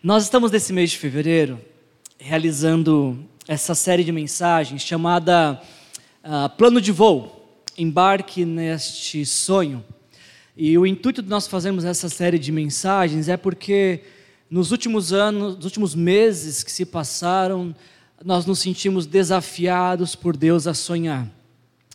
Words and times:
Nós 0.00 0.22
estamos 0.22 0.52
nesse 0.52 0.72
mês 0.72 0.92
de 0.92 0.96
fevereiro 0.96 1.58
realizando 2.20 3.18
essa 3.48 3.74
série 3.74 4.04
de 4.04 4.12
mensagens 4.12 4.82
chamada 4.82 5.60
uh, 6.22 6.48
Plano 6.56 6.80
de 6.80 6.92
Voo, 6.92 7.58
Embarque 7.76 8.44
neste 8.44 9.26
Sonho. 9.26 9.84
E 10.56 10.78
o 10.78 10.86
intuito 10.86 11.20
de 11.20 11.28
nós 11.28 11.48
fazermos 11.48 11.84
essa 11.84 12.08
série 12.08 12.38
de 12.38 12.52
mensagens 12.52 13.28
é 13.28 13.36
porque 13.36 14.04
nos 14.48 14.70
últimos 14.70 15.12
anos, 15.12 15.56
nos 15.56 15.64
últimos 15.64 15.96
meses 15.96 16.62
que 16.62 16.70
se 16.70 16.86
passaram, 16.86 17.74
nós 18.24 18.46
nos 18.46 18.60
sentimos 18.60 19.04
desafiados 19.04 20.14
por 20.14 20.36
Deus 20.36 20.68
a 20.68 20.74
sonhar. 20.74 21.28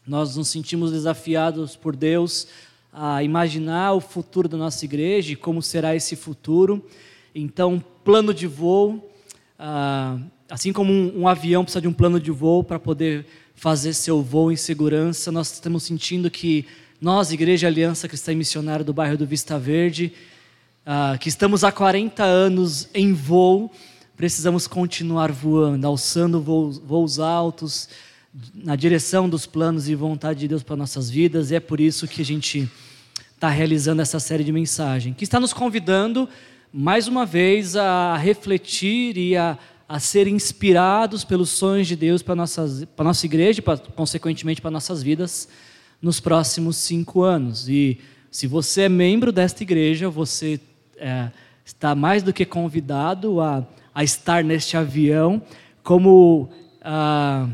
Nós 0.06 0.36
nos 0.36 0.50
sentimos 0.50 0.92
desafiados 0.92 1.78
por 1.78 1.96
Deus 1.96 2.48
a 2.92 3.24
imaginar 3.24 3.94
o 3.94 4.02
futuro 4.02 4.50
da 4.50 4.58
nossa 4.58 4.84
igreja 4.84 5.32
e 5.32 5.38
como 5.38 5.62
será 5.62 5.96
esse 5.96 6.18
futuro. 6.18 6.86
Então, 7.34 7.82
plano 8.04 8.34
de 8.34 8.48
voo, 8.48 9.12
ah, 9.58 10.18
assim 10.50 10.74
como 10.74 10.92
um, 10.92 11.22
um, 11.22 11.28
avião 11.28 11.64
precisa 11.64 11.82
de 11.82 11.88
um 11.88 11.94
plano 11.94 12.20
de 12.20 12.32
voo 12.32 12.64
para 12.64 12.78
poder 12.78 13.26
fazer 13.56 13.94
seu 13.94 14.22
voo 14.22 14.52
em 14.52 14.56
segurança, 14.56 15.32
nós 15.32 15.54
estamos 15.54 15.84
sentindo 15.84 16.30
que 16.30 16.66
nós, 17.00 17.32
Igreja 17.32 17.68
Aliança 17.68 18.08
Cristã 18.08 18.32
e 18.32 18.36
Missionária 18.36 18.84
do 18.84 18.94
bairro 18.94 19.18
do 19.18 19.26
Vista 19.26 19.58
Verde, 19.58 20.14
ah, 20.86 21.18
que 21.20 21.30
estamos 21.30 21.64
há 21.64 21.72
40 21.72 22.24
anos 22.24 22.90
em 22.94 23.14
voo, 23.14 23.72
precisamos 24.18 24.68
continuar 24.68 25.32
voando, 25.32 25.88
alçando 25.88 26.42
voos, 26.42 26.78
voos 26.78 27.20
altos, 27.20 27.88
na 28.54 28.76
direção 28.76 29.30
dos 29.30 29.46
planos 29.46 29.88
e 29.88 29.96
vontade 29.96 30.40
de 30.40 30.48
Deus 30.48 30.64
para 30.64 30.76
nossas 30.76 31.10
vidas, 31.10 31.52
e 31.52 31.56
é 31.56 31.60
por 31.60 31.80
isso 31.80 32.08
que 32.08 32.22
a 32.22 32.26
gente 32.26 32.70
está 33.34 33.48
realizando 33.50 34.02
essa 34.02 34.20
série 34.20 34.44
de 34.44 34.52
mensagens, 34.52 35.16
que 35.16 35.24
está 35.24 35.40
nos 35.40 35.54
convidando 35.54 36.28
mais 36.76 37.08
uma 37.08 37.24
vez 37.24 37.76
a 37.76 38.18
refletir 38.18 39.16
e 39.16 39.38
a, 39.38 39.60
a 39.88 40.00
ser 40.00 40.28
inspirados 40.28 41.24
pelos 41.24 41.52
sonhos 41.52 41.88
de 41.88 41.96
Deus 41.96 42.24
para, 42.24 42.34
nossas, 42.34 42.84
para 42.84 43.04
a 43.04 43.10
nossa 43.10 43.24
igreja 43.28 43.62
para, 43.62 43.78
consequentemente, 43.78 44.60
para 44.60 44.72
nossas 44.72 45.04
vidas 45.04 45.48
nos 46.02 46.20
próximos 46.20 46.78
cinco 46.78 47.22
anos. 47.22 47.70
E 47.70 48.00
se 48.32 48.48
você 48.48 48.84
é 48.84 48.90
membro 48.90 49.32
desta 49.32 49.62
igreja, 49.62 50.10
você 50.10 50.60
é, 50.98 51.30
está 51.64 51.94
mais 51.94 52.24
do 52.24 52.34
que 52.34 52.44
convidado 52.44 53.40
a, 53.40 53.64
a 53.94 54.04
estar 54.04 54.44
neste 54.44 54.76
avião 54.76 55.44
como. 55.84 56.50
Ah, 56.82 57.48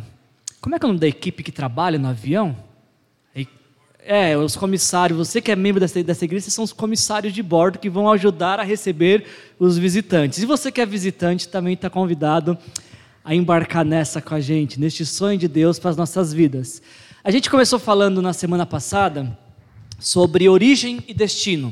como 0.61 0.75
é 0.75 0.79
que 0.79 0.85
é 0.85 0.87
o 0.87 0.89
nome 0.89 0.99
da 0.99 1.07
equipe 1.07 1.43
que 1.43 1.51
trabalha 1.51 1.99
no 1.99 2.07
avião? 2.07 2.55
É, 4.11 4.35
os 4.35 4.55
comissários, 4.55 5.15
você 5.15 5.39
que 5.39 5.51
é 5.51 5.55
membro 5.55 5.79
dessa, 5.79 6.01
dessa 6.01 6.25
igreja, 6.25 6.49
são 6.49 6.63
os 6.63 6.73
comissários 6.73 7.31
de 7.31 7.43
bordo 7.43 7.77
que 7.77 7.91
vão 7.91 8.11
ajudar 8.11 8.59
a 8.59 8.63
receber 8.63 9.23
os 9.59 9.77
visitantes. 9.77 10.39
E 10.39 10.47
você 10.47 10.71
que 10.71 10.81
é 10.81 10.85
visitante 10.87 11.47
também 11.47 11.75
está 11.75 11.91
convidado 11.91 12.57
a 13.23 13.35
embarcar 13.35 13.85
nessa 13.85 14.19
com 14.19 14.33
a 14.33 14.39
gente, 14.39 14.79
neste 14.79 15.05
sonho 15.05 15.37
de 15.37 15.47
Deus 15.47 15.77
para 15.77 15.91
as 15.91 15.95
nossas 15.95 16.33
vidas. 16.33 16.81
A 17.23 17.29
gente 17.29 17.51
começou 17.51 17.77
falando 17.77 18.19
na 18.19 18.33
semana 18.33 18.65
passada 18.65 19.37
sobre 19.99 20.49
origem 20.49 21.03
e 21.07 21.13
destino. 21.13 21.71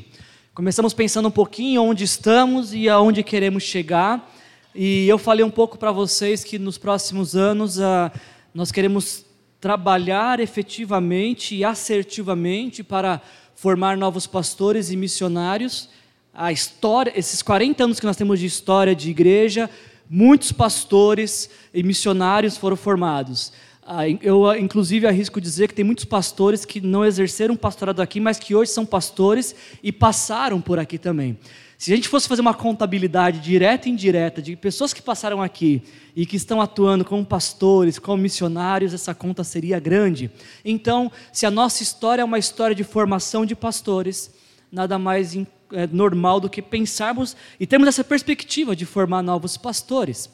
Começamos 0.54 0.94
pensando 0.94 1.30
um 1.30 1.32
pouquinho 1.32 1.82
onde 1.82 2.04
estamos 2.04 2.72
e 2.72 2.88
aonde 2.88 3.24
queremos 3.24 3.64
chegar. 3.64 4.32
E 4.76 5.10
eu 5.10 5.18
falei 5.18 5.44
um 5.44 5.50
pouco 5.50 5.76
para 5.76 5.92
vocês 5.92 6.44
que 6.44 6.60
nos 6.60 6.78
próximos 6.78 7.36
anos 7.36 7.80
uh, 7.80 8.12
nós 8.54 8.72
queremos 8.72 9.26
trabalhar 9.60 10.40
efetivamente 10.40 11.56
e 11.56 11.64
assertivamente 11.64 12.84
para 12.84 13.22
formar 13.56 13.98
novos 13.98 14.28
pastores 14.28 14.92
e 14.92 14.96
missionários. 14.96 15.90
A 16.34 16.52
história, 16.52 17.12
esses 17.16 17.42
40 17.42 17.84
anos 17.84 18.00
que 18.00 18.06
nós 18.06 18.16
temos 18.16 18.40
de 18.40 18.46
história 18.46 18.96
de 18.96 19.10
igreja, 19.10 19.70
muitos 20.10 20.52
pastores 20.52 21.50
e 21.74 21.82
missionários 21.82 22.56
foram 22.56 22.76
formados. 22.76 23.52
Ah, 23.90 24.08
eu, 24.08 24.54
inclusive, 24.56 25.08
arrisco 25.08 25.40
dizer 25.40 25.70
que 25.70 25.74
tem 25.74 25.86
muitos 25.86 26.06
pastores 26.06 26.66
que 26.66 26.82
não 26.82 27.06
exerceram 27.06 27.56
pastorado 27.56 28.02
aqui, 28.02 28.20
mas 28.20 28.38
que 28.38 28.54
hoje 28.54 28.70
são 28.70 28.86
pastores 28.86 29.56
e 29.82 29.92
passaram 29.92 30.60
por 30.60 30.78
aqui 30.78 30.98
também. 30.98 31.38
Se 31.78 31.94
a 31.94 31.96
gente 31.96 32.10
fosse 32.10 32.28
fazer 32.28 32.42
uma 32.42 32.56
contabilidade 32.56 33.40
direta 33.40 33.88
e 33.88 33.92
indireta 33.92 34.42
de 34.42 34.56
pessoas 34.56 34.94
que 34.94 35.02
passaram 35.02 35.44
aqui 35.44 35.84
e 36.16 36.26
que 36.26 36.36
estão 36.36 36.60
atuando 36.60 37.06
como 37.06 37.24
pastores, 37.24 38.00
como 38.00 38.24
missionários, 38.24 38.96
essa 38.96 39.14
conta 39.14 39.44
seria 39.44 39.80
grande. 39.80 40.32
Então, 40.66 41.12
se 41.32 41.46
a 41.46 41.52
nossa 41.52 41.84
história 41.84 42.24
é 42.24 42.26
uma 42.26 42.40
história 42.40 42.76
de 42.76 42.84
formação 42.84 43.46
de 43.46 43.56
pastores, 43.56 44.34
nada 44.72 44.98
mais 44.98 45.36
é, 45.72 45.86
normal 45.92 46.40
do 46.40 46.50
que 46.50 46.64
pensarmos 46.64 47.36
e 47.60 47.68
termos 47.68 47.88
essa 47.88 48.04
perspectiva 48.04 48.76
de 48.76 48.86
formar 48.86 49.22
novos 49.22 49.56
pastores. 49.56 50.30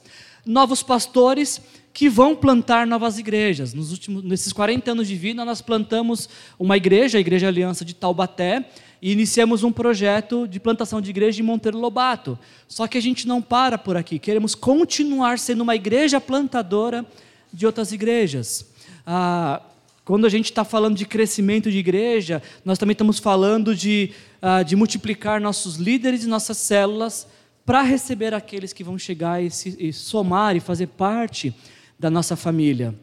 Novos 0.46 0.82
pastores 0.82 1.60
que 1.94 2.10
vão 2.10 2.36
plantar 2.36 2.88
novas 2.88 3.20
igrejas. 3.20 3.74
Nos 3.74 3.92
últimos, 3.92 4.24
nesses 4.24 4.54
40 4.54 4.92
anos 4.92 5.08
de 5.08 5.16
vida, 5.16 5.44
nós 5.44 5.62
plantamos 5.62 6.28
uma 6.58 6.78
igreja, 6.78 7.18
a 7.18 7.22
Igreja 7.22 7.48
Aliança 7.48 7.86
de 7.86 7.94
Taubaté, 7.94 8.66
e 9.04 9.12
iniciamos 9.12 9.66
um 9.66 9.72
projeto 9.72 10.48
de 10.48 10.62
plantação 10.62 11.02
de 11.02 11.10
igreja 11.10 11.42
em 11.42 11.44
Monteiro 11.44 11.78
Lobato. 11.78 12.40
Só 12.70 12.88
que 12.88 12.98
a 12.98 13.02
gente 13.02 13.28
não 13.28 13.42
para 13.42 13.78
por 13.78 13.98
aqui, 13.98 14.18
queremos 14.18 14.56
continuar 14.56 15.38
sendo 15.38 15.60
uma 15.60 15.76
igreja 15.76 16.22
plantadora 16.22 17.06
de 17.52 17.66
outras 17.66 17.92
igrejas. 17.92 18.66
Ah, 19.06 19.62
quando 20.06 20.26
a 20.26 20.30
gente 20.30 20.46
está 20.46 20.64
falando 20.64 20.96
de 20.96 21.06
crescimento 21.06 21.70
de 21.70 21.80
igreja, 21.80 22.42
nós 22.64 22.78
também 22.78 22.94
estamos 22.94 23.20
falando 23.20 23.76
de, 23.76 24.12
ah, 24.42 24.64
de 24.64 24.74
multiplicar 24.74 25.42
nossos 25.42 25.76
líderes 25.76 26.24
e 26.24 26.28
nossas 26.28 26.56
células 26.56 27.28
para 27.66 27.82
receber 27.82 28.34
aqueles 28.34 28.72
que 28.72 28.86
vão 28.86 28.98
chegar 28.98 29.44
e, 29.44 29.52
se, 29.52 29.76
e 29.78 29.92
somar 29.92 30.56
e 30.56 30.62
fazer 30.62 30.88
parte 30.88 31.54
da 32.00 32.10
nossa 32.10 32.38
família. 32.38 32.96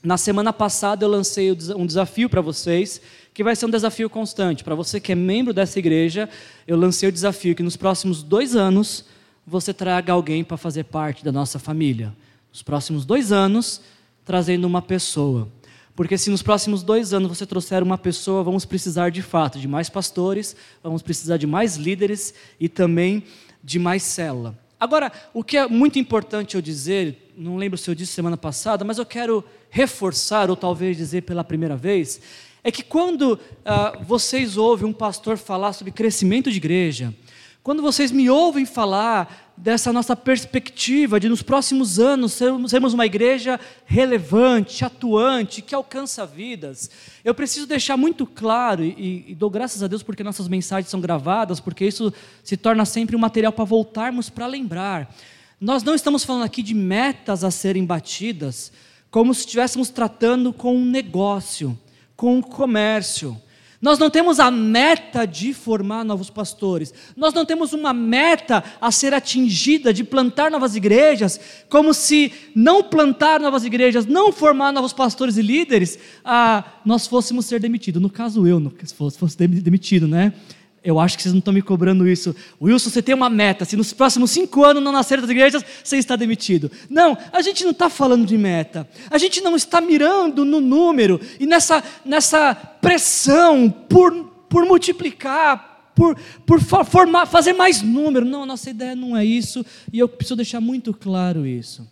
Na 0.00 0.16
semana 0.16 0.52
passada 0.52 1.04
eu 1.04 1.10
lancei 1.10 1.50
um 1.76 1.84
desafio 1.84 2.30
para 2.30 2.40
vocês 2.40 3.02
que 3.32 3.44
vai 3.44 3.54
ser 3.54 3.66
um 3.66 3.70
desafio 3.70 4.10
constante. 4.10 4.64
Para 4.64 4.74
você 4.74 5.00
que 5.00 5.12
é 5.12 5.14
membro 5.14 5.52
dessa 5.52 5.78
igreja, 5.78 6.28
eu 6.66 6.76
lancei 6.76 7.08
o 7.08 7.12
desafio 7.12 7.54
que 7.54 7.62
nos 7.62 7.76
próximos 7.76 8.22
dois 8.22 8.56
anos 8.56 9.04
você 9.46 9.72
traga 9.72 10.12
alguém 10.12 10.44
para 10.44 10.56
fazer 10.56 10.84
parte 10.84 11.24
da 11.24 11.32
nossa 11.32 11.58
família. 11.58 12.14
Nos 12.52 12.62
próximos 12.62 13.04
dois 13.04 13.32
anos, 13.32 13.80
trazendo 14.24 14.66
uma 14.66 14.82
pessoa. 14.82 15.48
Porque 15.94 16.16
se 16.16 16.30
nos 16.30 16.42
próximos 16.42 16.82
dois 16.82 17.12
anos 17.12 17.28
você 17.28 17.44
trouxer 17.44 17.82
uma 17.82 17.98
pessoa, 17.98 18.42
vamos 18.42 18.64
precisar 18.64 19.10
de 19.10 19.22
fato 19.22 19.58
de 19.58 19.68
mais 19.68 19.88
pastores, 19.88 20.56
vamos 20.82 21.02
precisar 21.02 21.36
de 21.36 21.46
mais 21.46 21.76
líderes 21.76 22.32
e 22.58 22.68
também 22.68 23.22
de 23.62 23.78
mais 23.78 24.02
célula. 24.02 24.58
Agora, 24.78 25.12
o 25.34 25.44
que 25.44 25.58
é 25.58 25.68
muito 25.68 25.98
importante 25.98 26.54
eu 26.54 26.62
dizer, 26.62 27.32
não 27.36 27.58
lembro 27.58 27.76
se 27.76 27.90
eu 27.90 27.94
disse 27.94 28.12
semana 28.12 28.36
passada, 28.36 28.82
mas 28.82 28.96
eu 28.96 29.04
quero 29.04 29.44
reforçar, 29.68 30.48
ou 30.48 30.56
talvez 30.56 30.96
dizer 30.96 31.22
pela 31.22 31.44
primeira 31.44 31.76
vez, 31.76 32.18
é 32.62 32.70
que 32.70 32.82
quando 32.82 33.38
ah, 33.64 33.98
vocês 34.02 34.56
ouvem 34.56 34.86
um 34.86 34.92
pastor 34.92 35.36
falar 35.36 35.72
sobre 35.72 35.92
crescimento 35.92 36.50
de 36.50 36.56
igreja, 36.56 37.14
quando 37.62 37.82
vocês 37.82 38.10
me 38.10 38.30
ouvem 38.30 38.64
falar 38.64 39.52
dessa 39.54 39.92
nossa 39.92 40.16
perspectiva 40.16 41.20
de 41.20 41.28
nos 41.28 41.42
próximos 41.42 41.98
anos 41.98 42.32
sermos 42.32 42.94
uma 42.94 43.04
igreja 43.04 43.60
relevante, 43.84 44.82
atuante, 44.82 45.60
que 45.60 45.74
alcança 45.74 46.24
vidas, 46.24 46.90
eu 47.22 47.34
preciso 47.34 47.66
deixar 47.66 47.98
muito 47.98 48.24
claro, 48.24 48.82
e, 48.82 49.26
e 49.28 49.34
dou 49.34 49.50
graças 49.50 49.82
a 49.82 49.86
Deus 49.86 50.02
porque 50.02 50.24
nossas 50.24 50.48
mensagens 50.48 50.90
são 50.90 51.02
gravadas, 51.02 51.60
porque 51.60 51.84
isso 51.84 52.10
se 52.42 52.56
torna 52.56 52.86
sempre 52.86 53.14
um 53.14 53.18
material 53.18 53.52
para 53.52 53.64
voltarmos 53.64 54.30
para 54.30 54.46
lembrar. 54.46 55.14
Nós 55.60 55.82
não 55.82 55.94
estamos 55.94 56.24
falando 56.24 56.44
aqui 56.44 56.62
de 56.62 56.72
metas 56.72 57.44
a 57.44 57.50
serem 57.50 57.84
batidas, 57.84 58.72
como 59.10 59.34
se 59.34 59.40
estivéssemos 59.40 59.90
tratando 59.90 60.50
com 60.54 60.74
um 60.74 60.86
negócio 60.86 61.78
com 62.20 62.38
o 62.38 62.42
comércio. 62.42 63.34
Nós 63.80 63.98
não 63.98 64.10
temos 64.10 64.38
a 64.38 64.50
meta 64.50 65.24
de 65.24 65.54
formar 65.54 66.04
novos 66.04 66.28
pastores. 66.28 66.92
Nós 67.16 67.32
não 67.32 67.46
temos 67.46 67.72
uma 67.72 67.94
meta 67.94 68.62
a 68.78 68.90
ser 68.90 69.14
atingida 69.14 69.90
de 69.90 70.04
plantar 70.04 70.50
novas 70.50 70.76
igrejas, 70.76 71.40
como 71.70 71.94
se 71.94 72.30
não 72.54 72.82
plantar 72.82 73.40
novas 73.40 73.64
igrejas, 73.64 74.04
não 74.04 74.30
formar 74.30 74.70
novos 74.70 74.92
pastores 74.92 75.38
e 75.38 75.42
líderes, 75.42 75.98
ah, 76.22 76.62
nós 76.84 77.06
fôssemos 77.06 77.46
ser 77.46 77.58
demitidos. 77.58 78.02
No 78.02 78.10
caso, 78.10 78.46
eu, 78.46 78.70
se 78.84 78.92
fosse, 78.92 79.18
fosse 79.18 79.38
demitido, 79.38 80.06
né? 80.06 80.34
Eu 80.82 80.98
acho 80.98 81.16
que 81.16 81.22
vocês 81.22 81.34
não 81.34 81.40
estão 81.40 81.52
me 81.52 81.60
cobrando 81.60 82.08
isso. 82.08 82.34
Wilson, 82.60 82.88
você 82.88 83.02
tem 83.02 83.14
uma 83.14 83.28
meta. 83.28 83.66
Se 83.66 83.76
nos 83.76 83.92
próximos 83.92 84.30
cinco 84.30 84.64
anos 84.64 84.82
não 84.82 84.90
nascer 84.90 85.20
das 85.20 85.28
igrejas, 85.28 85.62
você 85.84 85.98
está 85.98 86.16
demitido. 86.16 86.70
Não, 86.88 87.18
a 87.32 87.42
gente 87.42 87.64
não 87.64 87.72
está 87.72 87.90
falando 87.90 88.24
de 88.24 88.38
meta. 88.38 88.88
A 89.10 89.18
gente 89.18 89.42
não 89.42 89.54
está 89.56 89.80
mirando 89.80 90.42
no 90.44 90.58
número 90.58 91.20
e 91.38 91.46
nessa, 91.46 91.84
nessa 92.02 92.54
pressão 92.54 93.70
por, 93.70 94.12
por 94.48 94.64
multiplicar, 94.64 95.92
por, 95.94 96.18
por 96.46 96.58
formar, 96.60 97.26
fazer 97.26 97.52
mais 97.52 97.82
número. 97.82 98.24
Não, 98.24 98.44
a 98.44 98.46
nossa 98.46 98.70
ideia 98.70 98.96
não 98.96 99.14
é 99.14 99.24
isso 99.24 99.64
e 99.92 99.98
eu 99.98 100.08
preciso 100.08 100.36
deixar 100.36 100.62
muito 100.62 100.94
claro 100.94 101.46
isso. 101.46 101.86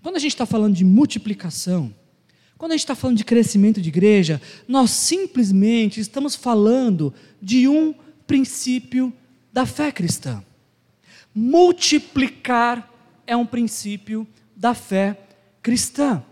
Quando 0.00 0.14
a 0.14 0.20
gente 0.20 0.32
está 0.32 0.46
falando 0.46 0.74
de 0.74 0.84
multiplicação, 0.84 1.92
quando 2.58 2.72
a 2.72 2.74
gente 2.74 2.84
está 2.84 2.94
falando 2.94 3.18
de 3.18 3.24
crescimento 3.24 3.80
de 3.80 3.88
igreja, 3.88 4.40
nós 4.66 4.90
simplesmente 4.90 6.00
estamos 6.00 6.34
falando 6.34 7.12
de 7.40 7.68
um 7.68 7.94
princípio 8.26 9.12
da 9.52 9.66
fé 9.66 9.92
cristã. 9.92 10.42
Multiplicar 11.34 12.92
é 13.26 13.36
um 13.36 13.44
princípio 13.44 14.26
da 14.56 14.72
fé 14.72 15.18
cristã. 15.62 16.24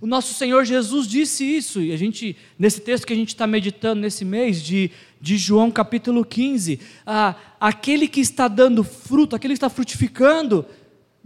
O 0.00 0.06
nosso 0.08 0.34
Senhor 0.34 0.64
Jesus 0.64 1.06
disse 1.06 1.44
isso, 1.44 1.80
e 1.80 1.92
a 1.92 1.96
gente, 1.96 2.36
nesse 2.58 2.80
texto 2.80 3.06
que 3.06 3.12
a 3.12 3.16
gente 3.16 3.28
está 3.28 3.46
meditando 3.46 4.00
nesse 4.00 4.24
mês, 4.24 4.60
de, 4.60 4.90
de 5.20 5.36
João 5.36 5.70
capítulo 5.70 6.24
15, 6.24 6.80
ah, 7.06 7.36
aquele 7.60 8.08
que 8.08 8.20
está 8.20 8.48
dando 8.48 8.82
fruto, 8.82 9.36
aquele 9.36 9.54
que 9.54 9.58
está 9.58 9.70
frutificando, 9.70 10.66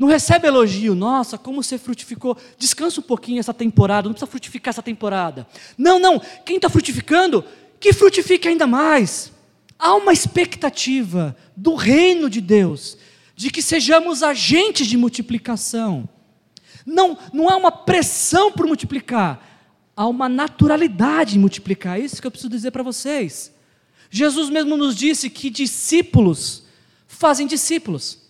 não 0.03 0.09
recebe 0.09 0.49
elogio, 0.49 0.97
nossa, 0.97 1.39
como 1.39 1.63
você 1.63 1.79
frutificou, 1.79 2.37
descansa 2.59 2.99
um 2.99 3.05
pouquinho 3.05 3.39
essa 3.39 3.55
temporada, 3.55 4.09
não 4.09 4.13
precisa 4.13 4.29
frutificar 4.29 4.71
essa 4.71 4.83
temporada. 4.83 5.47
Não, 5.79 6.01
não, 6.01 6.21
quem 6.45 6.57
está 6.57 6.69
frutificando, 6.69 7.45
que 7.79 7.93
frutifique 7.93 8.49
ainda 8.49 8.67
mais. 8.67 9.31
Há 9.79 9.95
uma 9.95 10.13
expectativa 10.13 11.37
do 11.57 11.77
reino 11.77 12.29
de 12.29 12.41
Deus, 12.41 12.99
de 13.37 13.49
que 13.49 13.63
sejamos 13.63 14.25
agentes 14.25 14.89
de 14.89 14.97
multiplicação. 14.97 16.09
Não, 16.85 17.17
não 17.33 17.49
há 17.49 17.57
uma 17.57 17.71
pressão 17.71 18.51
por 18.51 18.67
multiplicar, 18.67 19.71
há 19.97 20.05
uma 20.09 20.29
naturalidade 20.29 21.37
em 21.37 21.41
multiplicar. 21.41 22.01
É 22.01 22.03
isso 22.03 22.21
que 22.21 22.27
eu 22.27 22.31
preciso 22.33 22.51
dizer 22.51 22.73
para 22.73 22.83
vocês. 22.83 23.55
Jesus 24.11 24.51
mesmo 24.51 24.77
nos 24.77 24.97
disse 24.97 25.31
que 25.31 25.49
discípulos 25.49 26.65
fazem 27.07 27.47
discípulos. 27.47 28.22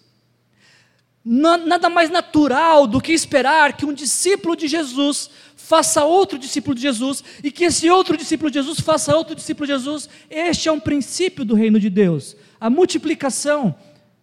Nada 1.24 1.88
mais 1.88 2.10
natural 2.10 2.86
do 2.86 3.00
que 3.00 3.12
esperar 3.12 3.76
que 3.76 3.86
um 3.86 3.92
discípulo 3.92 4.56
de 4.56 4.66
Jesus 4.66 5.30
faça 5.56 6.04
outro 6.04 6.36
discípulo 6.36 6.74
de 6.74 6.82
Jesus 6.82 7.22
e 7.44 7.52
que 7.52 7.64
esse 7.64 7.88
outro 7.88 8.16
discípulo 8.16 8.50
de 8.50 8.58
Jesus 8.58 8.80
faça 8.80 9.16
outro 9.16 9.34
discípulo 9.34 9.66
de 9.66 9.72
Jesus. 9.72 10.08
Este 10.28 10.68
é 10.68 10.72
um 10.72 10.80
princípio 10.80 11.44
do 11.44 11.54
reino 11.54 11.78
de 11.78 11.88
Deus, 11.88 12.36
a 12.60 12.68
multiplicação 12.68 13.74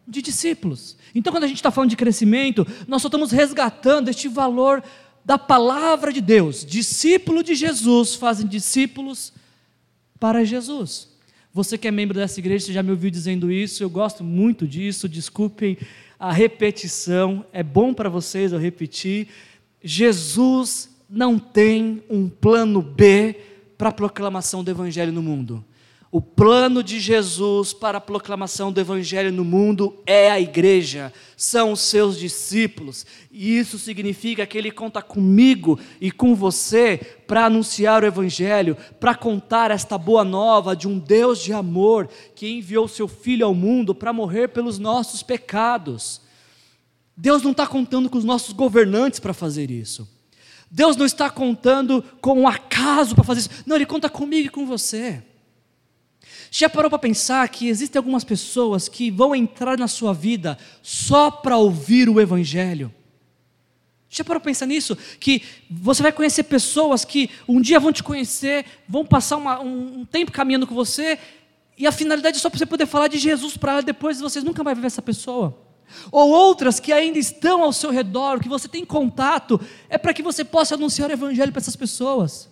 de 0.05 0.21
discípulos. 0.21 0.97
Então, 1.15 1.31
quando 1.31 1.45
a 1.45 1.47
gente 1.47 1.57
está 1.57 1.71
falando 1.71 1.91
de 1.91 1.95
crescimento, 1.95 2.67
nós 2.87 3.01
só 3.01 3.07
estamos 3.07 3.31
resgatando 3.31 4.09
este 4.09 4.27
valor 4.27 4.83
da 5.23 5.37
palavra 5.37 6.11
de 6.11 6.19
Deus. 6.19 6.65
Discípulo 6.65 7.41
de 7.43 7.55
Jesus 7.55 8.15
fazem 8.15 8.45
discípulos 8.45 9.31
para 10.19 10.43
Jesus. 10.43 11.07
Você 11.53 11.77
que 11.77 11.87
é 11.87 11.91
membro 11.91 12.17
dessa 12.17 12.39
igreja, 12.39 12.65
você 12.65 12.73
já 12.73 12.83
me 12.83 12.91
ouviu 12.91 13.09
dizendo 13.09 13.51
isso, 13.51 13.81
eu 13.81 13.89
gosto 13.89 14.23
muito 14.23 14.67
disso, 14.67 15.07
desculpem 15.07 15.77
a 16.19 16.33
repetição, 16.33 17.45
é 17.53 17.63
bom 17.63 17.93
para 17.93 18.09
vocês 18.09 18.51
eu 18.51 18.59
repetir. 18.59 19.29
Jesus 19.81 20.89
não 21.09 21.39
tem 21.39 22.03
um 22.09 22.27
plano 22.27 22.81
B 22.81 23.35
para 23.77 23.87
a 23.87 23.93
proclamação 23.93 24.61
do 24.61 24.69
Evangelho 24.69 25.13
no 25.13 25.23
mundo. 25.23 25.63
O 26.11 26.19
plano 26.19 26.81
de 26.81 26.99
Jesus 26.99 27.71
para 27.71 27.99
a 27.99 28.01
proclamação 28.01 28.71
do 28.71 28.81
Evangelho 28.81 29.31
no 29.31 29.45
mundo 29.45 29.95
é 30.07 30.31
a 30.31 30.39
igreja, 30.39 31.13
são 31.37 31.71
os 31.71 31.81
seus 31.81 32.17
discípulos, 32.17 33.05
e 33.31 33.55
isso 33.55 33.77
significa 33.77 34.47
que 34.47 34.57
Ele 34.57 34.71
conta 34.71 35.03
comigo 35.03 35.79
e 36.01 36.09
com 36.09 36.33
você 36.33 36.97
para 37.27 37.45
anunciar 37.45 38.01
o 38.01 38.07
Evangelho, 38.07 38.75
para 38.99 39.13
contar 39.13 39.69
esta 39.69 39.99
boa 39.99 40.23
nova 40.23 40.75
de 40.75 40.87
um 40.87 40.97
Deus 40.97 41.43
de 41.43 41.53
amor 41.53 42.09
que 42.33 42.49
enviou 42.49 42.87
seu 42.87 43.07
Filho 43.07 43.45
ao 43.45 43.53
mundo 43.53 43.93
para 43.93 44.11
morrer 44.11 44.47
pelos 44.47 44.79
nossos 44.79 45.21
pecados. 45.21 46.21
Deus 47.15 47.43
não 47.43 47.51
está 47.51 47.67
contando 47.67 48.09
com 48.09 48.17
os 48.17 48.25
nossos 48.25 48.51
governantes 48.51 49.19
para 49.19 49.33
fazer 49.33 49.69
isso. 49.69 50.09
Deus 50.71 50.95
não 50.95 51.05
está 51.05 51.29
contando 51.29 52.03
com 52.19 52.33
um 52.33 52.47
acaso 52.47 53.13
para 53.13 53.23
fazer 53.23 53.41
isso. 53.41 53.63
Não, 53.63 53.75
Ele 53.75 53.85
conta 53.85 54.09
comigo 54.09 54.47
e 54.47 54.51
com 54.51 54.65
você. 54.65 55.23
Já 56.51 56.69
parou 56.69 56.89
para 56.89 56.99
pensar 56.99 57.47
que 57.49 57.67
existem 57.67 57.99
algumas 57.99 58.23
pessoas 58.23 58.87
que 58.87 59.11
vão 59.11 59.35
entrar 59.35 59.77
na 59.77 59.87
sua 59.87 60.13
vida 60.13 60.57
só 60.81 61.29
para 61.29 61.57
ouvir 61.57 62.09
o 62.09 62.19
Evangelho? 62.19 62.93
Já 64.09 64.23
parou 64.23 64.39
para 64.39 64.49
pensar 64.49 64.65
nisso? 64.65 64.97
Que 65.19 65.43
você 65.69 66.01
vai 66.01 66.11
conhecer 66.11 66.43
pessoas 66.43 67.05
que 67.05 67.29
um 67.47 67.61
dia 67.61 67.79
vão 67.79 67.93
te 67.93 68.01
conhecer, 68.01 68.65
vão 68.87 69.05
passar 69.05 69.37
uma, 69.37 69.59
um, 69.59 69.99
um 69.99 70.05
tempo 70.05 70.31
caminhando 70.31 70.65
com 70.65 70.73
você, 70.73 71.19
e 71.77 71.85
a 71.85 71.91
finalidade 71.91 72.37
é 72.37 72.39
só 72.39 72.49
para 72.49 72.57
você 72.57 72.65
poder 72.65 72.87
falar 72.87 73.07
de 73.07 73.19
Jesus 73.19 73.55
para 73.55 73.73
ela, 73.73 73.81
depois 73.81 74.19
vocês 74.19 74.43
nunca 74.43 74.63
mais 74.63 74.77
ver 74.77 74.87
essa 74.87 75.01
pessoa. 75.01 75.55
Ou 76.11 76.29
outras 76.29 76.79
que 76.79 76.91
ainda 76.91 77.19
estão 77.19 77.63
ao 77.63 77.71
seu 77.71 77.91
redor, 77.91 78.39
que 78.39 78.49
você 78.49 78.67
tem 78.67 78.83
contato, 78.83 79.61
é 79.87 79.97
para 79.97 80.13
que 80.13 80.23
você 80.23 80.43
possa 80.43 80.75
anunciar 80.75 81.09
o 81.09 81.13
Evangelho 81.13 81.51
para 81.51 81.61
essas 81.61 81.75
pessoas. 81.75 82.48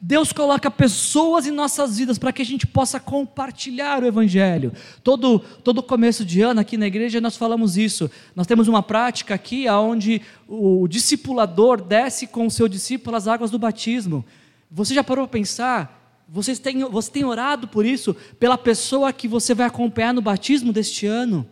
Deus 0.00 0.32
coloca 0.32 0.70
pessoas 0.70 1.46
em 1.46 1.50
nossas 1.50 1.98
vidas 1.98 2.18
para 2.18 2.32
que 2.32 2.42
a 2.42 2.44
gente 2.44 2.66
possa 2.66 2.98
compartilhar 2.98 4.02
o 4.02 4.06
Evangelho. 4.06 4.72
Todo, 5.02 5.38
todo 5.38 5.82
começo 5.82 6.24
de 6.24 6.40
ano 6.40 6.60
aqui 6.60 6.76
na 6.76 6.86
igreja 6.86 7.20
nós 7.20 7.36
falamos 7.36 7.76
isso. 7.76 8.10
Nós 8.34 8.46
temos 8.46 8.68
uma 8.68 8.82
prática 8.82 9.34
aqui 9.34 9.68
onde 9.68 10.22
o 10.48 10.86
discipulador 10.88 11.80
desce 11.82 12.26
com 12.26 12.46
o 12.46 12.50
seu 12.50 12.68
discípulo 12.68 13.16
as 13.16 13.28
águas 13.28 13.50
do 13.50 13.58
batismo. 13.58 14.24
Você 14.70 14.94
já 14.94 15.04
parou 15.04 15.26
para 15.26 15.38
pensar? 15.38 16.22
Você 16.28 16.56
tem, 16.56 16.82
você 16.84 17.10
tem 17.10 17.24
orado 17.24 17.68
por 17.68 17.84
isso, 17.84 18.16
pela 18.40 18.56
pessoa 18.56 19.12
que 19.12 19.28
você 19.28 19.54
vai 19.54 19.66
acompanhar 19.66 20.14
no 20.14 20.22
batismo 20.22 20.72
deste 20.72 21.06
ano? 21.06 21.46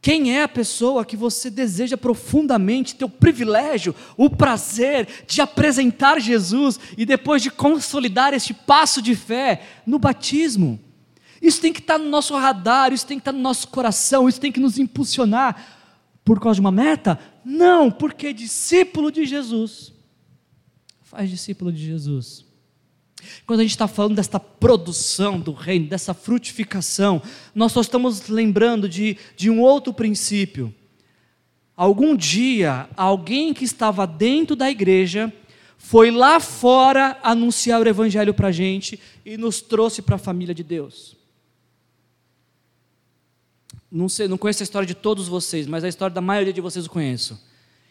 Quem 0.00 0.36
é 0.36 0.42
a 0.42 0.48
pessoa 0.48 1.04
que 1.04 1.16
você 1.16 1.50
deseja 1.50 1.96
profundamente 1.96 2.94
ter 2.94 3.04
o 3.04 3.08
privilégio, 3.08 3.94
o 4.16 4.30
prazer 4.30 5.08
de 5.26 5.40
apresentar 5.40 6.20
Jesus 6.20 6.78
e 6.96 7.04
depois 7.04 7.42
de 7.42 7.50
consolidar 7.50 8.32
este 8.32 8.54
passo 8.54 9.02
de 9.02 9.14
fé 9.16 9.62
no 9.84 9.98
batismo? 9.98 10.78
Isso 11.42 11.60
tem 11.60 11.72
que 11.72 11.80
estar 11.80 11.98
no 11.98 12.08
nosso 12.08 12.36
radar, 12.36 12.92
isso 12.92 13.06
tem 13.06 13.18
que 13.18 13.22
estar 13.22 13.32
no 13.32 13.40
nosso 13.40 13.68
coração, 13.68 14.28
isso 14.28 14.40
tem 14.40 14.52
que 14.52 14.60
nos 14.60 14.78
impulsionar 14.78 15.78
por 16.24 16.40
causa 16.40 16.56
de 16.56 16.60
uma 16.60 16.72
meta? 16.72 17.18
Não, 17.44 17.90
porque 17.90 18.32
discípulo 18.32 19.10
de 19.10 19.24
Jesus 19.24 19.92
faz 21.02 21.30
discípulo 21.30 21.72
de 21.72 21.84
Jesus. 21.84 22.44
Quando 23.46 23.60
a 23.60 23.62
gente 23.62 23.72
está 23.72 23.88
falando 23.88 24.16
desta 24.16 24.38
produção 24.38 25.40
do 25.40 25.52
reino, 25.52 25.88
dessa 25.88 26.14
frutificação, 26.14 27.22
nós 27.54 27.72
só 27.72 27.80
estamos 27.80 28.28
lembrando 28.28 28.88
de, 28.88 29.16
de 29.36 29.50
um 29.50 29.60
outro 29.60 29.92
princípio. 29.92 30.74
Algum 31.76 32.16
dia, 32.16 32.88
alguém 32.96 33.54
que 33.54 33.64
estava 33.64 34.06
dentro 34.06 34.56
da 34.56 34.70
igreja 34.70 35.32
foi 35.76 36.10
lá 36.10 36.40
fora 36.40 37.18
anunciar 37.22 37.80
o 37.80 37.88
evangelho 37.88 38.34
para 38.34 38.48
a 38.48 38.52
gente 38.52 38.98
e 39.24 39.36
nos 39.36 39.60
trouxe 39.60 40.02
para 40.02 40.16
a 40.16 40.18
família 40.18 40.54
de 40.54 40.64
Deus. 40.64 41.16
Não, 43.90 44.08
sei, 44.08 44.28
não 44.28 44.36
conheço 44.36 44.62
a 44.62 44.64
história 44.64 44.86
de 44.86 44.94
todos 44.94 45.28
vocês, 45.28 45.66
mas 45.66 45.84
a 45.84 45.88
história 45.88 46.12
da 46.12 46.20
maioria 46.20 46.52
de 46.52 46.60
vocês 46.60 46.84
eu 46.84 46.90
conheço. 46.90 47.40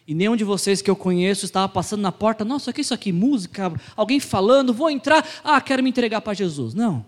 E 0.08 0.16
nenhum 0.16 0.38
de 0.38 0.46
vocês 0.46 0.82
que 0.82 0.90
eu 0.90 0.96
conheço 0.96 1.44
estava 1.44 1.68
passando 1.68 2.02
na 2.02 2.14
porta, 2.14 2.46
nossa, 2.46 2.72
o 2.72 2.74
que 2.74 2.80
é 2.80 2.82
isso 2.84 2.94
aqui? 2.94 3.12
Música, 3.12 3.74
alguém 3.94 4.22
falando, 4.22 4.74
vou 4.74 4.90
entrar, 4.90 5.28
ah, 5.44 5.60
quero 5.60 5.84
me 5.84 5.90
entregar 5.90 6.22
para 6.22 6.34
Jesus. 6.34 6.74
Não. 6.74 7.06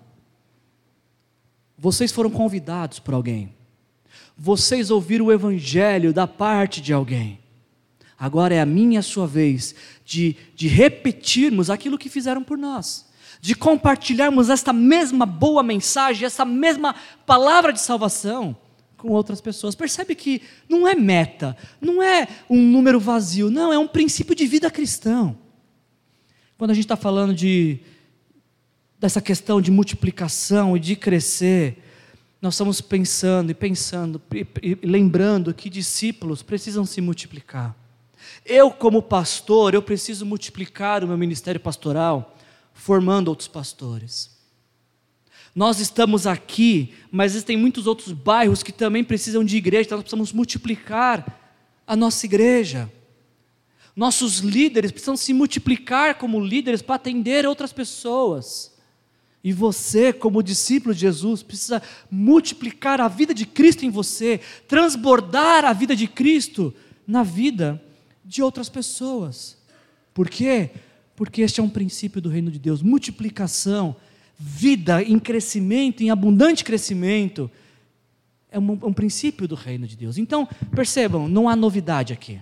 Vocês 1.78 2.12
foram 2.12 2.30
convidados 2.30 3.00
por 3.00 3.14
alguém. 3.14 3.56
Vocês 4.38 4.92
ouviram 4.92 5.28
o 5.28 5.32
evangelho 5.32 6.12
da 6.12 6.28
parte 6.28 6.82
de 6.82 6.92
alguém. 6.92 7.40
Agora 8.20 8.54
é 8.54 8.60
a 8.60 8.66
minha 8.66 8.96
e 8.96 8.98
a 8.98 9.02
sua 9.02 9.26
vez 9.26 9.74
de, 10.04 10.36
de 10.54 10.68
repetirmos 10.68 11.70
aquilo 11.70 11.98
que 11.98 12.10
fizeram 12.10 12.44
por 12.44 12.58
nós. 12.58 13.08
De 13.40 13.56
compartilharmos 13.56 14.50
esta 14.50 14.74
mesma 14.74 15.26
boa 15.26 15.64
mensagem, 15.64 16.26
essa 16.26 16.44
mesma 16.44 16.94
palavra 17.26 17.72
de 17.72 17.80
salvação 17.80 18.58
com 19.00 19.10
outras 19.10 19.42
pessoas. 19.42 19.74
Percebe 19.74 20.14
que 20.14 20.42
não 20.68 20.88
é 20.88 20.94
meta, 20.94 21.58
não 21.82 22.04
é 22.04 22.28
um 22.50 22.62
número 22.62 23.00
vazio, 23.00 23.50
não, 23.50 23.74
é 23.74 23.80
um 23.80 23.88
princípio 23.88 24.36
de 24.36 24.46
vida 24.46 24.70
cristão. 24.70 25.38
Quando 26.58 26.72
a 26.72 26.74
gente 26.74 26.86
está 26.86 26.98
falando 26.98 27.34
de 27.34 27.80
dessa 29.00 29.22
questão 29.22 29.62
de 29.62 29.72
multiplicação 29.72 30.76
e 30.76 30.80
de 30.80 30.94
crescer, 30.94 31.82
nós 32.42 32.54
estamos 32.54 32.82
pensando 32.82 33.50
e 33.50 33.54
pensando 33.54 34.22
e, 34.62 34.78
lembrando 34.84 35.54
que 35.54 35.70
discípulos 35.70 36.44
precisam 36.44 36.86
se 36.86 37.00
multiplicar. 37.00 37.74
Eu, 38.46 38.70
como 38.72 39.02
pastor, 39.02 39.74
eu 39.74 39.82
preciso 39.82 40.26
multiplicar 40.26 41.02
o 41.02 41.08
meu 41.08 41.18
ministério 41.18 41.62
pastoral, 41.62 42.36
formando 42.74 43.30
outros 43.30 43.48
pastores. 43.48 44.39
Nós 45.56 45.80
estamos 45.80 46.28
aqui, 46.28 46.94
mas 47.12 47.32
existem 47.34 47.58
muitos 47.58 47.88
outros 47.88 48.12
bairros 48.14 48.64
que 48.64 48.72
também 48.72 49.04
precisam 49.04 49.44
de 49.44 49.58
igreja, 49.58 49.88
então 49.88 49.98
nós 49.98 50.04
precisamos 50.04 50.32
multiplicar 50.32 51.56
a 51.86 51.96
nossa 51.96 52.26
igreja. 52.26 52.92
Nossos 53.96 54.40
líderes 54.40 54.92
precisam 54.92 55.18
se 55.18 55.34
multiplicar 55.34 56.16
como 56.16 56.40
líderes 56.40 56.82
para 56.82 56.96
atender 56.96 57.46
outras 57.46 57.74
pessoas. 57.74 58.74
E 59.44 59.52
você, 59.52 60.14
como 60.14 60.44
discípulo 60.44 60.94
de 60.94 61.02
Jesus, 61.02 61.42
precisa 61.42 61.82
multiplicar 62.12 63.02
a 63.02 63.08
vida 63.08 63.34
de 63.34 63.46
Cristo 63.46 63.86
em 63.86 63.90
você, 63.90 64.40
transbordar 64.68 65.66
a 65.66 65.74
vida 65.74 65.96
de 65.96 66.08
Cristo 66.08 66.74
na 67.08 67.24
vida 67.24 67.82
de 68.24 68.44
outras 68.44 68.70
pessoas. 68.70 69.58
Por 70.14 70.30
quê? 70.30 70.70
Porque 71.16 71.42
este 71.42 71.60
é 71.60 71.64
um 71.64 71.70
princípio 71.70 72.22
do 72.22 72.30
reino 72.30 72.52
de 72.52 72.60
Deus 72.60 72.82
multiplicação 72.82 73.96
vida 74.40 75.04
em 75.04 75.20
crescimento, 75.20 76.02
em 76.02 76.10
abundante 76.10 76.64
crescimento, 76.64 77.52
é 78.50 78.58
um, 78.58 78.72
um 78.72 78.94
princípio 78.94 79.48
do 79.48 79.54
reino 79.54 79.86
de 79.86 79.98
Deus. 79.98 80.18
Então, 80.18 80.48
percebam, 80.74 81.28
não 81.28 81.50
há 81.50 81.56
novidade 81.56 82.14
aqui. 82.14 82.40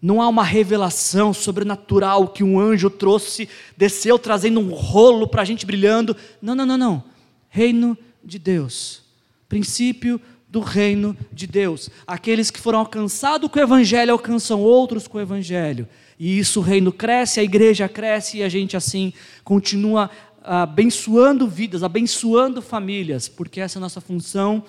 Não 0.00 0.20
há 0.20 0.28
uma 0.28 0.42
revelação 0.42 1.32
sobrenatural 1.32 2.26
que 2.26 2.42
um 2.42 2.58
anjo 2.58 2.90
trouxe, 2.90 3.48
desceu 3.76 4.18
trazendo 4.18 4.58
um 4.58 4.72
rolo 4.72 5.28
para 5.28 5.42
a 5.42 5.44
gente 5.44 5.64
brilhando. 5.66 6.16
Não, 6.40 6.54
não, 6.56 6.66
não, 6.66 6.78
não. 6.78 7.04
Reino 7.48 7.96
de 8.24 8.38
Deus. 8.38 9.02
Princípio 9.48 10.20
do 10.48 10.60
reino 10.60 11.16
de 11.32 11.46
Deus. 11.46 11.88
Aqueles 12.06 12.50
que 12.50 12.58
foram 12.58 12.80
alcançados 12.80 13.48
com 13.48 13.58
o 13.58 13.62
Evangelho 13.62 14.12
alcançam 14.12 14.60
outros 14.60 15.06
com 15.06 15.18
o 15.18 15.20
Evangelho. 15.20 15.86
E 16.18 16.38
isso 16.38 16.60
o 16.60 16.62
reino 16.62 16.92
cresce, 16.92 17.40
a 17.40 17.42
igreja 17.42 17.88
cresce 17.88 18.38
e 18.38 18.42
a 18.42 18.48
gente 18.48 18.76
assim 18.76 19.12
continua 19.44 20.10
abençoando 20.44 21.46
vidas, 21.46 21.82
abençoando 21.82 22.60
famílias, 22.60 23.28
porque 23.28 23.60
essa 23.60 23.78
é 23.78 23.80
a 23.80 23.82
nossa 23.82 24.00
função 24.00 24.64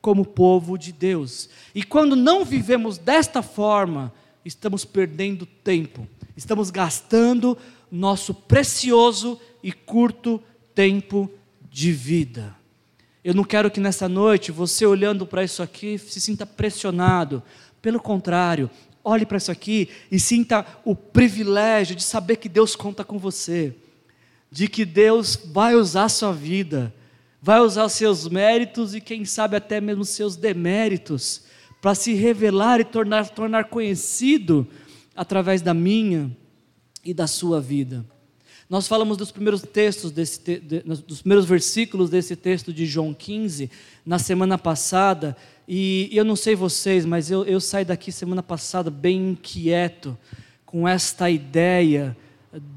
como 0.00 0.24
povo 0.24 0.78
de 0.78 0.92
Deus. 0.92 1.48
E 1.74 1.82
quando 1.82 2.16
não 2.16 2.44
vivemos 2.44 2.98
desta 2.98 3.42
forma, 3.42 4.12
estamos 4.44 4.84
perdendo 4.84 5.44
tempo, 5.46 6.06
estamos 6.36 6.70
gastando 6.70 7.56
nosso 7.90 8.32
precioso 8.32 9.40
e 9.62 9.72
curto 9.72 10.42
tempo 10.74 11.30
de 11.70 11.92
vida. 11.92 12.56
Eu 13.22 13.34
não 13.34 13.44
quero 13.44 13.70
que 13.70 13.80
nessa 13.80 14.08
noite 14.08 14.52
você, 14.52 14.86
olhando 14.86 15.26
para 15.26 15.44
isso 15.44 15.62
aqui, 15.62 15.98
se 15.98 16.20
sinta 16.20 16.46
pressionado. 16.46 17.42
Pelo 17.82 18.00
contrário, 18.00 18.70
olhe 19.04 19.26
para 19.26 19.36
isso 19.36 19.50
aqui 19.50 19.88
e 20.10 20.18
sinta 20.18 20.64
o 20.84 20.94
privilégio 20.94 21.94
de 21.94 22.02
saber 22.02 22.36
que 22.36 22.48
Deus 22.48 22.74
conta 22.74 23.04
com 23.04 23.18
você, 23.18 23.74
de 24.50 24.68
que 24.68 24.84
Deus 24.84 25.36
vai 25.52 25.74
usar 25.74 26.08
sua 26.08 26.32
vida, 26.32 26.94
vai 27.40 27.60
usar 27.60 27.88
seus 27.88 28.28
méritos 28.28 28.94
e, 28.94 29.00
quem 29.00 29.24
sabe, 29.24 29.56
até 29.56 29.80
mesmo 29.80 30.04
seus 30.04 30.36
deméritos 30.36 31.42
para 31.80 31.94
se 31.94 32.14
revelar 32.14 32.80
e 32.80 32.84
tornar, 32.84 33.28
tornar 33.30 33.64
conhecido 33.64 34.66
através 35.14 35.62
da 35.62 35.72
minha 35.72 36.36
e 37.04 37.14
da 37.14 37.26
sua 37.26 37.60
vida. 37.60 38.04
Nós 38.68 38.86
falamos 38.86 39.16
dos 39.16 39.30
primeiros 39.30 39.62
textos, 39.62 40.10
desse, 40.10 40.40
de, 40.40 40.80
dos 40.80 41.22
primeiros 41.22 41.46
versículos 41.46 42.10
desse 42.10 42.36
texto 42.36 42.72
de 42.72 42.84
João 42.84 43.14
15, 43.14 43.70
na 44.04 44.18
semana 44.18 44.58
passada, 44.58 45.36
e, 45.66 46.08
e 46.12 46.16
eu 46.16 46.24
não 46.24 46.36
sei 46.36 46.54
vocês, 46.54 47.04
mas 47.06 47.30
eu, 47.30 47.44
eu 47.44 47.60
saí 47.60 47.84
daqui 47.84 48.12
semana 48.12 48.42
passada 48.42 48.90
bem 48.90 49.30
inquieto 49.30 50.18
com 50.66 50.86
esta 50.86 51.30
ideia 51.30 52.16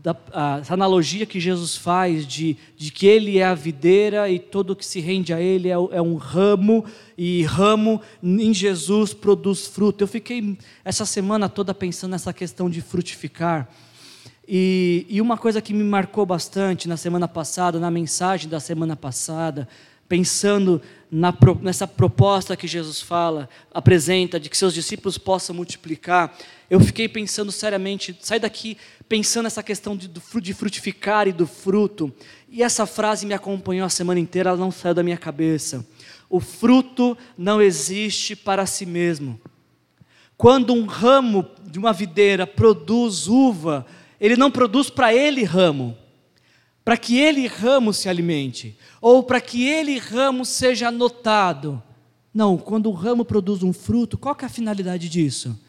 da, 0.04 0.16
a, 0.34 0.58
essa 0.60 0.74
analogia 0.74 1.26
que 1.26 1.40
Jesus 1.40 1.76
faz 1.76 2.28
de, 2.28 2.58
de 2.76 2.92
que 2.92 3.08
Ele 3.08 3.38
é 3.38 3.46
a 3.46 3.56
videira 3.56 4.30
e 4.30 4.38
todo 4.38 4.76
que 4.76 4.86
se 4.86 5.00
rende 5.00 5.34
a 5.34 5.40
Ele 5.40 5.70
é, 5.70 5.74
é, 5.74 6.02
um 6.02 6.16
ramo, 6.16 6.84
e 7.18 7.44
ramo 7.44 8.02
em 8.22 8.54
Jesus 8.54 9.14
produz 9.14 9.68
fruto. 9.68 10.04
Eu 10.04 10.08
fiquei 10.08 10.58
essa 10.84 11.06
semana 11.06 11.48
toda 11.48 11.74
pensando 11.74 12.12
nessa 12.12 12.34
questão 12.34 12.70
de 12.70 12.82
frutificar. 12.82 13.70
E, 14.48 15.06
e 15.08 15.22
uma 15.22 15.38
coisa 15.38 15.62
que 15.62 15.74
me 15.74 15.84
marcou 15.84 16.26
bastante 16.26 16.90
na 16.90 16.98
semana 16.98 17.28
passada, 17.28 17.80
na 17.80 17.90
mensagem 17.90 18.50
da 18.50 18.60
semana 18.60 18.98
passada, 18.98 19.68
pensando 20.10 20.82
na, 21.10 21.34
nessa 21.62 21.88
proposta 21.88 22.58
que 22.58 22.68
Jesus 22.68 23.00
fala, 23.00 23.48
apresenta, 23.74 24.38
de 24.38 24.50
que 24.50 24.58
seus 24.58 24.74
discípulos 24.74 25.18
possam 25.18 25.56
multiplicar, 25.56 26.38
eu 26.72 26.80
fiquei 26.80 27.10
pensando 27.10 27.52
seriamente, 27.52 28.18
sai 28.22 28.40
daqui 28.40 28.78
pensando 29.10 29.44
nessa 29.44 29.62
questão 29.62 29.94
de, 29.94 30.08
de 30.08 30.54
frutificar 30.54 31.28
e 31.28 31.34
do 31.34 31.46
fruto, 31.46 32.14
e 32.50 32.64
essa 32.64 32.86
frase 32.86 33.26
me 33.26 33.34
acompanhou 33.34 33.86
a 33.86 33.90
semana 33.90 34.22
inteira, 34.22 34.52
ela 34.52 34.58
não 34.58 34.72
saiu 34.72 34.94
da 34.94 35.04
minha 35.04 35.18
cabeça. 35.18 35.86
O 36.30 36.40
fruto 36.40 37.18
não 37.38 37.62
existe 37.62 38.38
para 38.38 38.66
si 38.66 38.86
mesmo. 38.86 39.38
Quando 40.38 40.74
um 40.74 40.86
ramo 40.86 41.46
de 41.70 41.78
uma 41.78 41.92
videira 41.92 42.48
produz 42.48 43.28
uva, 43.28 43.86
ele 44.18 44.38
não 44.38 44.50
produz 44.50 44.90
para 44.90 45.14
ele 45.14 45.44
ramo, 45.44 45.98
para 46.86 46.96
que 46.96 47.20
ele 47.20 47.48
ramo 47.48 47.92
se 47.92 48.08
alimente, 48.08 48.78
ou 49.02 49.24
para 49.24 49.42
que 49.42 49.68
ele 49.68 49.98
ramo 49.98 50.46
seja 50.46 50.90
notado. 50.90 51.84
Não, 52.34 52.58
quando 52.58 52.88
o 52.88 52.94
ramo 52.94 53.26
produz 53.26 53.62
um 53.62 53.74
fruto, 53.74 54.18
qual 54.18 54.38
é 54.42 54.46
a 54.46 54.50
finalidade 54.50 55.10
disso? 55.10 55.60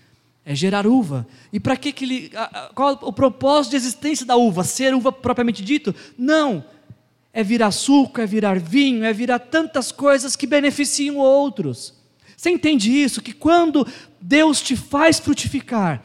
É 0.45 0.55
gerar 0.55 0.87
uva. 0.87 1.27
E 1.53 1.61
para 1.61 1.77
que, 1.77 1.93
que 1.93 2.05
ele. 2.05 2.33
Qual 2.75 2.99
o 3.03 3.13
propósito 3.13 3.71
de 3.71 3.77
existência 3.77 4.27
da 4.27 4.37
uva? 4.37 4.65
Ser 4.65 4.95
uva 4.95 5.13
propriamente 5.13 5.63
dito? 5.63 5.95
Não. 6.19 6.65
É 7.33 7.43
virar 7.43 7.71
suco, 7.71 8.21
é 8.21 8.27
virar 8.27 8.59
vinho, 8.59 9.05
é 9.05 9.13
virar 9.13 9.39
tantas 9.39 9.91
coisas 9.91 10.37
que 10.37 10.47
beneficiam 10.47 11.17
outros. 11.17 11.95
Você 12.37 12.51
entende 12.51 12.91
isso? 12.91 13.23
Que 13.23 13.33
quando 13.33 13.87
Deus 14.21 14.61
te 14.61 14.77
faz 14.77 15.19
frutificar, 15.19 16.03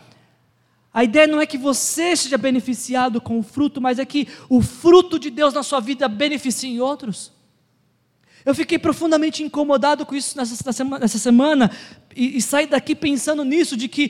a 0.94 1.04
ideia 1.04 1.28
não 1.28 1.42
é 1.42 1.46
que 1.46 1.58
você 1.58 2.16
seja 2.16 2.38
beneficiado 2.38 3.20
com 3.20 3.38
o 3.38 3.44
fruto, 3.44 3.82
mas 3.82 4.00
é 4.00 4.06
que 4.06 4.28
o 4.48 4.62
fruto 4.62 5.20
de 5.20 5.30
Deus 5.30 5.54
na 5.54 5.64
sua 5.64 5.80
vida 5.80 6.08
beneficie 6.08 6.80
outros. 6.80 7.32
Eu 8.48 8.56
fiquei 8.56 8.80
profundamente 8.80 9.44
incomodado 9.44 10.06
com 10.06 10.16
isso 10.16 10.38
nessa, 10.38 10.72
semana, 10.72 11.00
nessa 11.00 11.18
semana 11.18 11.70
e, 12.16 12.38
e 12.38 12.42
saí 12.42 12.66
daqui 12.66 12.96
pensando 12.96 13.44
nisso, 13.44 13.76
de 13.76 13.90
que 13.90 14.10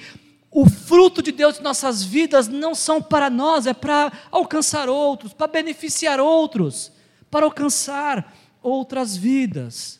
o 0.51 0.70
fruto 0.70 1.24
de 1.24 1.32
Deus 1.32 1.60
em 1.60 1.63
nossas 1.63 2.03
vidas 2.03 2.48
não 2.48 2.75
são 2.75 3.01
para 3.01 3.32
nós, 3.32 3.65
é 3.65 3.74
para 3.74 4.13
alcançar 4.29 4.89
outros, 4.89 5.34
para 5.34 5.48
beneficiar 5.48 6.20
outros, 6.20 6.91
para 7.32 7.48
alcançar 7.48 8.32
outras 8.62 9.17
vidas. 9.17 10.00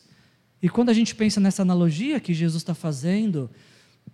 E 0.62 0.68
quando 0.68 0.90
a 0.90 0.94
gente 0.94 1.16
pensa 1.16 1.40
nessa 1.40 1.62
analogia 1.62 2.20
que 2.20 2.32
Jesus 2.32 2.62
está 2.62 2.76
fazendo, 2.76 3.50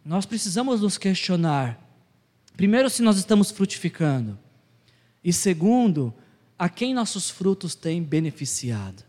nós 0.03 0.25
precisamos 0.25 0.81
nos 0.81 0.97
questionar. 0.97 1.79
Primeiro, 2.57 2.89
se 2.89 3.03
nós 3.03 3.19
estamos 3.19 3.51
frutificando. 3.51 4.39
E 5.23 5.35
segundo, 5.35 6.15
a 6.59 6.71
quem 6.71 6.95
nossos 6.95 7.29
frutos 7.29 7.75
têm 7.75 8.03
beneficiado. 8.03 9.05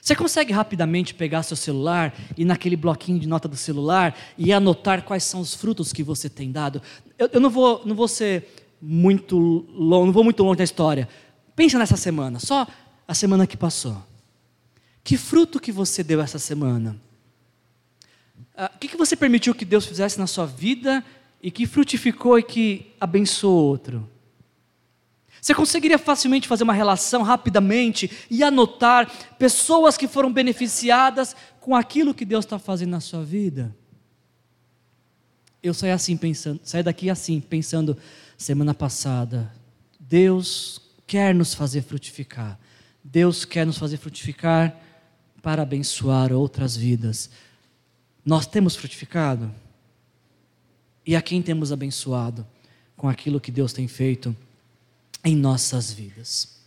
Você 0.00 0.14
consegue 0.14 0.52
rapidamente 0.52 1.14
pegar 1.14 1.42
seu 1.42 1.56
celular 1.56 2.14
e 2.36 2.44
naquele 2.44 2.76
bloquinho 2.76 3.18
de 3.18 3.28
nota 3.28 3.48
do 3.48 3.56
celular 3.56 4.16
e 4.36 4.52
anotar 4.52 5.02
quais 5.02 5.24
são 5.24 5.40
os 5.40 5.54
frutos 5.54 5.92
que 5.92 6.02
você 6.02 6.28
tem 6.28 6.50
dado? 6.52 6.80
Eu, 7.18 7.28
eu 7.32 7.40
não, 7.40 7.50
vou, 7.50 7.82
não 7.84 7.94
vou 7.94 8.08
ser 8.08 8.48
muito 8.80 9.36
longe, 9.72 10.06
não 10.06 10.12
vou 10.12 10.24
muito 10.24 10.42
longe 10.42 10.58
na 10.58 10.64
história. 10.64 11.08
Pensa 11.54 11.78
nessa 11.78 11.96
semana, 11.96 12.38
só 12.38 12.66
a 13.06 13.14
semana 13.14 13.46
que 13.46 13.56
passou. 13.56 14.02
Que 15.02 15.16
fruto 15.16 15.58
que 15.58 15.72
você 15.72 16.04
deu 16.04 16.20
essa 16.20 16.38
semana? 16.38 17.00
Ah, 18.56 18.70
o 18.74 18.78
que 18.78 18.96
você 18.96 19.16
permitiu 19.16 19.54
que 19.54 19.64
Deus 19.64 19.86
fizesse 19.86 20.18
na 20.18 20.26
sua 20.26 20.46
vida 20.46 21.04
e 21.42 21.50
que 21.50 21.66
frutificou 21.66 22.38
e 22.38 22.42
que 22.42 22.92
abençoou 23.00 23.64
outro? 23.64 24.08
Você 25.48 25.54
conseguiria 25.54 25.96
facilmente 25.96 26.46
fazer 26.46 26.62
uma 26.62 26.74
relação 26.74 27.22
rapidamente 27.22 28.10
e 28.30 28.42
anotar 28.42 29.10
pessoas 29.38 29.96
que 29.96 30.06
foram 30.06 30.30
beneficiadas 30.30 31.34
com 31.58 31.74
aquilo 31.74 32.12
que 32.12 32.26
Deus 32.26 32.44
está 32.44 32.58
fazendo 32.58 32.90
na 32.90 33.00
sua 33.00 33.24
vida? 33.24 33.74
Eu 35.62 35.72
saí 35.72 35.90
assim 35.90 36.18
pensando, 36.18 36.60
saí 36.62 36.82
daqui 36.82 37.08
assim 37.08 37.40
pensando 37.40 37.96
semana 38.36 38.74
passada. 38.74 39.50
Deus 39.98 40.82
quer 41.06 41.34
nos 41.34 41.54
fazer 41.54 41.80
frutificar. 41.80 42.60
Deus 43.02 43.46
quer 43.46 43.64
nos 43.64 43.78
fazer 43.78 43.96
frutificar 43.96 44.78
para 45.40 45.62
abençoar 45.62 46.30
outras 46.30 46.76
vidas. 46.76 47.30
Nós 48.22 48.46
temos 48.46 48.76
frutificado? 48.76 49.50
E 51.06 51.16
a 51.16 51.22
quem 51.22 51.40
temos 51.40 51.72
abençoado 51.72 52.46
com 52.94 53.08
aquilo 53.08 53.40
que 53.40 53.50
Deus 53.50 53.72
tem 53.72 53.88
feito? 53.88 54.36
Em 55.24 55.36
nossas 55.36 55.92
vidas. 55.92 56.58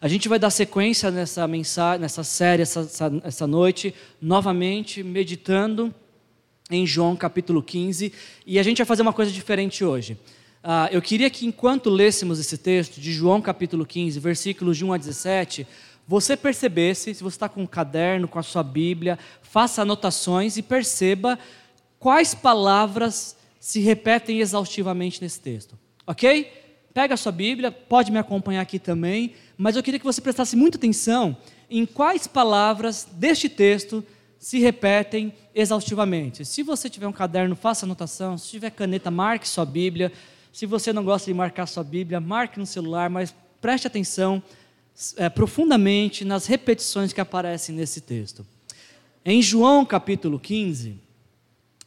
A 0.00 0.08
gente 0.08 0.28
vai 0.28 0.38
dar 0.38 0.50
sequência 0.50 1.10
nessa 1.10 1.46
mensagem, 1.48 2.00
nessa 2.00 2.22
série, 2.22 2.62
essa, 2.62 2.80
essa, 2.80 3.20
essa 3.24 3.46
noite, 3.46 3.94
novamente 4.20 5.02
meditando 5.02 5.94
em 6.70 6.86
João 6.86 7.16
capítulo 7.16 7.62
15, 7.62 8.12
e 8.44 8.58
a 8.58 8.62
gente 8.62 8.78
vai 8.78 8.86
fazer 8.86 9.02
uma 9.02 9.12
coisa 9.12 9.32
diferente 9.32 9.84
hoje. 9.84 10.18
Uh, 10.62 10.90
eu 10.90 11.00
queria 11.00 11.30
que 11.30 11.46
enquanto 11.46 11.88
lêssemos 11.88 12.40
esse 12.40 12.58
texto 12.58 13.00
de 13.00 13.12
João 13.12 13.40
capítulo 13.40 13.86
15, 13.86 14.18
versículos 14.18 14.76
de 14.76 14.84
1 14.84 14.92
a 14.92 14.96
17, 14.96 15.66
você 16.06 16.36
percebesse, 16.36 17.14
se 17.14 17.22
você 17.22 17.36
está 17.36 17.48
com 17.48 17.62
um 17.62 17.66
caderno, 17.66 18.28
com 18.28 18.38
a 18.38 18.42
sua 18.42 18.62
Bíblia, 18.62 19.18
faça 19.42 19.82
anotações 19.82 20.56
e 20.56 20.62
perceba 20.62 21.38
quais 21.98 22.34
palavras 22.34 23.36
se 23.58 23.80
repetem 23.80 24.40
exaustivamente 24.40 25.22
nesse 25.22 25.40
texto. 25.40 25.76
Ok? 26.06 26.65
Pega 26.96 27.12
a 27.12 27.16
sua 27.18 27.30
Bíblia, 27.30 27.70
pode 27.70 28.10
me 28.10 28.18
acompanhar 28.18 28.62
aqui 28.62 28.78
também, 28.78 29.34
mas 29.58 29.76
eu 29.76 29.82
queria 29.82 30.00
que 30.00 30.06
você 30.06 30.18
prestasse 30.18 30.56
muita 30.56 30.78
atenção 30.78 31.36
em 31.68 31.84
quais 31.84 32.26
palavras 32.26 33.06
deste 33.12 33.50
texto 33.50 34.02
se 34.38 34.58
repetem 34.60 35.30
exaustivamente. 35.54 36.42
Se 36.46 36.62
você 36.62 36.88
tiver 36.88 37.06
um 37.06 37.12
caderno, 37.12 37.54
faça 37.54 37.84
anotação. 37.84 38.38
Se 38.38 38.48
tiver 38.48 38.70
caneta, 38.70 39.10
marque 39.10 39.46
sua 39.46 39.66
Bíblia. 39.66 40.10
Se 40.50 40.64
você 40.64 40.90
não 40.90 41.04
gosta 41.04 41.30
de 41.30 41.34
marcar 41.34 41.66
sua 41.66 41.84
Bíblia, 41.84 42.18
marque 42.18 42.58
no 42.58 42.64
celular, 42.64 43.10
mas 43.10 43.34
preste 43.60 43.86
atenção 43.86 44.42
é, 45.18 45.28
profundamente 45.28 46.24
nas 46.24 46.46
repetições 46.46 47.12
que 47.12 47.20
aparecem 47.20 47.74
nesse 47.74 48.00
texto. 48.00 48.46
Em 49.22 49.42
João 49.42 49.84
capítulo 49.84 50.40
15, 50.40 50.98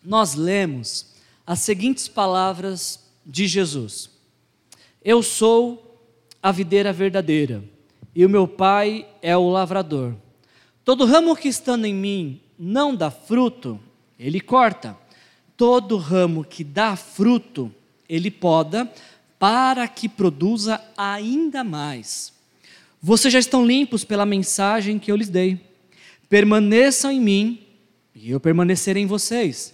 nós 0.04 0.36
lemos 0.36 1.16
as 1.48 1.62
seguintes 1.62 2.08
palavras 2.08 3.00
de 3.25 3.48
Jesus: 3.48 4.19
Eu 5.03 5.24
sou 5.24 5.98
a 6.44 6.51
videira 6.51 6.91
verdadeira, 6.91 7.63
e 8.13 8.25
o 8.25 8.29
meu 8.29 8.46
Pai 8.46 9.08
é 9.22 9.36
o 9.36 9.50
lavrador. 9.50 10.13
Todo 10.84 11.06
ramo 11.06 11.38
que 11.38 11.48
estando 11.48 11.86
em 11.86 11.94
mim 11.94 12.41
não 12.58 12.94
dá 12.94 13.10
fruto, 13.10 13.79
ele 14.20 14.41
corta. 14.41 14.98
Todo 15.56 15.96
ramo 15.96 16.44
que 16.44 16.65
dá 16.65 16.98
fruto, 16.98 17.74
ele 18.10 18.29
poda, 18.29 18.91
para 19.38 19.88
que 19.88 20.10
produza 20.10 20.82
ainda 20.98 21.63
mais. 21.63 22.34
Vocês 23.01 23.32
já 23.32 23.39
estão 23.39 23.65
limpos 23.65 24.03
pela 24.03 24.25
mensagem 24.25 25.00
que 25.00 25.10
eu 25.10 25.15
lhes 25.15 25.29
dei. 25.29 25.62
Permaneçam 26.27 27.10
em 27.10 27.22
mim 27.22 27.60
e 28.13 28.32
eu 28.32 28.39
permanecerei 28.39 29.03
em 29.03 29.08
vocês. 29.08 29.74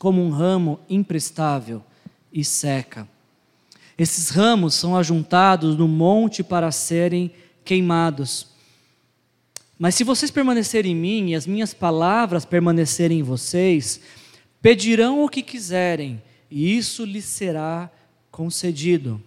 como 0.00 0.24
um 0.24 0.30
ramo 0.30 0.80
imprestável 0.88 1.84
e 2.32 2.42
seca. 2.42 3.06
Esses 3.98 4.30
ramos 4.30 4.72
são 4.72 4.96
ajuntados 4.96 5.76
no 5.76 5.86
monte 5.86 6.42
para 6.42 6.72
serem 6.72 7.30
queimados. 7.62 8.46
Mas 9.78 9.94
se 9.94 10.02
vocês 10.02 10.30
permanecerem 10.30 10.92
em 10.92 10.96
mim 10.96 11.28
e 11.28 11.34
as 11.34 11.46
minhas 11.46 11.74
palavras 11.74 12.46
permanecerem 12.46 13.18
em 13.18 13.22
vocês, 13.22 14.00
pedirão 14.62 15.22
o 15.22 15.28
que 15.28 15.42
quiserem, 15.42 16.22
e 16.50 16.74
isso 16.78 17.04
lhes 17.04 17.26
será 17.26 17.90
concedido. 18.30 19.22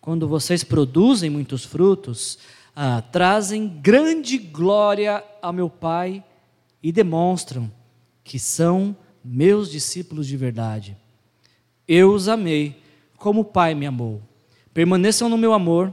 Quando 0.00 0.26
vocês 0.26 0.64
produzem 0.64 1.28
muitos 1.28 1.66
frutos, 1.66 2.38
ah, 2.74 3.02
trazem 3.02 3.68
grande 3.68 4.38
glória 4.38 5.22
ao 5.42 5.52
meu 5.52 5.68
Pai 5.68 6.24
e 6.82 6.90
demonstram 6.90 7.70
que 8.24 8.38
são 8.38 8.96
meus 9.28 9.70
discípulos 9.70 10.26
de 10.26 10.36
verdade. 10.36 10.96
Eu 11.86 12.12
os 12.12 12.28
amei 12.28 12.80
como 13.16 13.42
o 13.42 13.44
Pai 13.44 13.74
me 13.74 13.86
amou. 13.86 14.22
Permaneçam 14.72 15.28
no 15.28 15.36
meu 15.36 15.52
amor. 15.52 15.92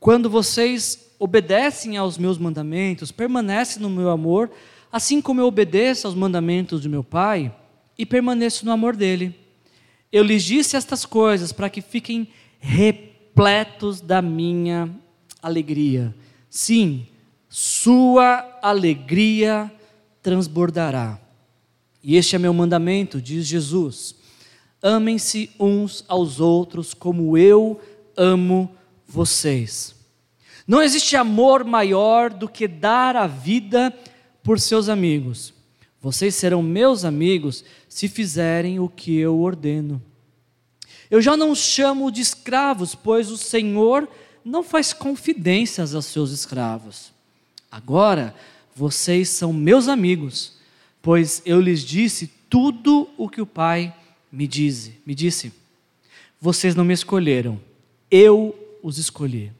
Quando 0.00 0.28
vocês 0.28 1.10
obedecem 1.18 1.96
aos 1.96 2.18
meus 2.18 2.36
mandamentos, 2.36 3.12
permanecem 3.12 3.80
no 3.80 3.88
meu 3.88 4.10
amor, 4.10 4.50
assim 4.90 5.20
como 5.20 5.40
eu 5.40 5.46
obedeço 5.46 6.06
aos 6.06 6.16
mandamentos 6.16 6.82
de 6.82 6.88
meu 6.88 7.04
Pai 7.04 7.54
e 7.96 8.04
permaneço 8.04 8.66
no 8.66 8.72
amor 8.72 8.96
dele. 8.96 9.38
Eu 10.10 10.24
lhes 10.24 10.42
disse 10.42 10.76
estas 10.76 11.06
coisas 11.06 11.52
para 11.52 11.70
que 11.70 11.80
fiquem 11.80 12.28
repletos 12.58 14.00
da 14.00 14.20
minha 14.20 14.90
alegria. 15.40 16.14
Sim, 16.50 17.06
sua 17.48 18.58
alegria 18.62 19.70
transbordará. 20.22 21.23
E 22.04 22.16
este 22.16 22.36
é 22.36 22.38
meu 22.38 22.52
mandamento, 22.52 23.20
diz 23.20 23.46
Jesus: 23.46 24.14
amem-se 24.82 25.50
uns 25.58 26.04
aos 26.06 26.38
outros 26.38 26.92
como 26.92 27.38
eu 27.38 27.80
amo 28.14 28.70
vocês. 29.08 29.94
Não 30.66 30.82
existe 30.82 31.16
amor 31.16 31.64
maior 31.64 32.28
do 32.28 32.46
que 32.46 32.68
dar 32.68 33.16
a 33.16 33.26
vida 33.26 33.92
por 34.42 34.60
seus 34.60 34.90
amigos. 34.90 35.54
Vocês 36.00 36.34
serão 36.34 36.62
meus 36.62 37.02
amigos 37.02 37.64
se 37.88 38.08
fizerem 38.08 38.78
o 38.78 38.88
que 38.88 39.16
eu 39.16 39.40
ordeno. 39.40 40.02
Eu 41.10 41.22
já 41.22 41.36
não 41.36 41.50
os 41.50 41.58
chamo 41.58 42.10
de 42.10 42.20
escravos, 42.20 42.94
pois 42.94 43.30
o 43.30 43.38
Senhor 43.38 44.06
não 44.44 44.62
faz 44.62 44.92
confidências 44.92 45.94
aos 45.94 46.06
seus 46.06 46.30
escravos. 46.30 47.12
Agora, 47.70 48.34
vocês 48.74 49.30
são 49.30 49.52
meus 49.52 49.88
amigos, 49.88 50.53
pois 51.04 51.42
eu 51.44 51.60
lhes 51.60 51.84
disse 51.84 52.26
tudo 52.48 53.10
o 53.18 53.28
que 53.28 53.42
o 53.42 53.46
Pai 53.46 53.94
me 54.32 54.46
disse. 54.46 54.94
Me 55.04 55.14
disse. 55.14 55.52
Vocês 56.40 56.74
não 56.74 56.82
me 56.82 56.94
escolheram, 56.94 57.60
eu 58.10 58.78
os 58.82 58.96
escolhi. 58.96 59.52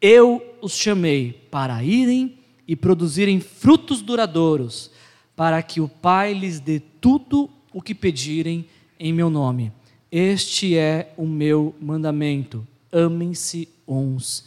Eu 0.00 0.42
os 0.62 0.72
chamei 0.72 1.32
para 1.50 1.84
irem 1.84 2.38
e 2.66 2.74
produzirem 2.74 3.40
frutos 3.40 4.00
duradouros, 4.00 4.90
para 5.36 5.62
que 5.62 5.82
o 5.82 5.88
Pai 5.88 6.32
lhes 6.32 6.58
dê 6.60 6.80
tudo 6.80 7.50
o 7.72 7.82
que 7.82 7.94
pedirem 7.94 8.64
em 8.98 9.12
meu 9.12 9.28
nome. 9.28 9.70
Este 10.10 10.76
é 10.76 11.12
o 11.14 11.26
meu 11.26 11.74
mandamento: 11.78 12.66
amem-se 12.90 13.68
uns 13.86 14.46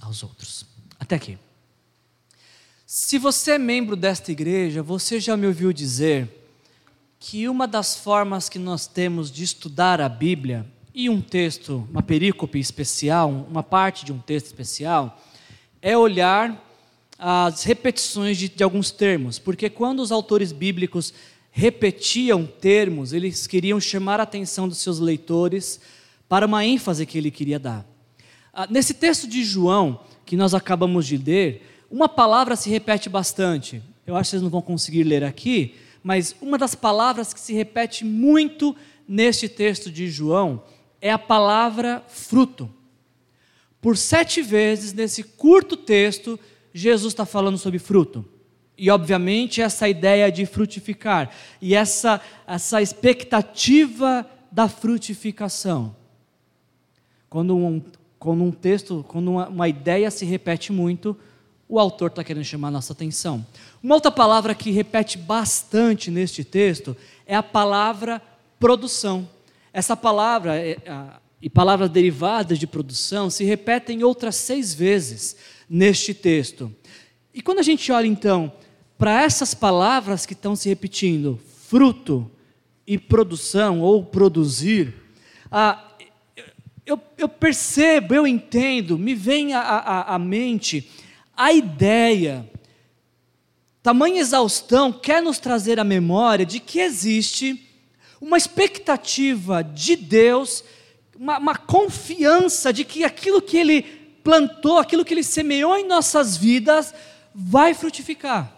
aos 0.00 0.24
outros. 0.24 0.66
Até 0.98 1.14
aqui. 1.14 1.38
Se 2.92 3.18
você 3.18 3.52
é 3.52 3.58
membro 3.58 3.94
desta 3.94 4.32
igreja, 4.32 4.82
você 4.82 5.20
já 5.20 5.36
me 5.36 5.46
ouviu 5.46 5.72
dizer 5.72 6.28
que 7.20 7.48
uma 7.48 7.68
das 7.68 7.94
formas 7.94 8.48
que 8.48 8.58
nós 8.58 8.88
temos 8.88 9.30
de 9.30 9.44
estudar 9.44 10.00
a 10.00 10.08
Bíblia 10.08 10.66
e 10.92 11.08
um 11.08 11.20
texto, 11.20 11.86
uma 11.88 12.02
perícope 12.02 12.58
especial, 12.58 13.46
uma 13.48 13.62
parte 13.62 14.04
de 14.04 14.12
um 14.12 14.18
texto 14.18 14.46
especial, 14.46 15.22
é 15.80 15.96
olhar 15.96 16.60
as 17.16 17.62
repetições 17.62 18.36
de, 18.36 18.48
de 18.48 18.64
alguns 18.64 18.90
termos, 18.90 19.38
porque 19.38 19.70
quando 19.70 20.00
os 20.00 20.10
autores 20.10 20.50
bíblicos 20.50 21.14
repetiam 21.52 22.44
termos, 22.44 23.12
eles 23.12 23.46
queriam 23.46 23.80
chamar 23.80 24.18
a 24.18 24.24
atenção 24.24 24.68
dos 24.68 24.78
seus 24.78 24.98
leitores 24.98 25.80
para 26.28 26.44
uma 26.44 26.66
ênfase 26.66 27.06
que 27.06 27.16
ele 27.16 27.30
queria 27.30 27.60
dar. 27.60 27.86
Ah, 28.52 28.66
nesse 28.68 28.94
texto 28.94 29.28
de 29.28 29.44
João, 29.44 30.00
que 30.26 30.36
nós 30.36 30.54
acabamos 30.54 31.06
de 31.06 31.16
ler, 31.16 31.69
uma 31.90 32.08
palavra 32.08 32.54
se 32.54 32.70
repete 32.70 33.08
bastante. 33.08 33.82
Eu 34.06 34.16
acho 34.16 34.28
que 34.28 34.30
vocês 34.30 34.42
não 34.42 34.50
vão 34.50 34.62
conseguir 34.62 35.02
ler 35.02 35.24
aqui, 35.24 35.74
mas 36.02 36.34
uma 36.40 36.56
das 36.56 36.74
palavras 36.74 37.34
que 37.34 37.40
se 37.40 37.52
repete 37.52 38.04
muito 38.04 38.76
neste 39.06 39.48
texto 39.48 39.90
de 39.90 40.08
João 40.08 40.62
é 41.00 41.10
a 41.10 41.18
palavra 41.18 42.02
fruto. 42.08 42.70
Por 43.80 43.96
sete 43.96 44.40
vezes 44.42 44.92
nesse 44.92 45.22
curto 45.22 45.76
texto, 45.76 46.38
Jesus 46.72 47.12
está 47.12 47.26
falando 47.26 47.58
sobre 47.58 47.78
fruto. 47.78 48.24
E, 48.76 48.88
obviamente, 48.90 49.60
essa 49.60 49.88
ideia 49.88 50.30
de 50.30 50.46
frutificar 50.46 51.30
e 51.60 51.74
essa, 51.74 52.20
essa 52.46 52.80
expectativa 52.80 54.28
da 54.50 54.68
frutificação. 54.68 55.94
Quando 57.28 57.56
um, 57.56 57.82
quando 58.18 58.42
um 58.42 58.50
texto, 58.50 59.04
quando 59.06 59.32
uma, 59.32 59.48
uma 59.48 59.68
ideia 59.68 60.10
se 60.10 60.24
repete 60.24 60.72
muito, 60.72 61.16
o 61.70 61.78
autor 61.78 62.08
está 62.08 62.24
querendo 62.24 62.44
chamar 62.44 62.68
a 62.68 62.72
nossa 62.72 62.92
atenção. 62.92 63.46
Uma 63.80 63.94
outra 63.94 64.10
palavra 64.10 64.56
que 64.56 64.72
repete 64.72 65.16
bastante 65.16 66.10
neste 66.10 66.42
texto 66.42 66.96
é 67.24 67.36
a 67.36 67.44
palavra 67.44 68.20
produção. 68.58 69.28
Essa 69.72 69.96
palavra 69.96 70.58
é, 70.58 70.76
e 71.40 71.48
palavras 71.48 71.88
derivadas 71.88 72.58
de 72.58 72.66
produção 72.66 73.30
se 73.30 73.44
repetem 73.44 74.02
outras 74.02 74.34
seis 74.34 74.74
vezes 74.74 75.36
neste 75.68 76.12
texto. 76.12 76.74
E 77.32 77.40
quando 77.40 77.60
a 77.60 77.62
gente 77.62 77.92
olha 77.92 78.08
então 78.08 78.52
para 78.98 79.22
essas 79.22 79.54
palavras 79.54 80.26
que 80.26 80.32
estão 80.32 80.56
se 80.56 80.68
repetindo, 80.68 81.38
fruto 81.68 82.28
e 82.84 82.98
produção 82.98 83.80
ou 83.80 84.04
produzir, 84.04 84.92
eu, 86.84 87.00
eu, 87.16 87.28
percebo, 87.28 88.12
eu 88.12 88.26
entendo, 88.26 88.98
me 88.98 89.14
vem 89.14 89.54
à 89.54 90.18
mente 90.18 90.90
a 91.40 91.54
ideia, 91.54 92.46
tamanha 93.82 94.20
exaustão 94.20 94.92
quer 94.92 95.22
nos 95.22 95.38
trazer 95.38 95.80
a 95.80 95.84
memória 95.84 96.44
de 96.44 96.60
que 96.60 96.80
existe 96.80 97.66
uma 98.20 98.36
expectativa 98.36 99.64
de 99.64 99.96
Deus, 99.96 100.62
uma, 101.18 101.38
uma 101.38 101.56
confiança 101.56 102.74
de 102.74 102.84
que 102.84 103.04
aquilo 103.04 103.40
que 103.40 103.56
Ele 103.56 103.80
plantou, 104.22 104.76
aquilo 104.76 105.02
que 105.02 105.14
Ele 105.14 105.22
semeou 105.22 105.78
em 105.78 105.86
nossas 105.88 106.36
vidas, 106.36 106.92
vai 107.34 107.72
frutificar. 107.72 108.54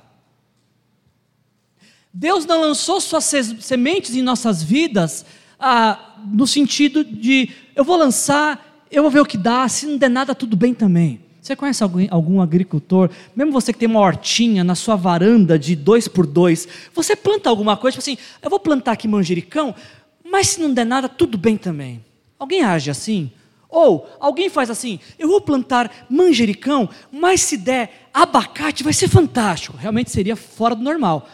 Deus 2.12 2.44
não 2.44 2.60
lançou 2.62 3.00
suas 3.00 3.30
sementes 3.60 4.16
em 4.16 4.22
nossas 4.22 4.60
vidas 4.60 5.24
ah, 5.56 6.16
no 6.26 6.48
sentido 6.48 7.04
de 7.04 7.48
eu 7.76 7.84
vou 7.84 7.96
lançar, 7.96 8.84
eu 8.90 9.04
vou 9.04 9.10
ver 9.12 9.20
o 9.20 9.24
que 9.24 9.38
dá, 9.38 9.68
se 9.68 9.86
não 9.86 9.96
der 9.96 10.10
nada, 10.10 10.34
tudo 10.34 10.56
bem 10.56 10.74
também. 10.74 11.31
Você 11.42 11.56
conhece 11.56 11.82
algum, 11.82 12.06
algum 12.08 12.40
agricultor, 12.40 13.10
mesmo 13.34 13.50
você 13.50 13.72
que 13.72 13.78
tem 13.80 13.88
uma 13.88 13.98
hortinha 13.98 14.62
na 14.62 14.76
sua 14.76 14.94
varanda 14.94 15.58
de 15.58 15.74
dois 15.74 16.06
por 16.06 16.24
dois, 16.24 16.68
você 16.94 17.16
planta 17.16 17.50
alguma 17.50 17.76
coisa, 17.76 17.98
tipo 17.98 18.00
assim, 18.00 18.16
eu 18.40 18.48
vou 18.48 18.60
plantar 18.60 18.92
aqui 18.92 19.08
manjericão, 19.08 19.74
mas 20.24 20.50
se 20.50 20.60
não 20.60 20.72
der 20.72 20.86
nada, 20.86 21.08
tudo 21.08 21.36
bem 21.36 21.56
também. 21.56 22.04
Alguém 22.38 22.62
age 22.62 22.92
assim? 22.92 23.32
Ou 23.68 24.08
alguém 24.20 24.48
faz 24.48 24.70
assim: 24.70 25.00
eu 25.18 25.26
vou 25.26 25.40
plantar 25.40 26.06
manjericão, 26.08 26.88
mas 27.10 27.40
se 27.40 27.56
der 27.56 28.08
abacate 28.14 28.84
vai 28.84 28.92
ser 28.92 29.08
fantástico. 29.08 29.76
Realmente 29.76 30.12
seria 30.12 30.36
fora 30.36 30.76
do 30.76 30.82
normal. 30.82 31.28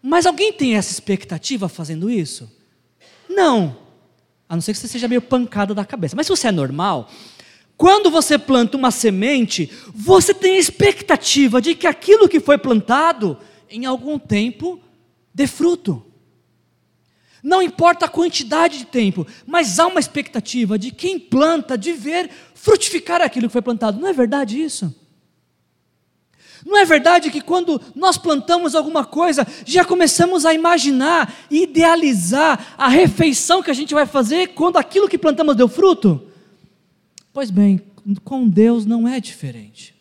Mas 0.00 0.24
alguém 0.24 0.52
tem 0.52 0.76
essa 0.76 0.92
expectativa 0.92 1.68
fazendo 1.68 2.08
isso? 2.08 2.48
Não. 3.28 3.76
A 4.48 4.54
não 4.54 4.60
ser 4.60 4.72
que 4.72 4.78
você 4.78 4.86
seja 4.86 5.08
meio 5.08 5.22
pancada 5.22 5.74
da 5.74 5.84
cabeça. 5.84 6.14
Mas 6.14 6.26
se 6.26 6.30
você 6.30 6.48
é 6.48 6.52
normal, 6.52 7.08
quando 7.82 8.12
você 8.12 8.38
planta 8.38 8.76
uma 8.76 8.92
semente, 8.92 9.68
você 9.92 10.32
tem 10.32 10.54
a 10.54 10.60
expectativa 10.60 11.60
de 11.60 11.74
que 11.74 11.88
aquilo 11.88 12.28
que 12.28 12.38
foi 12.38 12.56
plantado, 12.56 13.36
em 13.68 13.86
algum 13.86 14.20
tempo, 14.20 14.78
dê 15.34 15.48
fruto. 15.48 16.00
Não 17.42 17.60
importa 17.60 18.06
a 18.06 18.08
quantidade 18.08 18.78
de 18.78 18.86
tempo, 18.86 19.26
mas 19.44 19.80
há 19.80 19.88
uma 19.88 19.98
expectativa 19.98 20.78
de 20.78 20.92
quem 20.92 21.18
planta 21.18 21.76
de 21.76 21.92
ver 21.92 22.30
frutificar 22.54 23.20
aquilo 23.20 23.48
que 23.48 23.52
foi 23.52 23.62
plantado. 23.62 23.98
Não 23.98 24.06
é 24.06 24.12
verdade 24.12 24.62
isso? 24.62 24.94
Não 26.64 26.78
é 26.78 26.84
verdade 26.84 27.32
que 27.32 27.40
quando 27.40 27.82
nós 27.96 28.16
plantamos 28.16 28.76
alguma 28.76 29.04
coisa, 29.04 29.44
já 29.66 29.84
começamos 29.84 30.46
a 30.46 30.54
imaginar 30.54 31.34
idealizar 31.50 32.76
a 32.78 32.86
refeição 32.86 33.60
que 33.60 33.72
a 33.72 33.74
gente 33.74 33.92
vai 33.92 34.06
fazer 34.06 34.54
quando 34.54 34.76
aquilo 34.76 35.08
que 35.08 35.18
plantamos 35.18 35.56
deu 35.56 35.66
fruto? 35.66 36.28
Pois 37.32 37.50
bem, 37.50 37.80
com 38.24 38.48
Deus 38.48 38.84
não 38.84 39.08
é 39.08 39.20
diferente. 39.20 39.94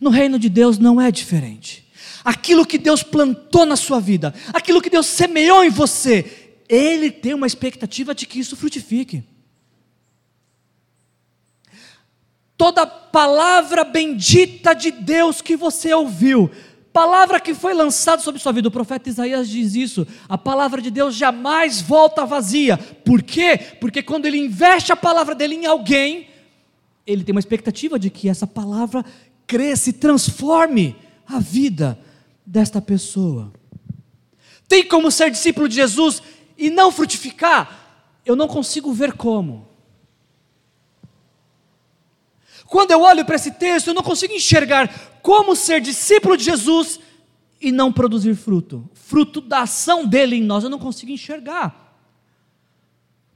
No 0.00 0.10
reino 0.10 0.38
de 0.38 0.48
Deus 0.48 0.78
não 0.78 1.00
é 1.00 1.10
diferente 1.10 1.90
aquilo 2.24 2.66
que 2.66 2.78
Deus 2.78 3.02
plantou 3.02 3.66
na 3.66 3.76
sua 3.76 4.00
vida, 4.00 4.34
aquilo 4.52 4.80
que 4.80 4.90
Deus 4.90 5.06
semeou 5.06 5.64
em 5.64 5.70
você, 5.70 6.58
Ele 6.68 7.10
tem 7.10 7.34
uma 7.34 7.46
expectativa 7.46 8.14
de 8.14 8.26
que 8.26 8.38
isso 8.38 8.56
frutifique. 8.56 9.24
Toda 12.56 12.86
palavra 12.86 13.84
bendita 13.84 14.74
de 14.74 14.90
Deus 14.90 15.40
que 15.40 15.56
você 15.56 15.94
ouviu, 15.94 16.50
palavra 16.92 17.40
que 17.40 17.54
foi 17.54 17.72
lançada 17.72 18.22
sobre 18.22 18.40
sua 18.40 18.52
vida, 18.52 18.68
o 18.68 18.70
profeta 18.70 19.08
Isaías 19.08 19.48
diz 19.48 19.74
isso: 19.74 20.06
a 20.28 20.36
palavra 20.36 20.82
de 20.82 20.90
Deus 20.90 21.14
jamais 21.14 21.80
volta 21.80 22.26
vazia. 22.26 22.76
Por 22.76 23.22
quê? 23.22 23.58
Porque 23.80 24.02
quando 24.02 24.26
ele 24.26 24.38
investe 24.38 24.92
a 24.92 24.96
palavra 24.96 25.34
dele 25.34 25.54
em 25.54 25.66
alguém, 25.66 26.28
ele 27.06 27.24
tem 27.24 27.34
uma 27.34 27.40
expectativa 27.40 27.98
de 27.98 28.10
que 28.10 28.28
essa 28.28 28.46
palavra 28.46 29.04
cresça 29.46 29.90
e 29.90 29.92
transforme 29.92 30.96
a 31.26 31.38
vida 31.38 31.98
desta 32.44 32.80
pessoa. 32.80 33.52
Tem 34.68 34.86
como 34.86 35.10
ser 35.10 35.30
discípulo 35.30 35.68
de 35.68 35.76
Jesus 35.76 36.22
e 36.56 36.70
não 36.70 36.92
frutificar? 36.92 37.78
Eu 38.24 38.36
não 38.36 38.46
consigo 38.46 38.92
ver 38.92 39.14
como. 39.14 39.69
Quando 42.70 42.92
eu 42.92 43.00
olho 43.00 43.24
para 43.24 43.34
esse 43.34 43.50
texto, 43.50 43.88
eu 43.88 43.94
não 43.94 44.02
consigo 44.02 44.32
enxergar 44.32 44.88
como 45.22 45.56
ser 45.56 45.80
discípulo 45.80 46.36
de 46.36 46.44
Jesus 46.44 47.00
e 47.60 47.72
não 47.72 47.92
produzir 47.92 48.36
fruto. 48.36 48.88
Fruto 48.94 49.40
da 49.40 49.62
ação 49.62 50.06
dele 50.06 50.36
em 50.36 50.44
nós, 50.44 50.62
eu 50.62 50.70
não 50.70 50.78
consigo 50.78 51.10
enxergar. 51.10 51.98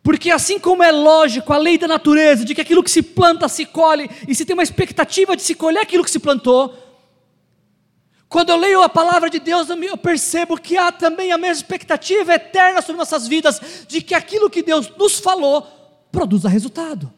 Porque 0.04 0.30
assim 0.30 0.56
como 0.56 0.84
é 0.84 0.92
lógico 0.92 1.52
a 1.52 1.56
lei 1.56 1.76
da 1.76 1.88
natureza, 1.88 2.44
de 2.44 2.54
que 2.54 2.60
aquilo 2.60 2.84
que 2.84 2.90
se 2.90 3.02
planta 3.02 3.48
se 3.48 3.66
colhe, 3.66 4.08
e 4.28 4.36
se 4.36 4.44
tem 4.44 4.54
uma 4.54 4.62
expectativa 4.62 5.34
de 5.34 5.42
se 5.42 5.56
colher 5.56 5.80
aquilo 5.80 6.04
que 6.04 6.12
se 6.12 6.20
plantou, 6.20 6.72
quando 8.28 8.50
eu 8.50 8.56
leio 8.56 8.82
a 8.82 8.88
palavra 8.88 9.28
de 9.28 9.40
Deus, 9.40 9.68
eu 9.68 9.96
percebo 9.96 10.56
que 10.56 10.76
há 10.76 10.92
também 10.92 11.32
a 11.32 11.38
mesma 11.38 11.56
expectativa 11.56 12.34
eterna 12.34 12.80
sobre 12.82 12.98
nossas 13.00 13.26
vidas, 13.26 13.60
de 13.88 14.00
que 14.00 14.14
aquilo 14.14 14.48
que 14.48 14.62
Deus 14.62 14.92
nos 14.96 15.18
falou 15.18 15.66
produza 16.12 16.48
resultado. 16.48 17.12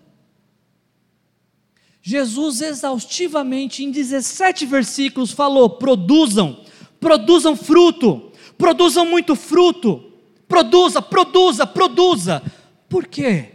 Jesus, 2.09 2.61
exaustivamente, 2.61 3.83
em 3.83 3.91
17 3.91 4.65
versículos, 4.65 5.33
falou: 5.33 5.69
produzam, 5.69 6.65
produzam 7.01 7.57
fruto, 7.57 8.31
produzam 8.57 9.05
muito 9.05 9.35
fruto, 9.35 10.05
produza, 10.47 11.03
produza, 11.03 11.67
produza. 11.67 12.43
Por 12.89 13.09
quê? 13.09 13.55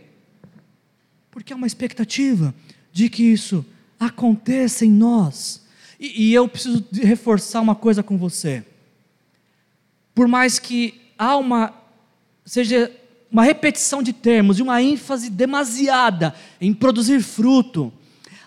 Porque 1.32 1.54
há 1.54 1.56
uma 1.56 1.66
expectativa 1.66 2.54
de 2.92 3.08
que 3.08 3.24
isso 3.24 3.66
aconteça 3.98 4.86
em 4.86 4.92
nós. 4.92 5.66
E, 5.98 6.26
e 6.26 6.34
eu 6.34 6.46
preciso 6.46 6.84
reforçar 6.92 7.62
uma 7.62 7.74
coisa 7.74 8.04
com 8.04 8.18
você. 8.18 8.66
Por 10.14 10.28
mais 10.28 10.60
que 10.60 11.00
há 11.18 11.38
uma 11.38 11.74
seja 12.44 12.92
uma 13.32 13.44
repetição 13.44 14.04
de 14.04 14.12
termos 14.12 14.60
e 14.60 14.62
uma 14.62 14.84
ênfase 14.84 15.30
demasiada 15.30 16.36
em 16.60 16.74
produzir 16.74 17.22
fruto, 17.22 17.94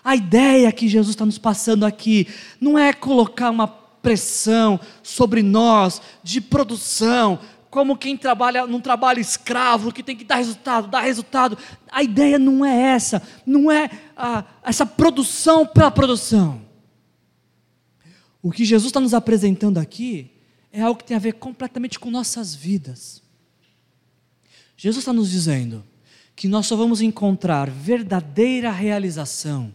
a 0.05 0.15
ideia 0.15 0.71
que 0.71 0.87
Jesus 0.87 1.15
está 1.15 1.25
nos 1.25 1.39
passando 1.39 1.83
aqui 1.83 2.27
não 2.61 2.77
é 2.77 2.93
colocar 2.93 3.49
uma 3.49 3.67
pressão 3.67 4.79
sobre 5.01 5.41
nós 5.41 5.99
de 6.21 6.39
produção, 6.39 7.39
como 7.71 7.97
quem 7.97 8.15
trabalha 8.15 8.67
num 8.67 8.79
trabalho 8.79 9.19
escravo, 9.19 9.91
que 9.91 10.03
tem 10.03 10.15
que 10.15 10.23
dar 10.23 10.35
resultado, 10.35 10.87
dar 10.87 11.01
resultado. 11.01 11.57
A 11.91 12.03
ideia 12.03 12.37
não 12.37 12.63
é 12.63 12.93
essa, 12.93 13.19
não 13.47 13.71
é 13.71 13.89
ah, 14.15 14.43
essa 14.63 14.85
produção 14.85 15.65
pela 15.65 15.89
produção. 15.89 16.61
O 18.43 18.51
que 18.51 18.63
Jesus 18.63 18.89
está 18.91 18.99
nos 18.99 19.15
apresentando 19.15 19.79
aqui 19.79 20.29
é 20.71 20.83
algo 20.83 20.99
que 20.99 21.05
tem 21.05 21.17
a 21.17 21.19
ver 21.19 21.33
completamente 21.33 21.99
com 21.99 22.11
nossas 22.11 22.53
vidas. 22.53 23.23
Jesus 24.77 25.01
está 25.01 25.11
nos 25.11 25.31
dizendo 25.31 25.83
que 26.35 26.47
nós 26.47 26.67
só 26.67 26.75
vamos 26.75 27.01
encontrar 27.01 27.71
verdadeira 27.71 28.69
realização 28.69 29.73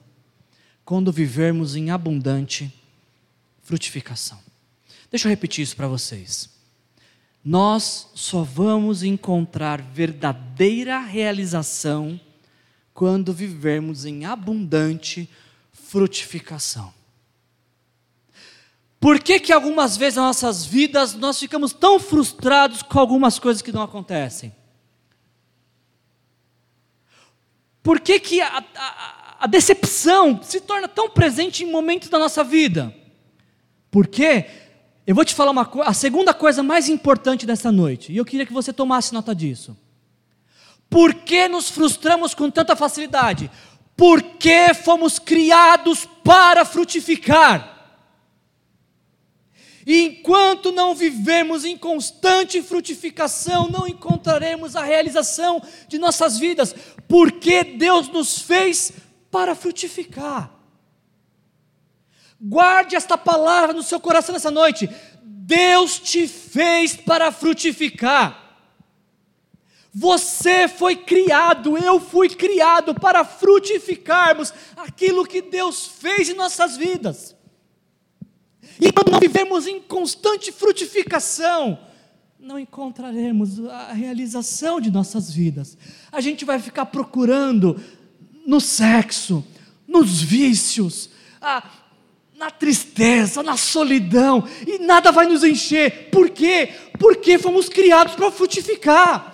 quando 0.91 1.13
vivermos 1.13 1.77
em 1.77 1.93
abundante 1.93 2.75
frutificação. 3.63 4.41
Deixa 5.09 5.29
eu 5.29 5.31
repetir 5.31 5.63
isso 5.63 5.77
para 5.77 5.87
vocês. 5.87 6.51
Nós 7.45 8.09
só 8.13 8.43
vamos 8.43 9.05
encontrar 9.05 9.81
verdadeira 9.81 10.99
realização 10.99 12.19
quando 12.93 13.33
vivermos 13.33 14.05
em 14.05 14.25
abundante 14.25 15.31
frutificação. 15.73 16.93
Por 18.99 19.21
que, 19.21 19.39
que 19.39 19.53
algumas 19.53 19.97
vezes 19.97 20.17
nas 20.17 20.43
nossas 20.43 20.65
vidas 20.65 21.15
nós 21.15 21.39
ficamos 21.39 21.73
tão 21.73 22.01
frustrados 22.01 22.83
com 22.83 22.99
algumas 22.99 23.39
coisas 23.39 23.63
que 23.63 23.71
não 23.71 23.83
acontecem? 23.83 24.53
Por 27.81 28.01
que, 28.01 28.19
que 28.19 28.41
a, 28.41 28.59
a, 28.59 29.20
a 29.41 29.47
decepção 29.47 30.43
se 30.43 30.61
torna 30.61 30.87
tão 30.87 31.09
presente 31.09 31.65
em 31.65 31.71
momentos 31.73 32.11
da 32.11 32.19
nossa 32.19 32.45
vida? 32.45 32.95
Porque 33.91 34.45
eu 35.07 35.15
vou 35.15 35.25
te 35.25 35.35
falar 35.35 35.51
uma 35.51 35.69
a 35.83 35.95
segunda 35.95 36.35
coisa 36.35 36.63
mais 36.63 36.91
importante 36.91 37.47
dessa 37.47 37.73
noite, 37.73 38.13
e 38.13 38.19
eu 38.19 38.25
queria 38.25 38.45
que 38.45 38.53
você 38.53 38.71
tomasse 38.71 39.15
nota 39.15 39.35
disso. 39.35 39.75
Por 40.91 41.15
que 41.15 41.49
nos 41.49 41.71
frustramos 41.71 42.35
com 42.35 42.51
tanta 42.51 42.77
facilidade? 42.77 43.51
Porque 43.97 44.75
fomos 44.75 45.19
criados 45.19 46.07
para 46.23 46.63
frutificar. 46.67 47.79
E 49.87 50.03
enquanto 50.03 50.71
não 50.71 50.95
vivemos 50.95 51.65
em 51.65 51.79
constante 51.79 52.61
frutificação, 52.61 53.69
não 53.71 53.89
encontraremos 53.89 54.77
a 54.77 54.85
realização 54.85 55.63
de 55.89 55.99
nossas 55.99 56.39
vidas, 56.39 56.75
porque 57.09 57.65
Deus 57.65 58.09
nos 58.09 58.39
fez 58.43 58.93
para 59.31 59.55
frutificar. 59.55 60.51
Guarde 62.41 62.97
esta 62.97 63.19
palavra 63.19 63.75
no 63.75 63.83
seu 63.83 64.01
coração 64.01 64.33
nessa 64.33 64.51
noite. 64.51 64.89
Deus 65.23 65.99
te 65.99 66.27
fez 66.27 66.97
para 66.97 67.31
frutificar. 67.31 68.41
Você 69.93 70.69
foi 70.69 70.97
criado, 70.97 71.77
eu 71.77 71.99
fui 71.99 72.29
criado 72.29 72.95
para 72.95 73.25
frutificarmos 73.25 74.55
aquilo 74.77 75.27
que 75.27 75.43
Deus 75.43 75.87
fez 75.87 76.29
em 76.29 76.35
nossas 76.35 76.77
vidas. 76.77 77.37
E 78.81 78.93
quando 78.93 79.11
não 79.11 79.19
vivemos 79.19 79.67
em 79.67 79.81
constante 79.81 80.53
frutificação, 80.53 81.79
não 82.39 82.59
encontraremos 82.59 83.63
a 83.67 83.93
realização 83.93 84.81
de 84.81 84.91
nossas 84.91 85.31
vidas. 85.31 85.77
A 86.11 86.21
gente 86.21 86.45
vai 86.45 86.59
ficar 86.59 86.87
procurando 86.87 87.79
no 88.47 88.61
sexo, 88.61 89.45
nos 89.87 90.21
vícios, 90.21 91.11
na 92.37 92.51
tristeza, 92.51 93.43
na 93.43 93.57
solidão, 93.57 94.45
e 94.67 94.79
nada 94.79 95.13
vai 95.13 95.27
nos 95.27 95.45
encher. 95.45 96.09
Por 96.11 96.31
quê? 96.31 96.71
Porque 96.99 97.39
fomos 97.39 97.69
criados 97.69 98.15
para 98.15 98.31
frutificar. 98.31 99.31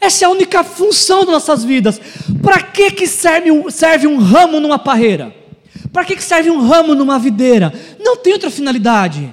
Essa 0.00 0.24
é 0.24 0.26
a 0.26 0.30
única 0.30 0.62
função 0.62 1.20
das 1.20 1.32
nossas 1.32 1.64
vidas. 1.64 2.00
Para 2.42 2.62
que, 2.62 2.90
que 2.90 3.06
serve, 3.06 3.50
um, 3.50 3.70
serve 3.70 4.06
um 4.06 4.18
ramo 4.18 4.60
numa 4.60 4.78
parreira? 4.78 5.34
Para 5.92 6.04
que, 6.04 6.16
que 6.16 6.22
serve 6.22 6.50
um 6.50 6.66
ramo 6.66 6.94
numa 6.94 7.18
videira? 7.18 7.72
Não 8.00 8.16
tem 8.16 8.32
outra 8.32 8.50
finalidade. 8.50 9.32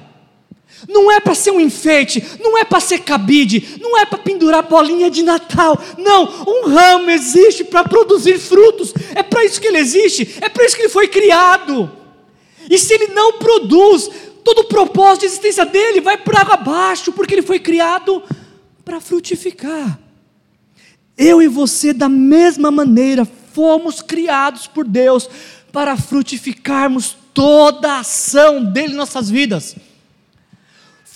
Não 0.87 1.11
é 1.11 1.19
para 1.19 1.35
ser 1.35 1.51
um 1.51 1.59
enfeite, 1.59 2.23
não 2.39 2.57
é 2.57 2.63
para 2.63 2.79
ser 2.79 2.99
cabide, 2.99 3.77
não 3.81 3.97
é 3.97 4.05
para 4.05 4.17
pendurar 4.17 4.63
bolinha 4.63 5.09
de 5.09 5.23
Natal. 5.23 5.79
Não, 5.97 6.23
um 6.47 6.67
ramo 6.67 7.09
existe 7.09 7.63
para 7.63 7.83
produzir 7.83 8.39
frutos. 8.39 8.93
É 9.15 9.23
para 9.23 9.43
isso 9.45 9.59
que 9.59 9.67
ele 9.67 9.77
existe, 9.77 10.37
é 10.41 10.49
para 10.49 10.65
isso 10.65 10.75
que 10.75 10.83
ele 10.83 10.89
foi 10.89 11.07
criado. 11.07 11.91
E 12.69 12.77
se 12.77 12.93
ele 12.93 13.07
não 13.07 13.33
produz, 13.33 14.09
todo 14.43 14.59
o 14.59 14.67
propósito 14.67 15.21
de 15.21 15.25
existência 15.27 15.65
dele 15.65 16.01
vai 16.01 16.17
para 16.17 16.41
água 16.41 16.55
abaixo, 16.55 17.11
porque 17.11 17.33
ele 17.33 17.41
foi 17.41 17.59
criado 17.59 18.23
para 18.83 18.99
frutificar. 18.99 19.99
Eu 21.17 21.41
e 21.41 21.47
você, 21.47 21.93
da 21.93 22.09
mesma 22.09 22.71
maneira, 22.71 23.27
fomos 23.53 24.01
criados 24.01 24.67
por 24.67 24.85
Deus 24.85 25.29
para 25.71 25.95
frutificarmos 25.95 27.15
toda 27.33 27.93
a 27.93 27.99
ação 27.99 28.63
dele 28.63 28.93
em 28.93 28.97
nossas 28.97 29.29
vidas. 29.29 29.75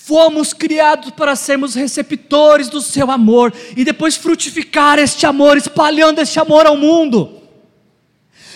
Fomos 0.06 0.54
criados 0.54 1.10
para 1.10 1.36
sermos 1.36 1.74
receptores 1.74 2.70
do 2.70 2.80
seu 2.80 3.10
amor 3.10 3.52
e 3.76 3.84
depois 3.84 4.16
frutificar 4.16 5.00
este 5.00 5.26
amor, 5.26 5.58
espalhando 5.58 6.22
este 6.22 6.40
amor 6.40 6.68
ao 6.68 6.78
mundo. 6.78 7.42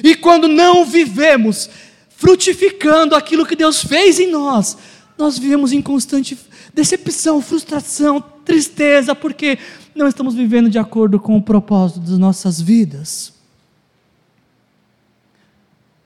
E 0.04 0.14
quando 0.14 0.48
não 0.48 0.86
vivemos 0.86 1.68
frutificando 2.08 3.16
aquilo 3.16 3.48
que 3.48 3.56
Deus 3.56 3.84
fez 3.84 4.20
em 4.20 4.30
nós, 4.30 4.78
nós 5.18 5.40
vivemos 5.40 5.74
em 5.74 5.82
constante 5.82 6.38
decepção, 6.72 7.42
frustração, 7.42 8.22
tristeza, 8.46 9.16
porque 9.16 9.58
não 9.96 10.08
estamos 10.08 10.36
vivendo 10.36 10.70
de 10.70 10.78
acordo 10.78 11.20
com 11.20 11.36
o 11.36 11.42
propósito 11.42 12.02
das 12.02 12.20
nossas 12.20 12.62
vidas. 12.62 13.34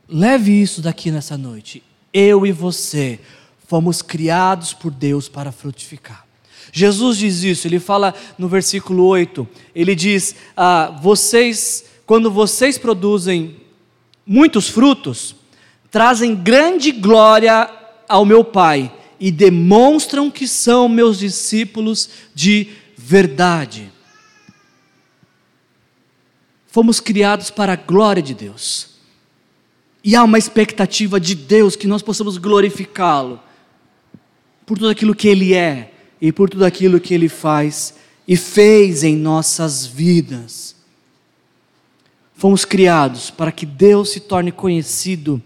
Leve 0.08 0.54
isso 0.54 0.82
daqui 0.82 1.12
nessa 1.12 1.38
noite. 1.38 1.84
Eu 2.14 2.46
e 2.46 2.52
você 2.54 3.20
fomos 3.74 4.04
criados 4.04 4.72
por 4.72 4.92
Deus 4.92 5.28
para 5.28 5.52
frutificar. 5.52 6.28
Jesus 6.72 7.18
diz 7.18 7.42
isso, 7.42 7.68
ele 7.68 7.80
fala 7.80 8.14
no 8.38 8.48
versículo 8.48 9.04
8: 9.04 9.48
ele 9.74 9.96
diz, 9.96 10.36
ah, 10.56 10.96
vocês, 11.02 11.84
quando 12.06 12.30
vocês 12.30 12.78
produzem 12.78 13.56
muitos 14.28 14.70
frutos, 14.70 15.36
trazem 15.90 16.36
grande 16.36 16.92
glória 16.92 17.68
ao 18.08 18.24
meu 18.26 18.44
Pai 18.44 18.94
e 19.20 19.32
demonstram 19.32 20.30
que 20.30 20.48
são 20.48 20.88
meus 20.88 21.18
discípulos 21.18 22.10
de 22.36 22.68
verdade. 22.96 23.92
Fomos 26.68 27.00
criados 27.00 27.50
para 27.50 27.74
a 27.74 27.78
glória 27.78 28.22
de 28.22 28.36
Deus. 28.36 28.90
E 30.04 30.16
há 30.16 30.24
uma 30.24 30.38
expectativa 30.38 31.20
de 31.20 31.34
Deus 31.34 31.76
que 31.76 31.88
nós 31.88 32.04
possamos 32.04 32.38
glorificá-lo 32.38 33.42
por 34.66 34.78
tudo 34.78 34.90
aquilo 34.90 35.16
que 35.16 35.28
Ele 35.28 35.54
é 35.54 35.92
e 36.22 36.32
por 36.32 36.50
tudo 36.50 36.66
aquilo 36.66 37.00
que 37.00 37.14
Ele 37.14 37.30
faz 37.30 37.96
e 38.28 38.36
fez 38.36 39.04
em 39.04 39.16
nossas 39.16 39.86
vidas. 39.86 40.76
Fomos 42.36 42.66
criados 42.66 43.30
para 43.30 43.52
que 43.52 43.66
Deus 43.66 44.10
se 44.10 44.20
torne 44.20 44.52
conhecido 44.52 45.42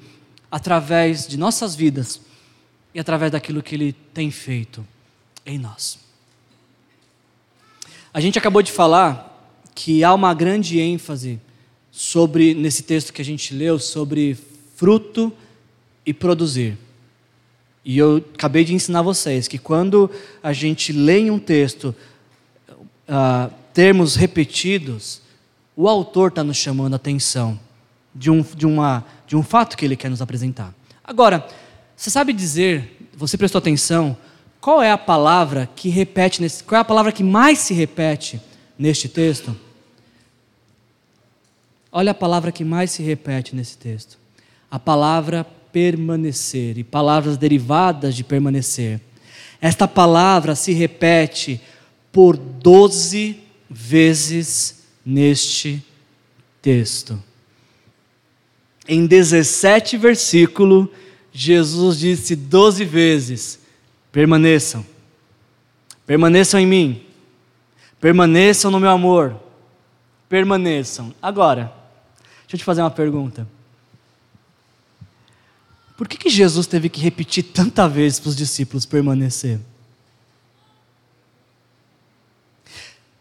através 0.49 1.27
de 1.27 1.38
nossas 1.38 1.75
vidas 1.75 2.21
e 2.93 2.99
através 2.99 3.32
daquilo 3.32 3.62
que 3.62 3.75
Ele 3.75 3.93
tem 4.13 4.32
feito 4.32 4.86
em 5.45 5.58
nós. 5.58 5.99
A 8.13 8.19
gente 8.19 8.39
acabou 8.39 8.62
de 8.62 8.71
falar 8.71 9.34
que 9.75 10.03
há 10.03 10.13
uma 10.13 10.34
grande 10.34 10.80
ênfase 10.80 11.39
sobre 11.91 12.53
nesse 12.53 12.84
texto 12.84 13.13
que 13.13 13.21
a 13.21 13.25
gente 13.25 13.53
leu 13.53 13.77
sobre 13.77 14.38
fruto 14.75 15.32
e 16.06 16.13
produzir. 16.13 16.77
E 17.88 17.97
eu 17.97 18.17
acabei 18.36 18.65
de 18.65 18.73
ensinar 18.73 19.02
vocês 19.02 19.47
que 19.47 19.58
quando 19.58 20.12
a 20.43 20.52
gente 20.52 20.91
lê 20.91 21.19
em 21.19 21.32
um 21.32 21.39
texto 21.39 21.95
uh, 23.08 23.50
termos 23.73 24.17
repetidos, 24.17 25.21
o 25.73 25.88
autor 25.88 26.28
está 26.28 26.43
nos 26.43 26.58
chamando 26.58 26.91
a 26.91 26.97
atenção 26.97 27.58
de 28.13 28.30
um, 28.30 28.41
de 28.41 28.67
uma 28.67 29.06
de 29.26 29.38
um 29.38 29.43
fato 29.43 29.78
que 29.78 29.86
ele 29.86 29.95
quer 29.95 30.10
nos 30.10 30.21
apresentar. 30.21 30.76
Agora, 31.02 31.47
você 31.95 32.10
sabe 32.10 32.34
dizer, 32.34 33.08
você 33.15 33.38
prestou 33.38 33.60
atenção, 33.60 34.17
qual 34.60 34.84
é 34.84 34.91
a 34.91 34.97
palavra 34.97 35.69
que 35.73 35.88
repete 35.88 36.41
nesse, 36.41 36.65
qual 36.65 36.80
é 36.80 36.82
a 36.82 36.86
palavra 36.86 37.13
que 37.13 37.23
mais 37.23 37.60
se 37.60 37.73
repete 37.73 38.41
neste 38.78 39.08
texto? 39.08 39.56
Olha 41.89 42.12
a 42.12 42.15
palavra 42.15 42.52
que 42.52 42.65
mais 42.65 42.91
se 42.91 43.02
repete 43.02 43.56
nesse 43.56 43.78
texto. 43.78 44.17
A 44.69 44.78
palavra 44.78 45.47
permanecer 45.71 46.77
e 46.77 46.84
palavras 46.84 47.38
derivadas 47.38 48.15
de 48.15 48.23
permanecer. 48.23 48.99
Esta 49.62 49.88
palavra 49.88 50.56
se 50.56 50.73
repete 50.73 51.60
por 52.12 52.38
doze 52.38 53.38
vezes 53.69 54.84
neste 55.06 55.84
texto 56.62 57.21
em 58.88 59.06
17 59.06 59.97
versículos, 59.97 60.88
Jesus 61.32 61.99
disse 61.99 62.36
12 62.36 62.86
vezes: 62.86 63.60
permaneçam, 64.12 64.86
permaneçam 66.06 66.60
em 66.60 66.65
mim, 66.65 67.03
permaneçam 67.99 68.71
no 68.71 68.80
meu 68.80 68.89
amor, 68.89 69.36
permaneçam. 70.30 71.13
Agora, 71.21 71.73
deixa 72.41 72.56
eu 72.56 72.60
te 72.60 72.63
fazer 72.63 72.82
uma 72.82 72.91
pergunta. 72.91 73.47
Por 75.98 76.08
que, 76.08 76.16
que 76.16 76.30
Jesus 76.30 76.68
teve 76.68 76.88
que 76.90 77.02
repetir 77.02 77.44
tanta 77.44 77.90
vez 77.90 78.20
para 78.20 78.30
os 78.30 78.36
discípulos 78.36 78.86
permanecer? 78.86 79.60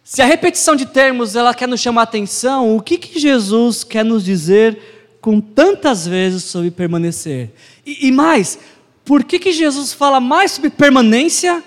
Se 0.04 0.20
a 0.20 0.26
repetição 0.26 0.76
de 0.76 0.84
termos 0.84 1.34
ela 1.34 1.54
quer 1.54 1.66
nos 1.66 1.80
chamar 1.80 2.02
atenção, 2.02 2.76
o 2.76 2.82
que, 2.82 2.98
que 2.98 3.18
Jesus 3.18 3.82
quer 3.82 4.04
nos 4.04 4.22
dizer 4.22 5.18
com 5.20 5.40
tantas 5.40 6.06
vezes 6.06 6.44
sobre 6.44 6.70
permanecer. 6.70 7.50
E, 7.84 8.06
e 8.06 8.12
mais, 8.12 8.60
por 9.04 9.24
que, 9.24 9.40
que 9.40 9.50
Jesus 9.50 9.92
fala 9.92 10.20
mais 10.20 10.52
sobre 10.52 10.70
permanência 10.70 11.64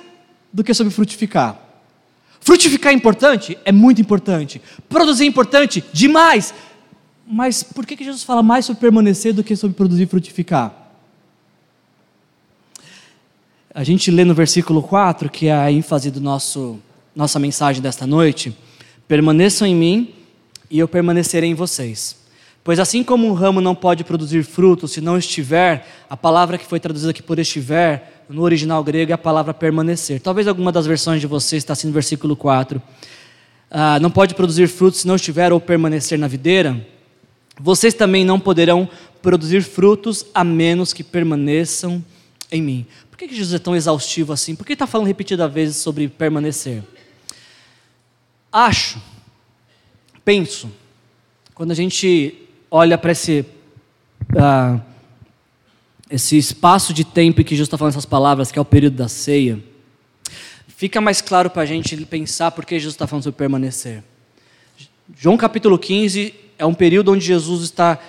do 0.54 0.64
que 0.64 0.74
sobre 0.74 0.94
frutificar? 0.94 1.60
Frutificar 2.40 2.94
é 2.94 2.96
importante? 2.96 3.58
É 3.66 3.72
muito 3.72 4.00
importante. 4.00 4.62
Produzir 4.88 5.26
é 5.26 5.28
importante? 5.28 5.84
Demais. 5.92 6.54
Mas 7.28 7.62
por 7.62 7.86
que, 7.86 7.98
que 7.98 8.06
Jesus 8.06 8.24
fala 8.24 8.42
mais 8.42 8.64
sobre 8.64 8.80
permanecer 8.80 9.34
do 9.34 9.44
que 9.44 9.56
sobre 9.56 9.76
produzir 9.76 10.04
e 10.04 10.08
frutificar? 10.08 10.79
A 13.80 13.84
gente 13.86 14.12
lê 14.12 14.26
no 14.26 14.34
versículo 14.34 14.84
4, 14.84 15.30
que 15.30 15.48
é 15.48 15.54
a 15.54 15.72
ênfase 15.72 16.12
do 16.12 16.20
nosso 16.20 16.80
nossa 17.16 17.40
mensagem 17.40 17.82
desta 17.82 18.06
noite: 18.06 18.54
permaneçam 19.08 19.66
em 19.66 19.74
mim 19.74 20.14
e 20.70 20.80
eu 20.80 20.86
permanecerei 20.86 21.50
em 21.50 21.54
vocês. 21.54 22.18
Pois 22.62 22.78
assim 22.78 23.06
como 23.06 23.26
um 23.26 23.32
ramo 23.32 23.62
não 23.62 23.74
pode 23.74 24.04
produzir 24.04 24.44
frutos 24.44 24.92
se 24.92 25.00
não 25.00 25.18
estiver, 25.18 25.88
a 26.10 26.18
palavra 26.18 26.58
que 26.58 26.66
foi 26.66 26.78
traduzida 26.78 27.12
aqui 27.12 27.24
por 27.24 27.40
estiver, 27.40 28.26
no 28.28 28.42
original 28.42 28.84
grego 28.84 29.14
é 29.14 29.16
a 29.16 29.18
palavra 29.18 29.54
permanecer. 29.54 30.20
Talvez 30.20 30.46
alguma 30.46 30.74
das 30.74 30.86
versões 30.86 31.22
de 31.22 31.28
vocês 31.28 31.64
está 31.64 31.72
assim 31.72 31.88
no 31.88 31.94
versículo 31.94 32.36
4. 32.36 32.82
Ah, 33.72 33.98
não 34.02 34.12
pode 34.12 34.36
produzir 34.36 34.68
frutos 34.68 35.00
se 35.00 35.08
não 35.08 35.16
estiver 35.16 35.54
ou 35.54 35.62
permanecer 35.62 36.20
na 36.20 36.28
videira. 36.28 36.86
Vocês 37.58 37.94
também 37.94 38.26
não 38.26 38.42
poderão 38.42 38.90
produzir 39.22 39.64
frutos 39.64 40.26
a 40.34 40.44
menos 40.44 40.92
que 40.92 41.02
permaneçam 41.02 42.04
em 42.52 42.62
mim. 42.62 42.86
Por 43.20 43.28
que 43.28 43.36
Jesus 43.36 43.54
é 43.54 43.60
tão 43.60 43.76
exaustivo 43.76 44.32
assim? 44.32 44.56
Por 44.56 44.66
que 44.66 44.72
está 44.72 44.88
falando 44.88 45.08
repetidas 45.08 45.52
vezes 45.52 45.76
sobre 45.76 46.08
permanecer? 46.08 46.82
Acho, 48.50 48.98
penso, 50.24 50.72
quando 51.54 51.72
a 51.72 51.76
gente 51.76 52.48
olha 52.72 52.98
para 52.98 53.12
esse, 53.12 53.46
uh, 54.32 54.82
esse 56.10 56.38
espaço 56.38 56.94
de 56.94 57.04
tempo 57.04 57.42
em 57.42 57.44
que 57.44 57.56
Jesus 57.56 57.68
está 57.68 57.78
falando 57.78 57.92
essas 57.92 58.06
palavras, 58.06 58.54
que 58.54 58.58
é 58.58 58.62
o 58.62 58.64
período 58.64 58.96
da 58.96 59.10
ceia, 59.10 59.62
fica 60.70 61.02
mais 61.02 61.20
claro 61.20 61.50
para 61.50 61.64
a 61.64 61.66
gente 61.66 61.98
pensar 62.06 62.52
por 62.52 62.66
que 62.66 62.76
Jesus 62.76 62.94
está 62.94 63.06
falando 63.06 63.24
sobre 63.24 63.38
permanecer. 63.38 64.02
João 65.14 65.36
capítulo 65.36 65.78
15 65.78 66.34
é 66.58 66.66
um 66.66 66.74
período 66.74 67.12
onde 67.12 67.26
Jesus 67.26 67.64
está 67.64 68.00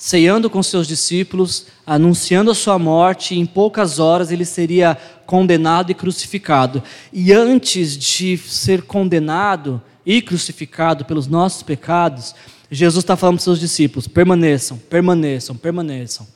ceando 0.00 0.48
com 0.48 0.62
seus 0.62 0.88
discípulos, 0.88 1.66
anunciando 1.86 2.50
a 2.50 2.54
sua 2.54 2.78
morte, 2.78 3.34
e 3.34 3.38
em 3.38 3.44
poucas 3.44 3.98
horas 3.98 4.32
ele 4.32 4.46
seria 4.46 4.96
condenado 5.26 5.92
e 5.92 5.94
crucificado. 5.94 6.82
E 7.12 7.34
antes 7.34 7.98
de 7.98 8.38
ser 8.38 8.80
condenado 8.80 9.78
e 10.06 10.22
crucificado 10.22 11.04
pelos 11.04 11.26
nossos 11.26 11.62
pecados, 11.62 12.34
Jesus 12.70 13.04
está 13.04 13.14
falando 13.14 13.34
para 13.34 13.40
os 13.40 13.44
seus 13.44 13.60
discípulos: 13.60 14.08
permaneçam, 14.08 14.78
permaneçam, 14.78 15.54
permaneçam. 15.54 16.26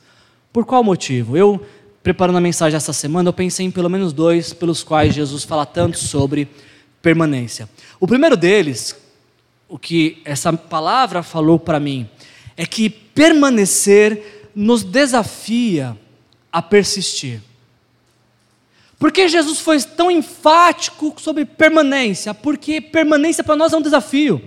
Por 0.53 0.63
qual 0.63 0.83
motivo? 0.83 1.35
Eu, 1.35 1.59
preparando 2.03 2.37
a 2.37 2.41
mensagem 2.41 2.77
essa 2.77 2.93
semana, 2.93 3.29
eu 3.29 3.33
pensei 3.33 3.65
em 3.65 3.71
pelo 3.71 3.89
menos 3.89 4.13
dois 4.13 4.53
pelos 4.53 4.83
quais 4.83 5.15
Jesus 5.15 5.43
fala 5.43 5.65
tanto 5.65 5.97
sobre 5.97 6.47
permanência. 7.01 7.67
O 7.99 8.05
primeiro 8.05 8.37
deles 8.37 8.95
o 9.67 9.79
que 9.79 10.21
essa 10.23 10.53
palavra 10.53 11.23
falou 11.23 11.57
para 11.57 11.79
mim 11.79 12.07
é 12.55 12.63
que 12.67 13.04
permanecer 13.15 14.51
nos 14.53 14.83
desafia 14.83 15.97
a 16.51 16.61
persistir. 16.61 17.41
Por 18.99 19.11
que 19.11 19.27
Jesus 19.27 19.59
foi 19.59 19.81
tão 19.81 20.11
enfático 20.11 21.15
sobre 21.17 21.45
permanência? 21.45 22.33
Porque 22.33 22.79
permanência 22.79 23.43
para 23.43 23.55
nós 23.55 23.73
é 23.73 23.77
um 23.77 23.81
desafio. 23.81 24.41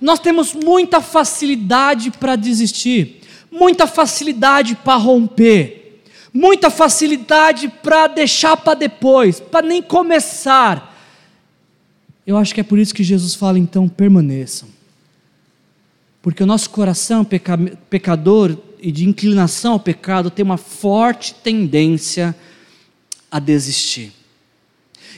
Nós 0.00 0.18
temos 0.18 0.54
muita 0.54 1.00
facilidade 1.00 2.10
para 2.10 2.36
desistir, 2.36 3.20
muita 3.50 3.86
facilidade 3.86 4.74
para 4.76 4.96
romper, 4.96 6.02
muita 6.32 6.70
facilidade 6.70 7.68
para 7.68 8.06
deixar 8.06 8.56
para 8.56 8.74
depois, 8.74 9.40
para 9.40 9.66
nem 9.66 9.82
começar. 9.82 10.88
Eu 12.26 12.36
acho 12.36 12.54
que 12.54 12.60
é 12.60 12.64
por 12.64 12.78
isso 12.78 12.94
que 12.94 13.02
Jesus 13.02 13.34
fala, 13.34 13.58
então, 13.58 13.88
permaneçam. 13.88 14.79
Porque 16.22 16.42
o 16.42 16.46
nosso 16.46 16.70
coração 16.70 17.24
peca 17.24 17.58
pecador 17.88 18.56
e 18.80 18.92
de 18.92 19.08
inclinação 19.08 19.72
ao 19.72 19.80
pecado 19.80 20.30
tem 20.30 20.44
uma 20.44 20.56
forte 20.56 21.34
tendência 21.34 22.34
a 23.30 23.38
desistir. 23.38 24.12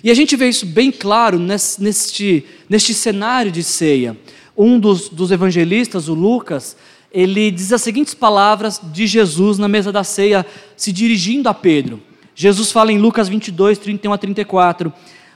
E 0.03 0.11
a 0.11 0.15
gente 0.15 0.37
vê 0.37 0.49
isso 0.49 0.67
bem 0.67 0.91
claro 0.91 1.39
neste, 1.39 2.45
neste, 2.69 2.93
cenário 2.93 3.53
de 3.53 3.63
ceia. 3.63 4.17
Um 4.57 4.79
dos, 4.79 5.09
dos 5.09 5.31
evangelistas, 5.31 6.09
o 6.09 6.15
Lucas, 6.15 6.77
ele 7.13 7.51
diz 7.51 7.73
as 7.73 7.83
seguintes 7.83 8.15
palavras 8.15 8.81
de 8.93 9.07
Jesus 9.07 9.59
na 9.59 9.69
mesa 9.69 9.93
da 9.93 10.03
ceia, 10.03 10.45
se 10.77 10.93
dirigindo 10.93 11.49
a 11.49 11.55
Pedro. 11.55 12.03
Jesus 12.35 12.73
fala 12.73 12.93
em 12.93 12.99
Lucas 12.99 13.29
22, 13.29 13.79
31 13.79 14.13
a 14.13 14.19
34: 14.19 14.93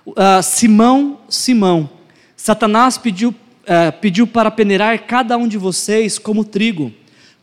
uh, 0.06 0.14
Simão, 0.42 1.20
Simão, 1.28 1.88
Satanás 2.36 2.98
pediu, 2.98 3.34
uh, 3.66 3.92
pediu 4.00 4.26
para 4.26 4.50
peneirar 4.50 5.06
cada 5.06 5.36
um 5.36 5.46
de 5.46 5.58
vocês 5.58 6.18
como 6.18 6.44
trigo, 6.44 6.92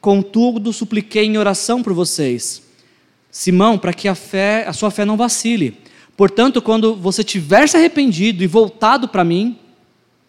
contudo 0.02 0.74
supliquei 0.74 1.26
em 1.26 1.38
oração 1.38 1.84
por 1.84 1.94
vocês 1.94 2.64
Simão, 3.34 3.80
para 3.80 3.92
que 3.92 4.08
a 4.08 4.14
fé, 4.14 4.64
a 4.68 4.74
sua 4.74 4.92
fé 4.92 5.04
não 5.04 5.18
vacile. 5.18 5.76
Portanto, 6.16 6.62
quando 6.62 6.96
você 6.96 7.24
tiver 7.24 7.68
se 7.68 7.76
arrependido 7.76 8.44
e 8.44 8.48
voltado 8.48 9.08
para 9.08 9.24
mim, 9.24 9.58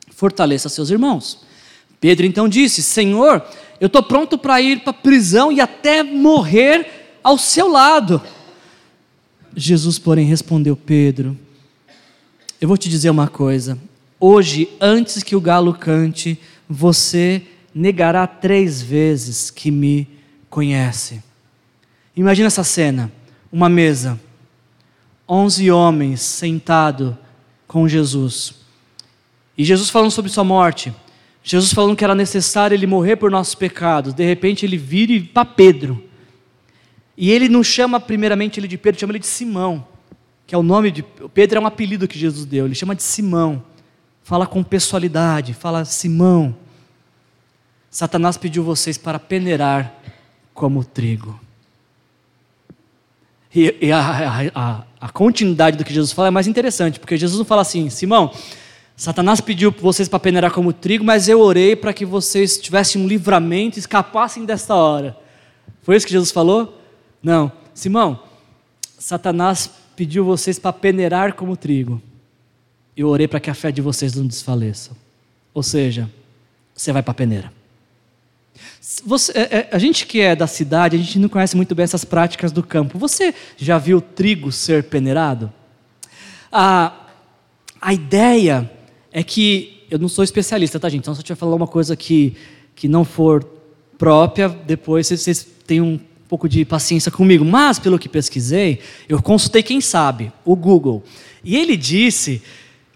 fortaleça 0.09 0.71
seus 0.71 0.89
irmãos. 0.89 1.45
Pedro 2.01 2.25
então 2.25 2.49
disse: 2.49 2.83
Senhor, 2.83 3.45
eu 3.79 3.89
estou 3.89 4.03
pronto 4.03 4.39
para 4.39 4.59
ir 4.63 4.81
para 4.81 4.91
a 4.91 4.95
prisão 4.95 5.53
e 5.53 5.61
até 5.61 6.03
morrer 6.03 7.19
ao 7.23 7.37
seu 7.37 7.69
lado. 7.69 8.23
Jesus, 9.55 9.99
porém, 9.99 10.25
respondeu: 10.25 10.75
Pedro, 10.75 11.39
eu 12.59 12.67
vou 12.67 12.79
te 12.79 12.89
dizer 12.89 13.11
uma 13.11 13.29
coisa. 13.29 13.79
Hoje, 14.27 14.71
antes 14.81 15.23
que 15.23 15.37
o 15.37 15.41
galo 15.41 15.75
cante, 15.75 16.41
você 16.67 17.43
negará 17.75 18.27
três 18.27 18.81
vezes 18.81 19.51
que 19.51 19.71
me 19.71 20.09
conhece. 20.49 21.23
Imagina 22.17 22.47
essa 22.47 22.65
cena: 22.65 23.13
uma 23.53 23.69
mesa, 23.69 24.19
onze 25.29 25.71
homens 25.71 26.23
sentados 26.23 27.15
com 27.69 27.87
Jesus. 27.87 28.55
E 29.59 29.63
Jesus 29.63 29.91
falando 29.91 30.11
sobre 30.11 30.31
sua 30.31 30.43
morte. 30.43 30.91
Jesus 31.43 31.75
falando 31.75 31.95
que 31.95 32.03
era 32.03 32.15
necessário 32.15 32.75
ele 32.75 32.87
morrer 32.87 33.17
por 33.17 33.31
nossos 33.31 33.55
pecados. 33.55 34.15
De 34.15 34.25
repente 34.25 34.65
ele 34.65 34.79
vira 34.79 35.23
para 35.35 35.45
Pedro. 35.45 36.03
E 37.15 37.31
ele 37.31 37.51
não 37.51 37.63
chama 37.63 38.01
primeiramente 38.01 38.59
ele 38.59 38.69
de 38.69 38.79
Pedro, 38.79 38.99
chama 38.99 39.13
ele 39.13 39.19
de 39.19 39.27
Simão, 39.27 39.87
que 40.47 40.55
é 40.55 40.59
o 40.59 40.63
nome 40.63 40.91
de 40.91 41.03
Pedro 41.35 41.59
é 41.59 41.61
um 41.61 41.67
apelido 41.67 42.09
que 42.09 42.19
Jesus 42.19 42.47
deu. 42.47 42.65
Ele 42.65 42.75
chama 42.75 42.95
de 42.95 43.03
Simão. 43.03 43.63
Fala 44.25 44.47
com 44.47 44.63
pessoalidade, 44.63 45.53
fala 45.53 45.85
Simão. 45.85 46.57
Satanás 47.91 48.39
pediu 48.39 48.65
vocês 48.65 48.97
para 48.97 49.19
peneirar 49.19 49.95
como 50.55 50.83
trigo. 50.83 51.39
E, 53.55 53.77
e 53.83 53.93
a, 53.93 54.51
a, 54.55 54.85
a, 54.99 55.09
continuidade 55.11 55.77
do 55.77 55.85
que 55.85 55.93
Jesus 55.93 56.11
fala 56.11 56.29
é 56.29 56.31
mais 56.31 56.47
interessante, 56.47 56.99
porque 56.99 57.19
Jesus 57.19 57.39
não 57.39 57.45
fala 57.45 57.61
assim, 57.61 57.91
Simão, 57.91 58.33
Satanás 58.97 59.43
pediu 59.43 59.71
vocês 59.71 60.09
para 60.09 60.19
peneirar 60.19 60.51
como 60.53 60.73
trigo, 60.73 61.05
mas 61.05 61.29
eu 61.29 61.41
orei 61.41 61.77
para 61.77 61.93
que 61.93 62.07
vocês 62.07 62.57
tivessem 62.57 63.03
um 63.03 63.07
livramento 63.07 63.79
e 63.79 63.81
escapassem 63.81 64.47
desta 64.47 64.75
hora. 64.75 65.17
Foi 65.83 65.97
isso 65.97 66.07
que 66.07 66.13
Jesus 66.13 66.33
falou? 66.33 66.81
Não. 67.23 67.53
Simão, 67.75 68.23
Satanás 68.99 69.71
pediu 69.95 70.25
vocês 70.25 70.59
para 70.59 70.73
peneirar 70.73 71.35
como 71.35 71.59
trigo. 71.59 72.01
Eu 72.97 73.09
orei 73.09 73.27
para 73.27 73.41
que 73.41 73.51
a 73.51 73.55
fé 73.55 73.73
de 73.73 73.81
vocês 73.81 74.15
não 74.15 74.27
desfaleça. 74.27 74.93
Ou 75.53 75.63
seja, 75.63 76.11
você 76.75 76.93
vai 76.93 77.03
para 77.03 77.13
a 77.13 77.15
peneira. 77.15 77.53
Você, 79.05 79.33
é, 79.33 79.43
é, 79.43 79.69
a 79.73 79.79
gente 79.79 80.07
que 80.07 80.21
é 80.21 80.37
da 80.37 80.47
cidade, 80.47 80.97
a 80.97 80.99
gente 80.99 81.19
não 81.19 81.29
conhece 81.29 81.57
muito 81.57 81.75
bem 81.75 81.85
essas 81.85 82.05
práticas 82.05 82.53
do 82.53 82.63
campo. 82.63 82.99
Você 82.99 83.35
já 83.57 83.79
viu 83.79 84.01
trigo 84.01 84.53
ser 84.53 84.85
peneirado? 84.85 85.53
A, 86.53 86.93
a 87.81 87.93
ideia 87.93 88.71
é 89.13 89.23
que, 89.23 89.87
eu 89.91 89.99
não 89.99 90.09
sou 90.09 90.23
especialista, 90.23 90.79
tá 90.79 90.89
gente? 90.89 91.03
Então 91.03 91.15
se 91.15 91.21
eu 91.21 91.25
tiver 91.25 91.37
falar 91.37 91.55
uma 91.55 91.67
coisa 91.67 91.97
que, 91.97 92.37
que 92.75 92.87
não 92.87 93.05
for 93.05 93.45
própria, 93.99 94.49
depois 94.49 95.07
vocês, 95.09 95.47
têm 95.67 95.81
um 95.81 95.99
pouco 96.29 96.49
de 96.49 96.65
paciência 96.65 97.11
comigo. 97.11 97.45
Mas, 97.45 97.79
pelo 97.79 97.99
que 97.99 98.09
pesquisei, 98.09 98.81
eu 99.09 99.23
consultei 99.23 99.63
quem 99.63 99.81
sabe, 99.81 100.33
o 100.45 100.55
Google. 100.55 101.03
E 101.43 101.57
ele 101.57 101.77
disse 101.77 102.43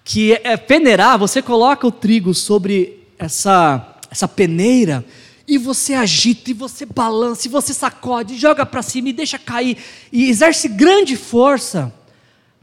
que 0.08 0.32
é, 0.42 0.56
peneirar, 0.56 1.18
você 1.18 1.42
coloca 1.42 1.86
o 1.86 1.92
trigo 1.92 2.32
sobre 2.32 2.98
essa, 3.18 3.94
essa 4.10 4.26
peneira 4.26 5.04
e 5.46 5.58
você 5.58 5.92
agita, 5.92 6.50
e 6.50 6.54
você 6.54 6.86
balança, 6.86 7.46
e 7.46 7.50
você 7.50 7.74
sacode, 7.74 8.38
joga 8.38 8.64
para 8.64 8.80
cima 8.80 9.10
e 9.10 9.12
deixa 9.12 9.38
cair, 9.38 9.76
e 10.10 10.30
exerce 10.30 10.66
grande 10.66 11.14
força 11.14 11.92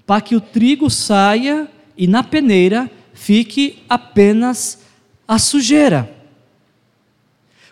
para 0.07 0.21
que 0.21 0.35
o 0.35 0.41
trigo 0.41 0.89
saia 0.89 1.69
e 1.95 2.07
na 2.07 2.23
peneira 2.23 2.89
fique 3.13 3.83
apenas 3.87 4.79
a 5.27 5.37
sujeira. 5.37 6.11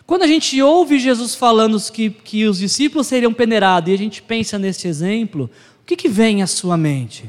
Quando 0.06 0.22
a 0.22 0.28
gente 0.28 0.62
ouve 0.62 1.00
Jesus 1.00 1.34
falando 1.34 1.80
que, 1.90 2.10
que 2.10 2.46
os 2.46 2.58
discípulos 2.58 3.08
seriam 3.08 3.34
peneirados 3.34 3.90
e 3.90 3.94
a 3.94 3.98
gente 3.98 4.22
pensa 4.22 4.56
nesse 4.56 4.86
exemplo, 4.86 5.50
o 5.82 5.84
que, 5.84 5.96
que 5.96 6.08
vem 6.08 6.42
à 6.42 6.46
sua 6.46 6.76
mente? 6.76 7.28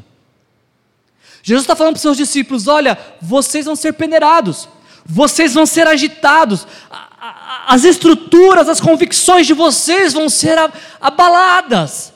Jesus 1.48 1.64
está 1.64 1.76
falando 1.76 1.94
para 1.94 1.98
os 1.98 2.02
seus 2.02 2.18
discípulos: 2.18 2.68
olha, 2.68 2.98
vocês 3.22 3.66
vão 3.66 3.76
ser 3.76 3.94
peneirados, 3.94 4.68
vocês 5.06 5.54
vão 5.54 5.64
ser 5.64 5.86
agitados, 5.86 6.66
as 7.68 7.84
estruturas, 7.84 8.68
as 8.68 8.82
convicções 8.82 9.46
de 9.46 9.54
vocês 9.54 10.12
vão 10.12 10.28
ser 10.28 10.58
abaladas. 11.00 12.12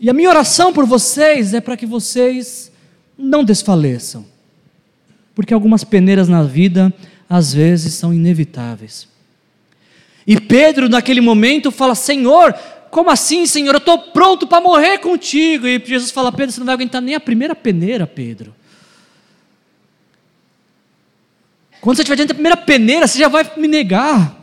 E 0.00 0.08
a 0.08 0.14
minha 0.14 0.30
oração 0.30 0.72
por 0.72 0.86
vocês 0.86 1.52
é 1.52 1.60
para 1.60 1.76
que 1.76 1.84
vocês 1.84 2.72
não 3.18 3.44
desfaleçam. 3.44 4.24
Porque 5.34 5.52
algumas 5.52 5.84
peneiras 5.84 6.26
na 6.26 6.42
vida, 6.42 6.90
às 7.28 7.52
vezes, 7.52 7.92
são 7.92 8.14
inevitáveis. 8.14 9.06
E 10.26 10.40
Pedro, 10.40 10.88
naquele 10.88 11.20
momento, 11.20 11.70
fala: 11.70 11.94
Senhor, 11.94 12.54
como 12.90 13.10
assim, 13.10 13.44
Senhor? 13.44 13.74
Eu 13.74 13.78
estou 13.78 13.98
pronto 13.98 14.46
para 14.46 14.62
morrer 14.62 14.96
contigo. 15.00 15.66
E 15.66 15.78
Jesus 15.84 16.10
fala: 16.10 16.32
Pedro, 16.32 16.50
você 16.50 16.60
não 16.60 16.66
vai 16.66 16.76
aguentar 16.76 17.02
nem 17.02 17.14
a 17.14 17.20
primeira 17.20 17.54
peneira, 17.54 18.06
Pedro. 18.06 18.54
Quando 21.80 21.96
você 21.96 22.02
estiver 22.02 22.16
diante 22.16 22.28
da 22.28 22.34
primeira 22.34 22.56
peneira, 22.56 23.06
você 23.06 23.18
já 23.18 23.28
vai 23.28 23.50
me 23.56 23.66
negar. 23.66 24.36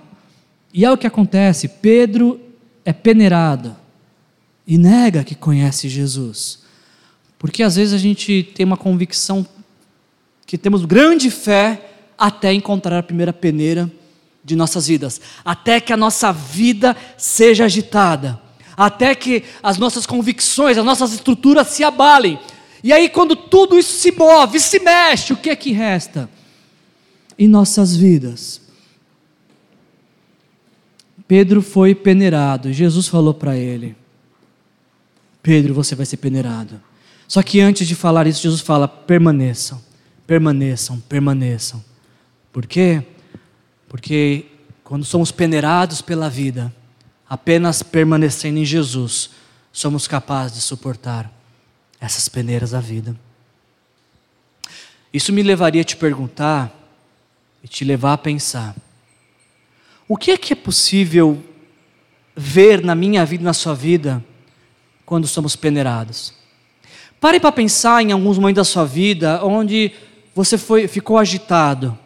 E 0.74 0.84
é 0.84 0.92
o 0.92 0.98
que 0.98 1.08
acontece: 1.08 1.68
Pedro 1.68 2.40
é 2.84 2.92
peneirado 2.92 3.76
e 4.66 4.78
nega 4.78 5.24
que 5.24 5.36
conhece 5.36 5.88
Jesus. 5.88 6.60
Porque 7.38 7.62
às 7.62 7.76
vezes 7.76 7.94
a 7.94 7.98
gente 7.98 8.44
tem 8.56 8.66
uma 8.66 8.78
convicção 8.78 9.46
que 10.46 10.58
temos 10.58 10.86
grande 10.86 11.30
fé 11.30 11.92
até 12.18 12.52
encontrar 12.52 12.98
a 12.98 13.04
primeira 13.04 13.32
peneira 13.32 13.92
de 14.44 14.56
nossas 14.56 14.88
vidas, 14.88 15.22
até 15.44 15.80
que 15.80 15.92
a 15.92 15.98
nossa 15.98 16.32
vida 16.32 16.96
seja 17.18 17.66
agitada, 17.66 18.42
até 18.76 19.14
que 19.14 19.44
as 19.62 19.78
nossas 19.78 20.06
convicções, 20.06 20.78
as 20.78 20.86
nossas 20.86 21.14
estruturas 21.14 21.68
se 21.68 21.84
abalem. 21.84 22.40
E 22.84 22.94
aí, 22.94 23.10
quando 23.10 23.36
tudo 23.36 23.78
isso 23.78 23.94
se 24.00 24.12
move, 24.12 24.60
se 24.60 24.80
mexe, 24.80 25.34
o 25.34 25.38
que 25.38 25.50
é 25.50 25.56
que 25.56 25.72
resta? 25.74 26.30
Em 27.38 27.48
nossas 27.48 27.96
vidas, 27.96 28.62
Pedro 31.28 31.62
foi 31.62 31.94
peneirado. 31.94 32.72
Jesus 32.72 33.08
falou 33.08 33.34
para 33.34 33.56
ele: 33.58 33.96
Pedro, 35.44 35.74
você 35.74 35.94
vai 35.94 36.06
ser 36.06 36.18
peneirado. 36.18 36.82
Só 37.28 37.44
que 37.44 37.60
antes 37.60 37.88
de 37.88 37.96
falar 37.96 38.26
isso, 38.28 38.42
Jesus 38.42 38.62
fala: 38.62 38.88
permaneçam, 38.88 39.82
permaneçam, 40.26 41.00
permaneçam. 41.02 41.84
Por 42.52 42.66
quê? 42.66 43.04
Porque 43.90 44.46
quando 44.84 45.04
somos 45.04 45.32
peneirados 45.32 46.02
pela 46.02 46.30
vida, 46.30 46.74
apenas 47.30 47.84
permanecendo 47.84 48.60
em 48.60 48.66
Jesus, 48.66 49.32
somos 49.72 50.08
capazes 50.08 50.56
de 50.56 50.62
suportar 50.62 51.32
essas 52.00 52.30
peneiras 52.30 52.72
da 52.72 52.80
vida. 52.80 53.16
Isso 55.14 55.34
me 55.34 55.44
levaria 55.44 55.82
a 55.82 55.86
te 55.86 55.98
perguntar 55.98 56.77
e 57.68 57.70
te 57.70 57.84
levar 57.84 58.14
a 58.14 58.18
pensar: 58.18 58.74
o 60.08 60.16
que 60.16 60.32
é 60.32 60.38
que 60.38 60.54
é 60.54 60.56
possível 60.56 61.44
ver 62.36 62.82
na 62.82 62.96
minha 62.96 63.26
vida 63.26 63.44
e 63.44 63.46
na 63.46 63.54
sua 63.54 63.76
vida 63.76 64.24
quando 65.06 65.28
somos 65.28 65.56
peneirados? 65.56 66.34
Pare 67.20 67.40
para 67.40 67.52
pensar 67.52 68.02
em 68.02 68.14
alguns 68.14 68.38
momentos 68.38 68.62
da 68.62 68.64
sua 68.64 68.86
vida 68.86 69.44
onde 69.44 69.92
você 70.34 70.58
foi, 70.58 70.88
ficou 70.88 71.18
agitado, 71.18 71.98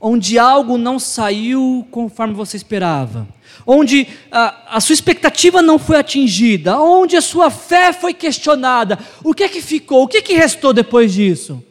onde 0.00 0.38
algo 0.38 0.78
não 0.78 0.98
saiu 0.98 1.86
conforme 1.90 2.32
você 2.32 2.56
esperava, 2.56 3.28
onde 3.66 4.06
a, 4.32 4.76
a, 4.76 4.80
sua 4.80 4.94
expectativa 4.94 5.60
não 5.60 5.78
foi 5.78 5.98
atingida, 5.98 6.80
onde 6.80 7.16
a 7.16 7.20
sua 7.20 7.50
fé 7.50 7.92
foi 7.92 8.14
questionada. 8.14 8.98
O 9.22 9.34
que 9.34 9.42
é 9.42 9.48
que 9.48 9.60
ficou? 9.60 10.04
O 10.04 10.08
que 10.08 10.18
é 10.18 10.22
que 10.22 10.32
restou 10.32 10.72
depois 10.72 11.12
disso? 11.12 11.62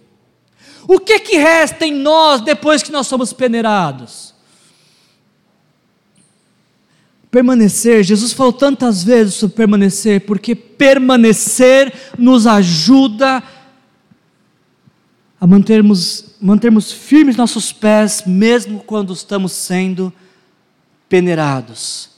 O 0.87 0.99
que 0.99 1.19
que 1.19 1.37
resta 1.37 1.85
em 1.85 1.93
nós 1.93 2.39
depois 2.39 2.81
que 2.81 2.91
nós 2.91 3.07
somos 3.07 3.33
peneirados? 3.33 4.33
Permanecer, 7.29 8.03
Jesus 8.03 8.31
falou 8.31 8.53
tantas 8.53 9.03
vezes 9.03 9.33
sobre 9.33 9.57
permanecer, 9.57 10.25
porque 10.25 10.55
permanecer 10.55 11.93
nos 12.17 12.47
ajuda 12.47 13.43
a 15.39 15.45
mantermos, 15.45 16.35
mantermos 16.39 16.91
firmes 16.91 17.35
nossos 17.35 17.73
pés, 17.73 18.23
mesmo 18.25 18.79
quando 18.79 19.11
estamos 19.11 19.51
sendo 19.51 20.11
peneirados. 21.09 22.16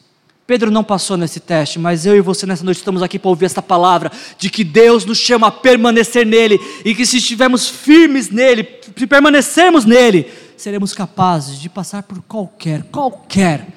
Pedro 0.49 0.71
não 0.71 0.83
passou 0.83 1.15
nesse 1.15 1.39
teste, 1.39 1.77
mas 1.77 2.07
eu 2.07 2.17
e 2.17 2.21
você 2.21 2.43
nessa 2.47 2.63
noite 2.63 2.77
estamos 2.77 3.03
aqui 3.03 3.19
para 3.19 3.29
ouvir 3.29 3.45
esta 3.45 3.61
palavra 3.61 4.11
de 4.35 4.49
que 4.49 4.63
Deus 4.63 5.05
nos 5.05 5.19
chama 5.19 5.45
a 5.45 5.51
permanecer 5.51 6.25
nele 6.25 6.59
e 6.83 6.95
que 6.95 7.05
se 7.05 7.17
estivermos 7.17 7.69
firmes 7.69 8.31
nele, 8.31 8.67
se 8.97 9.05
permanecermos 9.05 9.85
nele, 9.85 10.25
seremos 10.57 10.91
capazes 10.91 11.59
de 11.59 11.69
passar 11.69 12.01
por 12.01 12.19
qualquer, 12.23 12.81
qualquer 12.85 13.67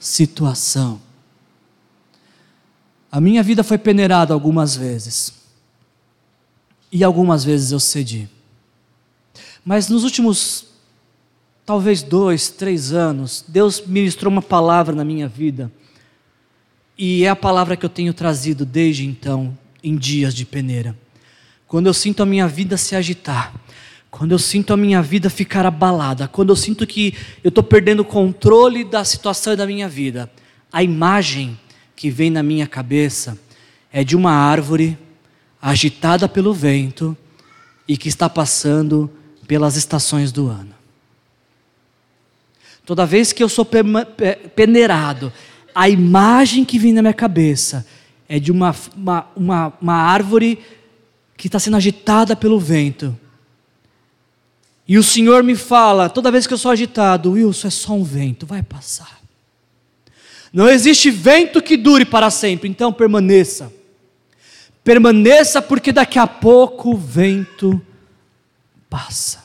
situação. 0.00 1.00
A 3.08 3.20
minha 3.20 3.40
vida 3.40 3.62
foi 3.62 3.78
peneirada 3.78 4.34
algumas 4.34 4.74
vezes. 4.74 5.32
E 6.90 7.04
algumas 7.04 7.44
vezes 7.44 7.70
eu 7.70 7.78
cedi. 7.78 8.28
Mas 9.64 9.88
nos 9.88 10.02
últimos, 10.02 10.66
talvez 11.64 12.02
dois, 12.02 12.48
três 12.48 12.92
anos, 12.92 13.44
Deus 13.46 13.80
ministrou 13.86 14.32
uma 14.32 14.42
palavra 14.42 14.92
na 14.92 15.04
minha 15.04 15.28
vida. 15.28 15.70
E 17.02 17.24
é 17.24 17.30
a 17.30 17.34
palavra 17.34 17.78
que 17.78 17.86
eu 17.86 17.88
tenho 17.88 18.12
trazido 18.12 18.66
desde 18.66 19.06
então, 19.06 19.56
em 19.82 19.96
dias 19.96 20.34
de 20.34 20.44
peneira. 20.44 20.94
Quando 21.66 21.86
eu 21.86 21.94
sinto 21.94 22.22
a 22.22 22.26
minha 22.26 22.46
vida 22.46 22.76
se 22.76 22.94
agitar, 22.94 23.54
quando 24.10 24.32
eu 24.32 24.38
sinto 24.38 24.74
a 24.74 24.76
minha 24.76 25.00
vida 25.00 25.30
ficar 25.30 25.64
abalada, 25.64 26.28
quando 26.28 26.50
eu 26.50 26.56
sinto 26.56 26.86
que 26.86 27.16
eu 27.42 27.48
estou 27.48 27.64
perdendo 27.64 28.00
o 28.00 28.04
controle 28.04 28.84
da 28.84 29.02
situação 29.02 29.56
da 29.56 29.66
minha 29.66 29.88
vida, 29.88 30.30
a 30.70 30.82
imagem 30.82 31.58
que 31.96 32.10
vem 32.10 32.28
na 32.28 32.42
minha 32.42 32.66
cabeça 32.66 33.38
é 33.90 34.04
de 34.04 34.14
uma 34.14 34.32
árvore 34.32 34.98
agitada 35.62 36.28
pelo 36.28 36.52
vento 36.52 37.16
e 37.88 37.96
que 37.96 38.10
está 38.10 38.28
passando 38.28 39.10
pelas 39.48 39.74
estações 39.74 40.30
do 40.32 40.48
ano. 40.48 40.74
Toda 42.84 43.06
vez 43.06 43.32
que 43.32 43.42
eu 43.42 43.48
sou 43.48 43.66
peneirado, 44.54 45.32
a 45.74 45.88
imagem 45.88 46.64
que 46.64 46.78
vem 46.78 46.92
na 46.92 47.02
minha 47.02 47.14
cabeça 47.14 47.86
é 48.28 48.38
de 48.38 48.52
uma, 48.52 48.74
uma, 48.96 49.26
uma, 49.36 49.72
uma 49.80 49.94
árvore 49.94 50.58
que 51.36 51.48
está 51.48 51.58
sendo 51.58 51.76
agitada 51.76 52.36
pelo 52.36 52.58
vento 52.58 53.16
e 54.90 54.98
o 54.98 55.04
Senhor 55.04 55.44
me 55.44 55.54
fala, 55.54 56.08
toda 56.08 56.32
vez 56.32 56.48
que 56.48 56.52
eu 56.52 56.58
sou 56.58 56.72
agitado, 56.72 57.30
Wilson, 57.30 57.68
é 57.68 57.70
só 57.70 57.92
um 57.92 58.02
vento, 58.02 58.44
vai 58.44 58.60
passar. 58.60 59.20
Não 60.52 60.68
existe 60.68 61.12
vento 61.12 61.62
que 61.62 61.76
dure 61.76 62.04
para 62.04 62.28
sempre, 62.28 62.68
então 62.68 62.92
permaneça. 62.92 63.72
Permaneça, 64.82 65.62
porque 65.62 65.92
daqui 65.92 66.18
a 66.18 66.26
pouco 66.26 66.90
o 66.90 66.96
vento 66.96 67.80
passa. 68.88 69.44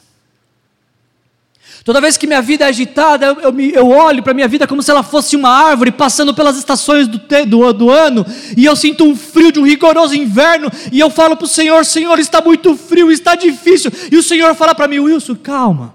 Toda 1.86 2.02
vez 2.02 2.18
que 2.18 2.26
minha 2.26 2.42
vida 2.42 2.66
é 2.66 2.68
agitada, 2.68 3.28
eu, 3.28 3.42
eu, 3.42 3.60
eu 3.60 3.90
olho 3.90 4.24
para 4.24 4.34
minha 4.34 4.48
vida 4.48 4.66
como 4.66 4.82
se 4.82 4.90
ela 4.90 5.04
fosse 5.04 5.36
uma 5.36 5.50
árvore 5.50 5.92
passando 5.92 6.34
pelas 6.34 6.58
estações 6.58 7.08
do, 7.08 7.20
do, 7.46 7.74
do, 7.74 7.92
ano, 7.92 8.26
e 8.58 8.66
eu 8.66 8.76
sinto 8.76 9.04
um 9.06 9.16
frio 9.16 9.52
de 9.52 9.60
um 9.60 9.68
rigoroso 9.68 10.16
inverno, 10.16 10.68
e 10.92 11.00
eu 11.00 11.12
falo 11.12 11.38
para 11.38 11.46
o 11.46 11.48
Senhor: 11.48 11.86
Senhor, 11.86 12.18
está 12.18 12.42
muito 12.42 12.76
frio, 12.76 13.12
está 13.12 13.36
difícil. 13.36 13.92
E 14.12 14.18
o 14.18 14.24
Senhor 14.24 14.56
fala 14.56 14.74
para 14.74 14.88
mim: 14.88 14.98
Wilson, 14.98 15.36
calma. 15.36 15.94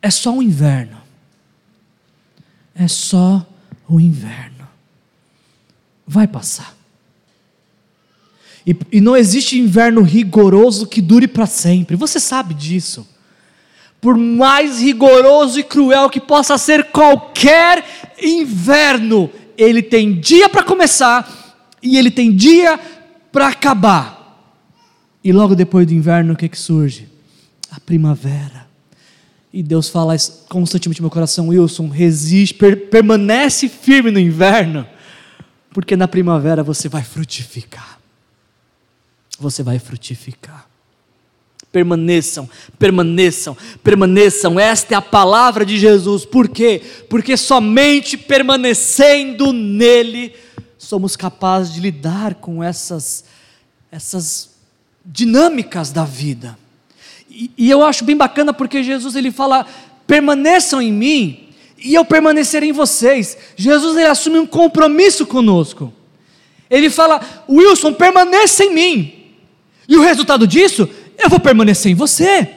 É 0.00 0.08
só 0.08 0.30
um 0.30 0.40
inverno. 0.40 0.98
É 2.76 2.86
só 2.86 3.44
o 3.88 3.98
inverno. 3.98 4.68
Vai 6.06 6.28
passar. 6.28 6.76
E, 8.64 8.76
e 8.92 9.00
não 9.00 9.16
existe 9.16 9.58
inverno 9.58 10.00
rigoroso 10.00 10.86
que 10.86 11.02
dure 11.02 11.26
para 11.26 11.46
sempre. 11.46 11.96
Você 11.96 12.20
sabe 12.20 12.54
disso 12.54 13.13
por 14.04 14.18
mais 14.18 14.82
rigoroso 14.82 15.58
e 15.58 15.64
cruel 15.64 16.10
que 16.10 16.20
possa 16.20 16.58
ser 16.58 16.90
qualquer 16.90 17.82
inverno, 18.22 19.30
ele 19.56 19.82
tem 19.82 20.20
dia 20.20 20.46
para 20.46 20.62
começar 20.62 21.56
e 21.82 21.96
ele 21.96 22.10
tem 22.10 22.30
dia 22.30 22.78
para 23.32 23.48
acabar. 23.48 24.46
E 25.24 25.32
logo 25.32 25.54
depois 25.54 25.86
do 25.86 25.94
inverno, 25.94 26.34
o 26.34 26.36
que, 26.36 26.50
que 26.50 26.58
surge? 26.58 27.08
A 27.70 27.80
primavera. 27.80 28.66
E 29.50 29.62
Deus 29.62 29.88
fala 29.88 30.14
constantemente 30.50 31.00
no 31.00 31.04
meu 31.04 31.10
coração, 31.10 31.48
Wilson, 31.48 31.88
resiste, 31.88 32.52
per, 32.56 32.90
permanece 32.90 33.70
firme 33.70 34.10
no 34.10 34.20
inverno, 34.20 34.86
porque 35.70 35.96
na 35.96 36.06
primavera 36.06 36.62
você 36.62 36.90
vai 36.90 37.02
frutificar. 37.02 37.98
Você 39.38 39.62
vai 39.62 39.78
frutificar 39.78 40.73
permaneçam, 41.74 42.48
permaneçam, 42.78 43.56
permaneçam. 43.82 44.60
Esta 44.60 44.94
é 44.94 44.96
a 44.96 45.02
palavra 45.02 45.66
de 45.66 45.76
Jesus. 45.76 46.24
Por 46.24 46.48
quê? 46.48 46.80
Porque 47.10 47.36
somente 47.36 48.16
permanecendo 48.16 49.52
nele 49.52 50.32
somos 50.78 51.16
capazes 51.16 51.74
de 51.74 51.80
lidar 51.80 52.36
com 52.36 52.62
essas 52.62 53.24
essas 53.90 54.50
dinâmicas 55.04 55.90
da 55.90 56.04
vida. 56.04 56.56
E, 57.28 57.50
e 57.58 57.68
eu 57.68 57.82
acho 57.82 58.04
bem 58.04 58.16
bacana 58.16 58.54
porque 58.54 58.80
Jesus 58.84 59.16
ele 59.16 59.32
fala: 59.32 59.66
permaneçam 60.06 60.80
em 60.80 60.92
mim 60.92 61.48
e 61.76 61.92
eu 61.92 62.04
permanecerei 62.04 62.68
em 62.68 62.72
vocês. 62.72 63.36
Jesus 63.56 63.96
ele 63.96 64.06
assume 64.06 64.38
um 64.38 64.46
compromisso 64.46 65.26
conosco. 65.26 65.92
Ele 66.70 66.88
fala: 66.88 67.20
Wilson, 67.48 67.92
permaneça 67.94 68.62
em 68.62 68.72
mim. 68.72 69.24
E 69.88 69.96
o 69.96 70.02
resultado 70.02 70.46
disso 70.46 70.88
eu 71.24 71.30
vou 71.30 71.40
permanecer 71.40 71.90
em 71.90 71.94
você. 71.94 72.48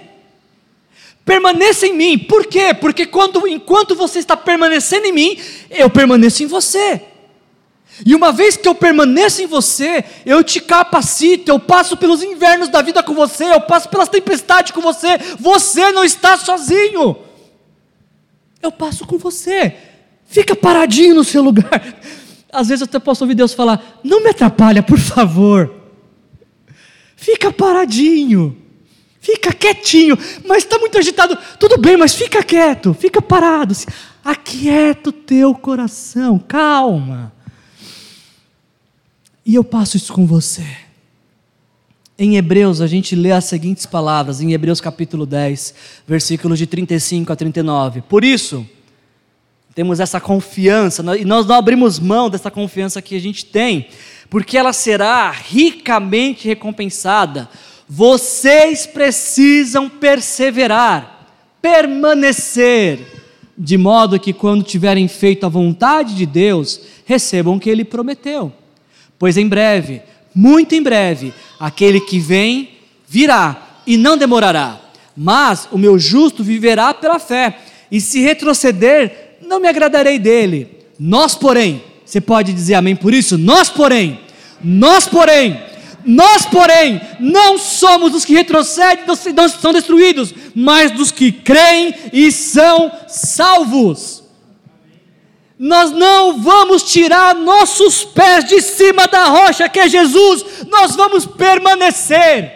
Permaneça 1.26 1.86
em 1.86 1.94
mim. 1.94 2.18
Por 2.18 2.46
quê? 2.46 2.74
Porque 2.74 3.06
quando, 3.06 3.48
enquanto 3.48 3.96
você 3.96 4.20
está 4.20 4.38
permanecendo 4.38 5.08
em 5.08 5.12
mim, 5.12 5.40
eu 5.70 5.90
permaneço 5.90 6.44
em 6.44 6.46
você. 6.46 7.02
E 8.06 8.14
uma 8.14 8.32
vez 8.32 8.56
que 8.56 8.68
eu 8.68 8.76
permaneço 8.76 9.42
em 9.42 9.48
você, 9.48 10.04
eu 10.26 10.44
te 10.44 10.60
capacito, 10.60 11.50
eu 11.50 11.60
passo 11.60 11.98
pelos 11.98 12.22
invernos 12.22 12.70
da 12.70 12.82
vida 12.82 13.02
com 13.02 13.14
você, 13.14 13.46
eu 13.46 13.62
passo 13.62 13.90
pelas 13.90 14.08
tempestades 14.08 14.72
com 14.72 14.82
você. 14.82 15.18
Você 15.40 15.92
não 15.92 16.04
está 16.04 16.38
sozinho. 16.38 17.18
Eu 18.62 18.72
passo 18.72 19.06
com 19.06 19.18
você. 19.18 19.76
Fica 20.26 20.56
paradinho 20.56 21.16
no 21.16 21.24
seu 21.24 21.42
lugar. 21.42 21.82
Às 22.52 22.68
vezes 22.68 22.82
eu 22.82 22.86
até 22.86 23.00
posso 23.00 23.24
ouvir 23.24 23.36
Deus 23.36 23.54
falar: 23.54 24.00
Não 24.04 24.24
me 24.24 24.30
atrapalha, 24.30 24.84
por 24.84 25.00
favor. 25.00 25.77
Fica 27.18 27.52
paradinho. 27.52 28.56
Fica 29.20 29.52
quietinho. 29.52 30.18
Mas 30.46 30.60
está 30.60 30.80
muito 30.80 30.98
agitado. 30.98 31.38
Tudo 31.60 31.78
bem, 31.78 31.98
mas 31.98 32.14
fica 32.16 32.42
quieto. 32.42 32.94
Fica 32.94 33.22
parado. 33.22 33.76
Aquieta 34.24 35.10
o 35.10 35.12
teu 35.12 35.54
coração. 35.54 36.40
Calma. 36.40 37.34
E 39.46 39.56
eu 39.56 39.64
passo 39.64 39.98
isso 39.98 40.14
com 40.14 40.26
você. 40.26 40.66
Em 42.20 42.38
Hebreus, 42.38 42.82
a 42.82 42.88
gente 42.88 43.16
lê 43.16 43.32
as 43.32 43.46
seguintes 43.46 43.86
palavras, 43.86 44.42
em 44.42 44.52
Hebreus 44.52 44.82
capítulo 44.82 45.26
10, 45.26 45.74
versículos 46.08 46.58
de 46.58 46.66
35 46.66 47.32
a 47.32 47.36
39. 47.36 48.02
Por 48.02 48.24
isso, 48.24 48.68
temos 49.76 50.00
essa 50.00 50.20
confiança, 50.20 51.04
e 51.16 51.24
nós 51.24 51.46
não 51.46 51.56
abrimos 51.56 52.00
mão 52.00 52.28
dessa 52.28 52.50
confiança 52.50 53.02
que 53.04 53.16
a 53.16 53.22
gente 53.22 53.46
tem, 53.46 53.88
porque 54.30 54.58
ela 54.58 54.74
será 54.74 55.32
ricamente 55.32 56.48
recompensada. 56.48 57.50
Vocês 57.88 58.86
precisam 58.86 59.88
perseverar, 59.90 61.28
permanecer, 61.62 63.00
de 63.58 63.78
modo 63.78 64.20
que 64.20 64.34
quando 64.34 64.64
tiverem 64.64 65.08
feito 65.08 65.46
a 65.46 65.50
vontade 65.50 66.16
de 66.16 66.26
Deus, 66.26 66.82
recebam 67.06 67.56
o 67.56 67.60
que 67.60 67.70
ele 67.70 67.86
prometeu. 67.86 68.52
Pois 69.18 69.38
em 69.38 69.48
breve, 69.48 70.02
muito 70.36 70.76
em 70.76 70.84
breve, 70.84 71.34
aquele 71.60 72.00
que 72.02 72.20
vem 72.20 72.70
virá 73.08 73.80
e 73.88 73.98
não 73.98 74.18
demorará. 74.18 74.82
mas 75.20 75.68
o 75.72 75.80
meu 75.80 75.98
justo 75.98 76.44
viverá 76.44 76.94
pela 76.94 77.18
fé, 77.18 77.58
e 77.92 78.00
se 78.00 78.22
retroceder, 78.22 79.38
não 79.42 79.60
me 79.60 79.68
agradarei 79.68 80.20
dele. 80.20 80.78
Nós, 81.00 81.34
porém, 81.34 81.82
você 82.08 82.22
pode 82.22 82.54
dizer 82.54 82.76
amém 82.76 82.96
por 82.96 83.14
isso? 83.14 83.38
Nós, 83.38 83.70
porém, 83.70 84.22
nós, 84.64 85.06
porém, 85.10 85.62
nós, 86.06 86.46
porém, 86.46 87.02
não 87.20 87.58
somos 87.58 88.14
dos 88.14 88.24
que 88.24 88.34
retrocedem, 88.34 89.04
não 89.06 89.50
são 89.50 89.74
destruídos, 89.74 90.34
mas 90.56 90.90
dos 90.90 91.12
que 91.12 91.34
creem 91.34 91.94
e 92.14 92.32
são 92.32 92.90
salvos. 93.10 94.24
Nós 95.60 95.92
não 95.92 96.42
vamos 96.42 96.84
tirar 96.84 97.36
nossos 97.36 98.06
pés 98.06 98.46
de 98.46 98.62
cima 98.62 99.06
da 99.06 99.26
rocha 99.26 99.68
que 99.68 99.80
é 99.80 99.90
Jesus, 99.90 100.46
nós 100.70 100.96
vamos 100.96 101.26
permanecer. 101.26 102.54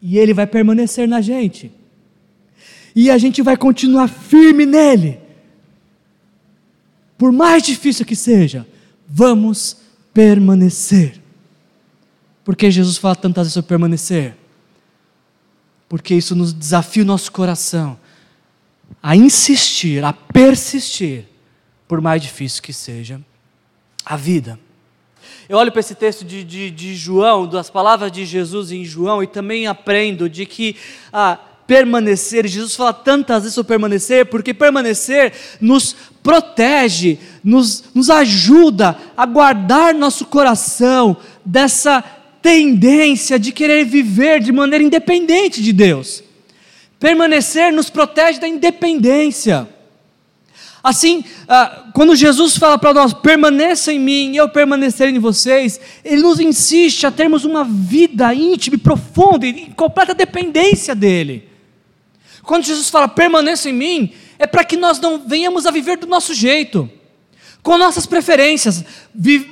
E 0.00 0.16
Ele 0.16 0.32
vai 0.32 0.46
permanecer 0.46 1.06
na 1.06 1.20
gente, 1.20 1.70
e 2.96 3.10
a 3.10 3.18
gente 3.18 3.42
vai 3.42 3.58
continuar 3.58 4.08
firme 4.08 4.64
nele, 4.64 5.27
por 7.18 7.32
mais 7.32 7.64
difícil 7.64 8.06
que 8.06 8.14
seja, 8.14 8.66
vamos 9.08 9.76
permanecer. 10.14 11.20
Porque 12.44 12.70
Jesus 12.70 12.96
fala 12.96 13.16
tantas 13.16 13.46
vezes 13.46 13.54
sobre 13.54 13.68
permanecer? 13.68 14.36
Porque 15.88 16.14
isso 16.14 16.36
nos 16.36 16.52
desafia 16.52 17.02
o 17.02 17.06
nosso 17.06 17.30
coração 17.32 17.98
a 19.02 19.16
insistir, 19.16 20.02
a 20.04 20.12
persistir, 20.12 21.26
por 21.86 22.00
mais 22.00 22.22
difícil 22.22 22.62
que 22.62 22.72
seja 22.72 23.20
a 24.04 24.16
vida. 24.16 24.58
Eu 25.48 25.58
olho 25.58 25.72
para 25.72 25.80
esse 25.80 25.94
texto 25.94 26.24
de, 26.24 26.44
de, 26.44 26.70
de, 26.70 26.94
João, 26.94 27.46
das 27.46 27.68
palavras 27.70 28.12
de 28.12 28.24
Jesus 28.24 28.70
em 28.70 28.84
João, 28.84 29.22
e 29.22 29.26
também 29.26 29.66
aprendo 29.66 30.28
de 30.28 30.46
que 30.46 30.76
ah, 31.12 31.38
permanecer, 31.68 32.48
Jesus 32.48 32.74
fala 32.74 32.94
tantas 32.94 33.42
vezes 33.42 33.54
sobre 33.54 33.68
permanecer, 33.68 34.24
porque 34.24 34.54
permanecer 34.54 35.34
nos 35.60 35.94
protege, 36.22 37.18
nos, 37.44 37.84
nos 37.94 38.08
ajuda 38.08 38.96
a 39.14 39.26
guardar 39.26 39.92
nosso 39.92 40.24
coração 40.24 41.18
dessa 41.44 42.02
tendência 42.40 43.38
de 43.38 43.52
querer 43.52 43.84
viver 43.84 44.40
de 44.40 44.50
maneira 44.50 44.82
independente 44.82 45.62
de 45.62 45.74
Deus. 45.74 46.24
Permanecer 46.98 47.70
nos 47.70 47.90
protege 47.90 48.40
da 48.40 48.48
independência. 48.48 49.68
Assim, 50.82 51.22
ah, 51.46 51.90
quando 51.92 52.16
Jesus 52.16 52.56
fala 52.56 52.78
para 52.78 52.94
nós, 52.94 53.12
permaneça 53.12 53.92
em 53.92 53.98
mim 53.98 54.32
e 54.32 54.36
eu 54.38 54.48
permanecer 54.48 55.10
em 55.10 55.18
vocês, 55.18 55.78
Ele 56.02 56.22
nos 56.22 56.40
insiste 56.40 57.06
a 57.06 57.10
termos 57.10 57.44
uma 57.44 57.62
vida 57.62 58.32
íntima 58.32 58.76
e 58.76 58.78
profunda, 58.78 59.46
em 59.46 59.70
completa 59.72 60.14
dependência 60.14 60.94
dEle. 60.94 61.57
Quando 62.48 62.64
Jesus 62.64 62.88
fala, 62.88 63.06
permaneça 63.06 63.68
em 63.68 63.74
mim, 63.74 64.14
é 64.38 64.46
para 64.46 64.64
que 64.64 64.74
nós 64.74 64.98
não 64.98 65.18
venhamos 65.18 65.66
a 65.66 65.70
viver 65.70 65.98
do 65.98 66.06
nosso 66.06 66.32
jeito, 66.32 66.88
com 67.62 67.76
nossas 67.76 68.06
preferências, 68.06 68.82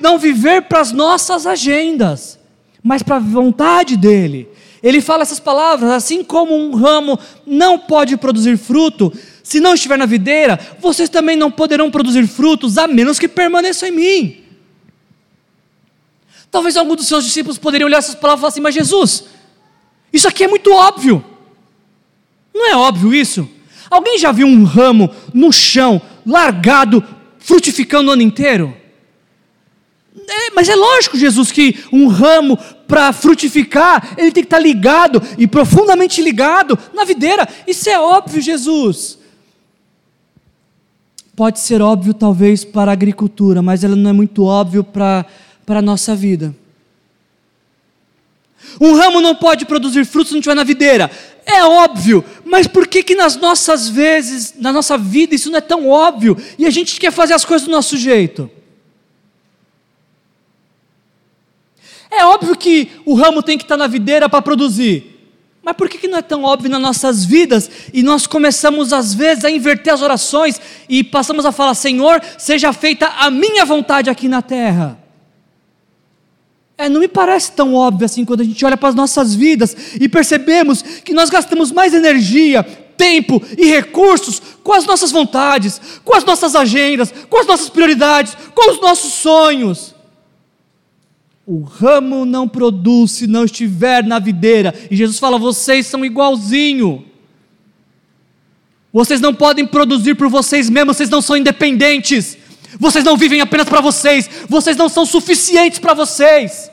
não 0.01 0.19
viver 0.19 0.63
para 0.63 0.81
as 0.81 0.93
nossas 0.93 1.47
agendas, 1.47 2.39
mas 2.83 3.03
para 3.03 3.17
a 3.17 3.19
vontade 3.19 3.99
dEle. 3.99 4.49
Ele 4.83 5.03
fala 5.03 5.21
essas 5.21 5.39
palavras, 5.39 5.91
assim 5.91 6.25
como 6.25 6.57
um 6.57 6.75
ramo 6.75 7.19
não 7.47 7.79
pode 7.79 8.17
produzir 8.17 8.57
fruto, 8.57 9.13
se 9.43 9.61
não 9.61 9.75
estiver 9.75 9.99
na 9.99 10.07
videira, 10.07 10.59
vocês 10.81 11.11
também 11.11 11.37
não 11.37 11.51
poderão 11.51 11.91
produzir 11.91 12.27
frutos, 12.27 12.79
a 12.79 12.87
menos 12.89 13.19
que 13.19 13.29
permaneçam 13.29 13.91
em 13.91 13.93
mim. 13.93 14.45
Talvez 16.51 16.79
algum 16.79 16.97
dos 16.97 17.07
seus 17.07 17.27
discípulos 17.27 17.59
poderiam 17.59 17.89
olhar 17.89 17.99
essas 17.99 18.15
palavras 18.15 18.39
e 18.39 18.41
falar 18.41 18.49
assim: 18.49 18.61
Mas 18.63 18.75
Jesus, 18.75 19.25
isso 20.11 20.27
aqui 20.27 20.45
é 20.45 20.49
muito 20.49 20.73
óbvio. 20.73 21.36
Não 22.57 22.71
é 22.71 22.75
óbvio 22.75 23.15
isso? 23.15 23.47
Alguém 23.91 24.19
já 24.19 24.33
viu 24.33 24.47
um 24.47 24.65
ramo 24.65 25.15
no 25.35 25.53
chão, 25.53 26.01
largado, 26.25 27.05
frutificando 27.39 28.09
o 28.09 28.13
ano 28.15 28.23
inteiro? 28.23 28.75
É, 30.27 30.51
mas 30.55 30.67
é 30.71 30.75
lógico, 30.75 31.19
Jesus, 31.19 31.53
que 31.53 31.85
um 31.93 32.09
ramo 32.09 32.57
para 32.89 33.13
frutificar, 33.13 34.15
ele 34.17 34.33
tem 34.33 34.43
que 34.43 34.47
estar 34.47 34.57
tá 34.57 34.63
ligado 34.63 35.23
e 35.37 35.47
profundamente 35.47 36.23
ligado 36.23 36.79
na 36.95 37.05
videira. 37.05 37.47
Isso 37.67 37.91
é 37.91 38.01
óbvio, 38.01 38.41
Jesus. 38.41 39.19
Pode 41.37 41.61
ser 41.61 41.83
óbvio, 41.83 42.15
talvez, 42.15 42.65
para 42.65 42.91
a 42.91 42.95
agricultura, 42.95 43.61
mas 43.61 43.85
ela 43.85 43.95
não 43.95 44.09
é 44.09 44.13
muito 44.15 44.45
óbvio 44.45 44.83
para, 44.83 45.27
a 45.69 45.83
nossa 45.83 46.17
vida. 46.17 46.57
Um 48.81 48.95
ramo 48.95 49.21
não 49.21 49.35
pode 49.35 49.67
produzir 49.67 50.07
frutos 50.07 50.29
se 50.29 50.33
não 50.33 50.41
estiver 50.41 50.55
na 50.55 50.65
videira. 50.65 51.11
É 51.47 51.65
óbvio, 51.65 52.25
mas 52.45 52.67
por 52.67 52.89
que 52.89 53.05
que 53.05 53.15
nas 53.15 53.37
nossas 53.37 53.89
vezes, 53.89 54.55
na 54.59 54.73
nossa 54.73 54.99
vida, 54.99 55.33
isso 55.33 55.49
não 55.49 55.59
é 55.59 55.61
tão 55.61 55.89
óbvio 55.89 56.37
e 56.59 56.67
a 56.67 56.71
gente 56.71 56.99
quer 56.99 57.13
fazer 57.13 57.35
as 57.35 57.45
coisas 57.45 57.69
do 57.69 57.71
nosso 57.71 57.97
jeito? 57.97 58.51
É 62.11 62.25
óbvio 62.25 62.57
que 62.57 62.91
o 63.05 63.15
ramo 63.15 63.45
tem 63.45 63.57
que 63.57 63.63
estar 63.63 63.77
na 63.77 63.87
videira 63.87 64.29
para 64.29 64.43
produzir. 64.43 65.15
Mas 65.63 65.77
por 65.77 65.89
que, 65.89 65.99
que 65.99 66.09
não 66.09 66.19
é 66.19 66.23
tão 66.23 66.43
óbvio 66.43 66.71
nas 66.71 66.81
nossas 66.81 67.25
vidas 67.25 67.71
e 67.93 68.03
nós 68.03 68.27
começamos 68.27 68.93
às 68.93 69.15
vezes 69.15 69.45
a 69.45 69.51
inverter 69.51 69.93
as 69.93 70.03
orações 70.03 70.61
e 70.89 71.05
passamos 71.05 71.45
a 71.47 71.53
falar: 71.53 71.75
Senhor, 71.75 72.21
seja 72.39 72.73
feita 72.73 73.07
a 73.07 73.31
minha 73.31 73.65
vontade 73.65 74.11
aqui 74.11 74.29
na 74.29 74.43
terra? 74.43 75.06
É, 76.79 76.89
não 76.89 77.01
me 77.01 77.09
parece 77.09 77.53
tão 77.53 77.75
óbvio 77.75 78.05
assim 78.05 78.25
quando 78.25 78.43
a 78.43 78.45
gente 78.45 78.63
olha 78.65 78.77
para 78.77 78.91
as 78.91 78.95
nossas 78.95 79.35
vidas 79.35 79.75
e 79.99 80.09
percebemos 80.09 80.83
que 80.83 81.15
nós 81.15 81.31
gastamos 81.31 81.73
mais 81.73 81.95
energia, 81.95 82.63
tempo 82.97 83.43
e 83.57 83.67
recursos 83.67 84.43
com 84.63 84.75
as 84.75 84.85
nossas 84.85 85.11
vontades, 85.11 85.81
com 86.05 86.15
as 86.15 86.25
nossas 86.25 86.55
agendas, 86.55 87.13
com 87.31 87.39
as 87.39 87.47
nossas 87.47 87.71
prioridades, 87.71 88.37
com 88.55 88.71
os 88.71 88.81
nossos 88.81 89.15
sonhos. 89.15 89.95
O 91.47 91.63
ramo 91.63 92.25
não 92.25 92.49
produz 92.49 93.13
se 93.13 93.27
não 93.27 93.45
estiver 93.45 94.05
na 94.05 94.19
videira. 94.19 94.75
E 94.91 94.97
Jesus 94.97 95.19
fala: 95.19 95.39
vocês 95.39 95.87
são 95.87 96.05
igualzinho. 96.05 97.07
Vocês 98.93 99.21
não 99.21 99.33
podem 99.33 99.67
produzir 99.67 100.15
por 100.15 100.29
vocês 100.29 100.69
mesmos, 100.69 100.97
vocês 100.97 101.11
não 101.11 101.23
são 101.23 101.37
independentes. 101.37 102.36
Vocês 102.79 103.05
não 103.05 103.17
vivem 103.17 103.41
apenas 103.41 103.69
para 103.69 103.81
vocês, 103.81 104.29
vocês 104.49 104.77
não 104.77 104.89
são 104.89 105.07
suficientes 105.07 105.79
para 105.79 105.95
vocês. 105.95 106.71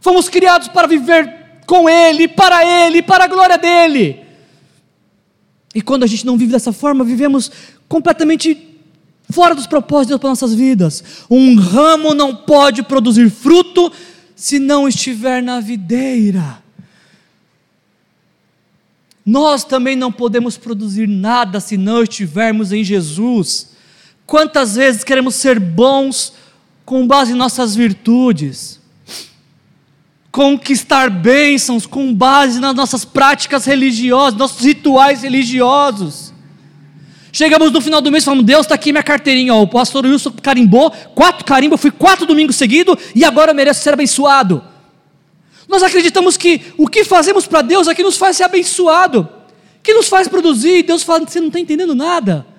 Fomos 0.00 0.28
criados 0.28 0.68
para 0.68 0.86
viver 0.86 1.44
com 1.66 1.88
Ele, 1.88 2.28
para 2.28 2.64
Ele, 2.64 3.02
para 3.02 3.24
a 3.24 3.28
glória 3.28 3.56
dEle. 3.56 4.24
E 5.74 5.82
quando 5.82 6.04
a 6.04 6.06
gente 6.06 6.26
não 6.26 6.36
vive 6.36 6.52
dessa 6.52 6.72
forma, 6.72 7.02
vivemos 7.04 7.50
completamente 7.88 8.78
fora 9.30 9.54
dos 9.54 9.66
propósitos 9.66 10.06
de 10.06 10.10
Deus 10.10 10.20
para 10.20 10.30
nossas 10.30 10.54
vidas. 10.54 11.02
Um 11.28 11.56
ramo 11.58 12.14
não 12.14 12.34
pode 12.34 12.82
produzir 12.82 13.30
fruto 13.30 13.90
se 14.36 14.58
não 14.58 14.86
estiver 14.86 15.42
na 15.42 15.60
videira. 15.60 16.62
Nós 19.24 19.64
também 19.64 19.96
não 19.96 20.12
podemos 20.12 20.56
produzir 20.56 21.08
nada 21.08 21.58
se 21.58 21.76
não 21.76 22.02
estivermos 22.02 22.72
em 22.72 22.84
Jesus. 22.84 23.73
Quantas 24.26 24.76
vezes 24.76 25.04
queremos 25.04 25.34
ser 25.34 25.60
bons 25.60 26.32
com 26.84 27.06
base 27.06 27.32
em 27.32 27.34
nossas 27.34 27.74
virtudes, 27.74 28.80
conquistar 30.30 31.08
bênçãos 31.10 31.86
com 31.86 32.12
base 32.12 32.58
nas 32.58 32.74
nossas 32.74 33.04
práticas 33.04 33.64
religiosas, 33.64 34.38
nossos 34.38 34.64
rituais 34.64 35.22
religiosos. 35.22 36.32
Chegamos 37.32 37.70
no 37.72 37.80
final 37.80 38.00
do 38.00 38.10
mês 38.10 38.22
e 38.22 38.26
falamos: 38.26 38.44
Deus, 38.44 38.62
está 38.62 38.74
aqui 38.74 38.92
minha 38.92 39.02
carteirinha. 39.02 39.54
O 39.54 39.66
pastor 39.66 40.04
Wilson 40.04 40.32
carimbou, 40.42 40.90
quatro 41.14 41.44
carimbos, 41.44 41.80
fui 41.80 41.90
quatro 41.90 42.26
domingos 42.26 42.56
seguidos 42.56 42.96
e 43.14 43.24
agora 43.24 43.50
eu 43.50 43.54
mereço 43.54 43.82
ser 43.82 43.92
abençoado. 43.92 44.62
Nós 45.68 45.82
acreditamos 45.82 46.36
que 46.36 46.62
o 46.76 46.86
que 46.86 47.04
fazemos 47.04 47.46
para 47.46 47.62
Deus 47.62 47.88
é 47.88 47.94
que 47.94 48.02
nos 48.02 48.16
faz 48.16 48.36
ser 48.36 48.44
abençoado, 48.44 49.28
que 49.82 49.94
nos 49.94 50.08
faz 50.08 50.28
produzir. 50.28 50.82
Deus 50.82 51.02
fala: 51.02 51.26
você 51.26 51.40
não 51.40 51.48
está 51.48 51.60
entendendo 51.60 51.94
nada. 51.94 52.53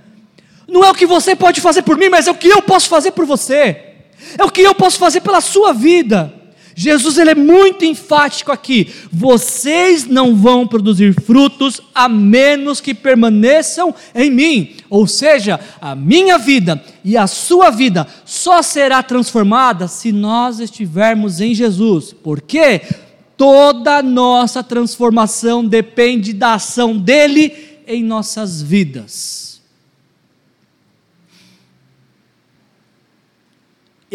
Não 0.68 0.84
é 0.84 0.89
o 0.89 0.95
que 0.95 1.05
você 1.05 1.36
pode 1.36 1.61
fazer 1.61 1.82
por 1.82 1.97
mim, 1.97 2.09
mas 2.09 2.28
é 2.28 2.32
o 2.32 2.36
que 2.36 2.47
eu 2.47 2.61
posso 2.61 2.89
fazer 2.89 3.11
por 3.11 3.26
você. 3.26 3.93
É 4.38 4.43
o 4.43 4.51
que 4.51 4.61
eu 4.61 4.74
posso 4.74 4.97
fazer 4.97 5.22
pela 5.22 5.41
sua 5.41 5.74
vida. 5.74 6.34
Jesus 6.78 7.18
ele 7.18 7.30
é 7.32 7.36
muito 7.36 7.86
enfático 7.86 8.51
aqui. 8.51 8.91
Vocês 9.09 10.05
não 10.05 10.36
vão 10.36 10.68
produzir 10.68 11.13
frutos 11.13 11.80
a 11.93 12.09
menos 12.09 12.82
que 12.82 12.93
permaneçam 12.93 13.95
em 14.13 14.30
mim. 14.30 14.76
Ou 14.89 15.07
seja, 15.07 15.57
a 15.80 15.95
minha 15.95 16.38
vida 16.38 16.84
e 17.01 17.16
a 17.16 17.28
sua 17.28 17.70
vida 17.70 18.05
só 18.26 18.61
será 18.61 19.01
transformada 19.01 19.88
se 19.88 20.11
nós 20.11 20.59
estivermos 20.59 21.39
em 21.39 21.55
Jesus. 21.55 22.11
Por 22.11 22.41
quê? 22.41 22.82
Toda 23.38 24.03
nossa 24.03 24.61
transformação 24.61 25.63
depende 25.63 26.34
da 26.34 26.55
ação 26.55 26.97
dele 26.97 27.53
em 27.88 28.03
nossas 28.03 28.61
vidas. 28.61 29.45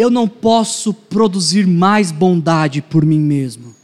Eu 0.01 0.09
não 0.09 0.27
posso 0.27 0.95
produzir 0.95 1.67
mais 1.67 2.11
bondade 2.11 2.81
por 2.81 3.05
mim 3.05 3.21
mesmo. 3.21 3.75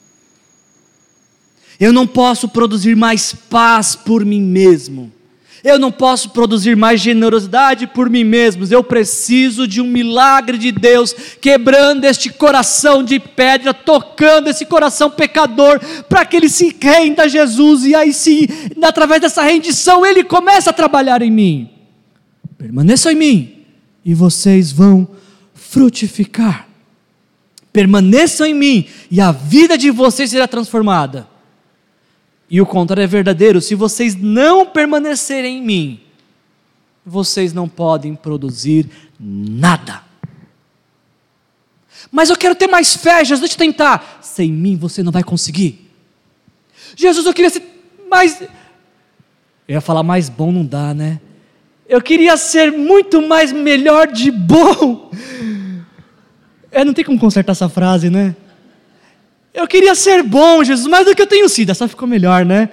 Eu 1.79 1.93
não 1.93 2.07
posso 2.07 2.49
produzir 2.49 2.97
mais 2.97 3.35
paz 3.35 3.95
por 3.95 4.25
mim 4.25 4.41
mesmo. 4.41 5.13
Eu 5.63 5.79
não 5.79 5.93
posso 5.93 6.31
produzir 6.31 6.75
mais 6.75 7.03
generosidade 7.03 7.87
por 7.87 8.09
mim 8.09 8.25
mesmo. 8.25 8.65
Eu 8.65 8.83
preciso 8.83 9.69
de 9.69 9.79
um 9.83 9.87
milagre 9.87 10.57
de 10.57 10.73
Deus 10.73 11.15
quebrando 11.39 12.07
este 12.07 12.31
coração 12.31 13.03
de 13.03 13.21
pedra, 13.21 13.75
tocando 13.75 14.49
esse 14.49 14.65
coração 14.65 15.11
pecador, 15.11 15.79
para 16.09 16.25
que 16.25 16.39
ele 16.39 16.49
se 16.49 16.75
renda 16.81 17.25
a 17.25 17.29
Jesus 17.29 17.85
e 17.85 17.95
aí 17.95 18.15
sim, 18.15 18.47
através 18.81 19.21
dessa 19.21 19.43
rendição, 19.43 20.07
ele 20.07 20.25
começa 20.25 20.71
a 20.71 20.73
trabalhar 20.73 21.21
em 21.21 21.31
mim. 21.31 21.69
Permaneçam 22.57 23.13
em 23.13 23.17
mim 23.17 23.53
e 24.03 24.15
vocês 24.15 24.73
vão 24.73 25.07
frutificar. 25.77 26.67
Permaneçam 27.71 28.47
em 28.47 28.55
mim 28.55 28.89
e 29.11 29.21
a 29.21 29.31
vida 29.31 29.77
de 29.77 29.91
vocês 29.91 30.31
será 30.31 30.49
transformada. 30.49 31.29
E 32.49 32.63
o 32.63 32.65
contrário 32.65 33.03
é 33.03 33.07
verdadeiro: 33.07 33.61
se 33.61 33.75
vocês 33.75 34.15
não 34.15 34.65
permanecerem 34.65 35.59
em 35.59 35.63
mim, 35.63 36.01
vocês 37.05 37.53
não 37.53 37.69
podem 37.69 38.15
produzir 38.15 38.89
nada. 39.21 40.03
Mas 42.11 42.31
eu 42.31 42.37
quero 42.37 42.55
ter 42.55 42.69
mais 42.69 42.97
fé, 42.97 43.23
Jesus, 43.23 43.41
deixa 43.41 43.55
eu 43.57 43.59
tentar. 43.59 44.21
Sem 44.23 44.51
mim 44.51 44.77
você 44.77 45.03
não 45.03 45.13
vai 45.13 45.23
conseguir. 45.23 45.91
Jesus, 46.97 47.27
eu 47.27 47.35
queria 47.35 47.51
ser 47.51 47.63
mais. 48.09 48.41
Eu 48.41 49.75
ia 49.75 49.81
falar 49.83 50.03
mais 50.03 50.31
bom, 50.31 50.51
não 50.51 50.65
dá, 50.65 50.95
né? 50.95 51.21
Eu 51.87 52.01
queria 52.01 52.39
ser 52.39 52.73
muito 52.73 53.21
mais 53.21 53.53
melhor 53.53 54.07
de 54.07 54.31
bom. 54.31 55.11
É, 56.77 56.85
não 56.85 56.93
tem 56.93 57.03
como 57.03 57.19
consertar 57.19 57.53
essa 57.53 57.71
frase, 57.71 58.11
né? 58.11 58.37
Eu 59.55 59.67
queria 59.67 59.95
ser 59.95 60.23
bom, 60.23 60.63
Jesus, 60.63 60.87
mais 60.87 61.07
do 61.07 61.17
que 61.17 61.23
eu 61.23 61.27
tenho 61.27 61.49
sido. 61.49 61.71
Essa 61.71 61.89
ficou 61.89 62.07
melhor, 62.07 62.45
né? 62.45 62.69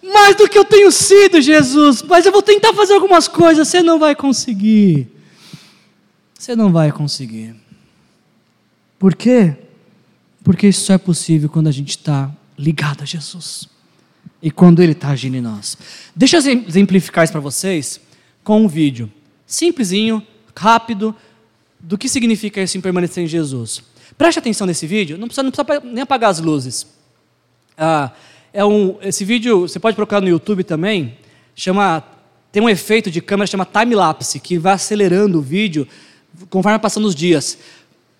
Mais 0.00 0.36
do 0.36 0.48
que 0.48 0.56
eu 0.56 0.64
tenho 0.64 0.92
sido, 0.92 1.40
Jesus. 1.40 2.02
Mas 2.02 2.24
eu 2.24 2.30
vou 2.30 2.40
tentar 2.40 2.72
fazer 2.72 2.94
algumas 2.94 3.26
coisas. 3.26 3.66
Você 3.66 3.82
não 3.82 3.98
vai 3.98 4.14
conseguir. 4.14 5.08
Você 6.38 6.54
não 6.54 6.70
vai 6.70 6.92
conseguir. 6.92 7.56
Por 8.96 9.16
quê? 9.16 9.56
Porque 10.44 10.68
isso 10.68 10.84
só 10.84 10.92
é 10.92 10.98
possível 10.98 11.48
quando 11.48 11.66
a 11.66 11.72
gente 11.72 11.90
está 11.90 12.30
ligado 12.56 13.02
a 13.02 13.04
Jesus. 13.04 13.68
E 14.40 14.52
quando 14.52 14.80
Ele 14.80 14.92
está 14.92 15.08
agindo 15.08 15.36
em 15.36 15.40
nós. 15.40 15.76
Deixa 16.14 16.36
eu 16.36 16.62
exemplificar 16.68 17.24
isso 17.24 17.32
para 17.32 17.40
vocês 17.40 18.00
com 18.44 18.62
um 18.62 18.68
vídeo. 18.68 19.10
Simplesinho, 19.44 20.24
rápido, 20.56 21.12
do 21.82 21.98
que 21.98 22.08
significa 22.08 22.62
isso 22.62 22.78
em 22.78 22.80
permanecer 22.80 23.24
em 23.24 23.26
Jesus. 23.26 23.82
Preste 24.16 24.38
atenção 24.38 24.66
nesse 24.66 24.86
vídeo, 24.86 25.18
não 25.18 25.26
precisa, 25.26 25.42
não 25.42 25.50
precisa 25.50 25.80
nem 25.84 26.02
apagar 26.02 26.30
as 26.30 26.38
luzes. 26.38 26.86
Ah, 27.76 28.12
é 28.52 28.64
um, 28.64 28.96
esse 29.02 29.24
vídeo, 29.24 29.62
você 29.62 29.80
pode 29.80 29.96
procurar 29.96 30.20
no 30.20 30.28
YouTube 30.28 30.62
também, 30.62 31.16
chama, 31.56 32.04
tem 32.52 32.62
um 32.62 32.68
efeito 32.68 33.10
de 33.10 33.20
câmera 33.20 33.46
chama 33.46 33.66
time-lapse, 33.66 34.38
que 34.38 34.58
vai 34.58 34.74
acelerando 34.74 35.38
o 35.38 35.42
vídeo 35.42 35.88
conforme 36.48 36.78
passando 36.78 37.06
os 37.06 37.14
dias. 37.14 37.58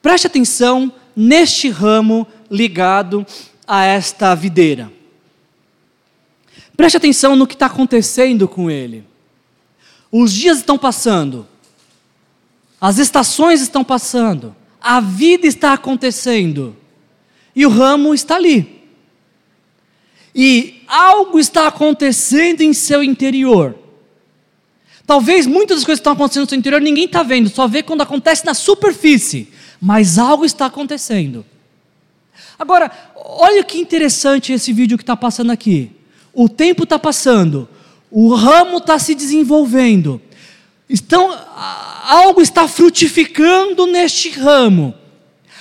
Preste 0.01 0.27
atenção 0.27 0.93
neste 1.15 1.69
ramo 1.69 2.27
ligado 2.51 3.25
a 3.67 3.85
esta 3.85 4.35
videira. 4.35 4.91
Preste 6.77 6.97
atenção 6.97 7.37
no 7.37 7.47
que 7.47 7.55
está 7.55 7.67
acontecendo 7.67 8.49
com 8.49 8.71
ele. 8.71 9.05
Os 10.11 10.33
dias 10.33 10.59
estão 10.59 10.77
passando, 10.77 11.47
as 12.83 12.99
estações 12.99 13.61
estão 13.61 13.85
passando, 13.85 14.57
a 14.81 14.99
vida 14.99 15.47
está 15.47 15.73
acontecendo 15.73 16.77
e 17.55 17.65
o 17.65 17.69
ramo 17.69 18.13
está 18.13 18.35
ali. 18.35 18.83
E 20.35 20.83
algo 20.89 21.39
está 21.39 21.69
acontecendo 21.69 22.61
em 22.63 22.73
seu 22.73 23.05
interior. 23.05 23.79
Talvez 25.07 25.47
muitas 25.47 25.77
das 25.77 25.85
coisas 25.85 26.01
que 26.01 26.03
estão 26.03 26.15
acontecendo 26.15 26.43
no 26.43 26.49
seu 26.49 26.59
interior 26.59 26.81
ninguém 26.81 27.05
está 27.05 27.23
vendo, 27.23 27.49
só 27.49 27.69
vê 27.69 27.85
quando 27.85 28.01
acontece 28.01 28.45
na 28.45 28.53
superfície, 28.53 29.53
mas 29.81 30.19
algo 30.19 30.45
está 30.45 30.67
acontecendo. 30.67 31.47
Agora, 32.59 32.91
olha 33.15 33.63
que 33.63 33.79
interessante 33.79 34.53
esse 34.53 34.73
vídeo 34.73 34.99
que 34.99 35.05
está 35.05 35.17
passando 35.17 35.53
aqui. 35.53 35.93
O 36.33 36.49
tempo 36.49 36.83
está 36.83 36.99
passando, 36.99 37.69
o 38.11 38.35
ramo 38.35 38.79
está 38.79 38.99
se 38.99 39.15
desenvolvendo, 39.15 40.21
estão 40.93 41.33
algo 42.05 42.43
está 42.43 42.69
frutificando 42.69 43.87
neste 43.87 44.31
ramo. 44.31 44.95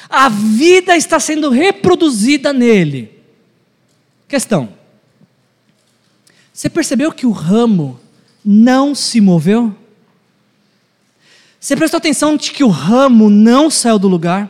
A 0.10 0.28
vida 0.28 0.98
está 0.98 1.20
sendo 1.20 1.50
reproduzida 1.50 2.52
nele. 2.52 3.10
Questão: 4.28 4.70
Você 6.54 6.70
percebeu 6.70 7.14
que 7.14 7.26
o 7.26 7.32
ramo 7.32 8.00
não 8.44 8.94
se 8.94 9.22
moveu? 9.22 9.74
Você 11.60 11.76
prestou 11.76 12.00
atenção 12.00 12.36
de 12.36 12.52
que 12.52 12.64
o 12.64 12.70
ramo 12.70 13.30
não 13.30 13.70
saiu 13.70 13.98
do 13.98 14.08
lugar? 14.08 14.50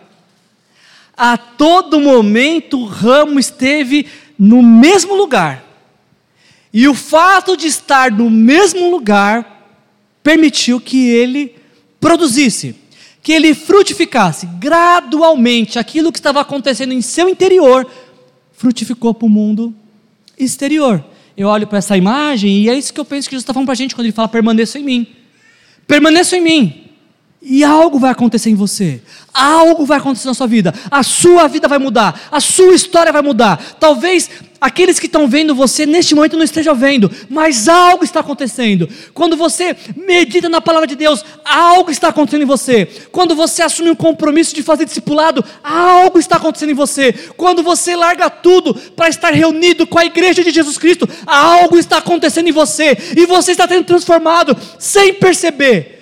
A 1.16 1.38
todo 1.38 2.00
momento 2.00 2.80
o 2.80 2.86
ramo 2.86 3.40
esteve 3.40 4.08
no 4.40 4.64
mesmo 4.64 5.14
lugar. 5.14 5.64
E 6.74 6.88
o 6.88 6.96
fato 6.96 7.56
de 7.56 7.68
estar 7.68 8.10
no 8.12 8.30
mesmo 8.30 8.90
lugar 8.90 9.61
permitiu 10.24 10.80
que 10.80 11.10
ele 11.10 11.56
produzisse, 12.00 12.76
que 13.22 13.32
ele 13.32 13.54
frutificasse 13.54 14.48
gradualmente 14.60 15.78
aquilo 15.78 16.12
que 16.12 16.20
estava 16.20 16.42
acontecendo 16.42 16.94
em 16.94 17.02
seu 17.02 17.30
interior, 17.30 17.88
frutificou 18.54 19.14
para 19.14 19.26
o 19.26 19.30
mundo 19.30 19.74
exterior. 20.38 21.04
Eu 21.38 21.48
olho 21.48 21.68
para 21.68 21.78
essa 21.78 21.98
imagem 21.98 22.64
e 22.64 22.70
é 22.70 22.76
isso 22.76 22.94
que 22.94 23.00
eu 23.00 23.06
penso 23.06 23.28
que 23.28 23.36
Jesus 23.36 23.44
está 23.44 23.54
falando 23.54 23.68
para 23.68 23.74
a 23.74 23.78
gente 23.78 23.96
quando 23.96 24.06
ele 24.06 24.14
fala: 24.14 24.28
permaneça 24.28 24.78
em 24.78 24.84
mim. 24.84 25.08
Permaneça 25.88 26.38
em 26.38 26.42
mim. 26.42 26.81
E 27.44 27.64
algo 27.64 27.98
vai 27.98 28.12
acontecer 28.12 28.52
em 28.52 28.56
você, 28.56 29.02
algo 29.34 29.84
vai 29.84 29.98
acontecer 29.98 30.28
na 30.28 30.34
sua 30.36 30.46
vida, 30.46 30.72
a 30.92 31.02
sua 31.02 31.48
vida 31.48 31.68
vai 31.68 31.80
mudar, 31.80 32.28
a 32.32 32.40
sua 32.40 32.76
história 32.76 33.12
vai 33.12 33.24
mudar. 33.24 33.60
Talvez 33.80 34.30
aqueles 34.62 35.00
que 35.00 35.08
estão 35.08 35.28
vendo 35.28 35.56
você 35.56 35.88
neste 35.88 36.14
momento 36.14 36.38
não 36.38 36.44
estejam 36.44 36.76
vendo, 36.76 37.10
mas 37.28 37.68
algo 37.68 38.04
está 38.04 38.20
acontecendo. 38.20 38.88
Quando 39.12 39.36
você 39.36 39.76
medita 39.96 40.50
na 40.50 40.62
palavra 40.62 40.86
de 40.86 40.96
Deus, 40.96 41.26
algo 41.44 41.90
está 41.90 42.10
acontecendo 42.10 42.44
em 42.44 42.46
você. 42.46 42.86
Quando 43.12 43.34
você 43.34 43.64
assume 43.64 43.90
um 43.90 43.96
compromisso 43.96 44.54
de 44.54 44.62
fazer 44.62 44.86
discipulado, 44.86 45.44
algo 45.64 46.20
está 46.20 46.36
acontecendo 46.36 46.70
em 46.70 46.76
você. 46.76 47.12
Quando 47.36 47.64
você 47.64 47.96
larga 47.96 48.30
tudo 48.30 48.76
para 48.76 49.10
estar 49.10 49.34
reunido 49.34 49.88
com 49.88 49.98
a 49.98 50.06
igreja 50.06 50.44
de 50.44 50.52
Jesus 50.52 50.78
Cristo, 50.78 51.10
algo 51.26 51.76
está 51.80 51.98
acontecendo 51.98 52.50
em 52.50 52.52
você 52.52 52.96
e 53.18 53.26
você 53.26 53.54
está 53.54 53.68
sendo 53.68 53.84
transformado 53.84 54.56
sem 54.78 55.16
perceber. 55.16 56.01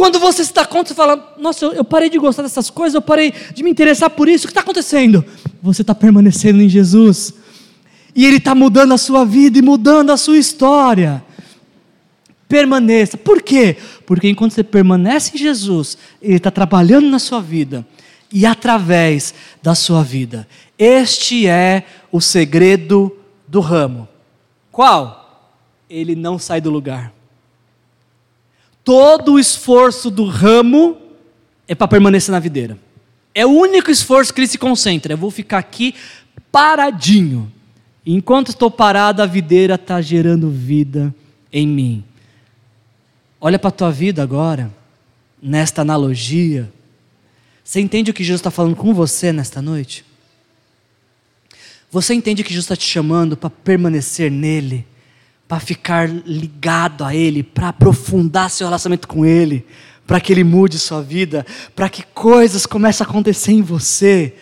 Quando 0.00 0.18
você 0.18 0.42
se 0.42 0.54
dá 0.54 0.64
conta, 0.64 0.88
você 0.88 0.94
fala: 0.94 1.34
Nossa, 1.38 1.66
eu, 1.66 1.84
parei 1.84 2.08
de 2.08 2.16
gostar 2.16 2.42
dessas 2.42 2.70
coisas, 2.70 2.94
eu 2.94 3.02
parei 3.02 3.34
de 3.52 3.62
me 3.62 3.68
interessar 3.68 4.08
por 4.08 4.30
isso, 4.30 4.46
o 4.46 4.48
que 4.48 4.52
está 4.52 4.62
acontecendo? 4.62 5.22
Você 5.62 5.82
está 5.82 5.94
permanecendo 5.94 6.62
em 6.62 6.70
Jesus, 6.70 7.34
e 8.16 8.24
Ele 8.24 8.38
está 8.38 8.54
mudando 8.54 8.94
a 8.94 8.96
sua 8.96 9.26
vida 9.26 9.58
e 9.58 9.62
mudando 9.62 10.08
a 10.08 10.16
sua 10.16 10.38
história. 10.38 11.22
Permaneça, 12.48 13.18
por 13.18 13.42
quê? 13.42 13.76
Porque 14.06 14.26
enquanto 14.30 14.52
você 14.52 14.64
permanece 14.64 15.32
em 15.34 15.38
Jesus, 15.38 15.98
Ele 16.22 16.36
está 16.36 16.50
trabalhando 16.50 17.10
na 17.10 17.18
sua 17.18 17.42
vida 17.42 17.86
e 18.32 18.46
através 18.46 19.34
da 19.62 19.74
sua 19.74 20.02
vida. 20.02 20.48
Este 20.78 21.46
é 21.46 21.84
o 22.10 22.22
segredo 22.22 23.14
do 23.46 23.60
ramo. 23.60 24.08
Qual? 24.72 25.52
Ele 25.90 26.14
não 26.14 26.38
sai 26.38 26.58
do 26.58 26.70
lugar 26.70 27.19
todo 28.84 29.34
o 29.34 29.38
esforço 29.38 30.10
do 30.10 30.24
ramo 30.24 30.96
é 31.66 31.74
para 31.74 31.88
permanecer 31.88 32.32
na 32.32 32.38
videira. 32.38 32.78
É 33.34 33.46
o 33.46 33.50
único 33.50 33.90
esforço 33.90 34.34
que 34.34 34.40
ele 34.40 34.48
se 34.48 34.58
concentra. 34.58 35.12
Eu 35.12 35.18
vou 35.18 35.30
ficar 35.30 35.58
aqui 35.58 35.94
paradinho. 36.50 37.50
enquanto 38.04 38.48
estou 38.48 38.70
parado, 38.70 39.22
a 39.22 39.26
videira 39.26 39.76
está 39.76 40.00
gerando 40.00 40.50
vida 40.50 41.14
em 41.52 41.66
mim. 41.66 42.04
Olha 43.40 43.58
para 43.58 43.68
a 43.68 43.72
tua 43.72 43.90
vida 43.90 44.22
agora, 44.22 44.72
nesta 45.40 45.82
analogia. 45.82 46.70
Você 47.62 47.80
entende 47.80 48.10
o 48.10 48.14
que 48.14 48.24
Jesus 48.24 48.40
está 48.40 48.50
falando 48.50 48.74
com 48.74 48.92
você 48.92 49.32
nesta 49.32 49.62
noite? 49.62 50.04
Você 51.90 52.14
entende 52.14 52.42
que 52.42 52.50
Jesus 52.50 52.64
está 52.64 52.76
te 52.76 52.84
chamando 52.84 53.36
para 53.36 53.50
permanecer 53.50 54.30
nele? 54.30 54.86
Para 55.50 55.58
ficar 55.58 56.08
ligado 56.08 57.04
a 57.04 57.12
Ele, 57.12 57.42
para 57.42 57.70
aprofundar 57.70 58.48
seu 58.48 58.68
relacionamento 58.68 59.08
com 59.08 59.26
Ele, 59.26 59.66
para 60.06 60.20
que 60.20 60.32
Ele 60.32 60.44
mude 60.44 60.78
sua 60.78 61.02
vida, 61.02 61.44
para 61.74 61.88
que 61.88 62.04
coisas 62.14 62.66
comecem 62.66 63.04
a 63.04 63.10
acontecer 63.10 63.50
em 63.50 63.60
você, 63.60 64.32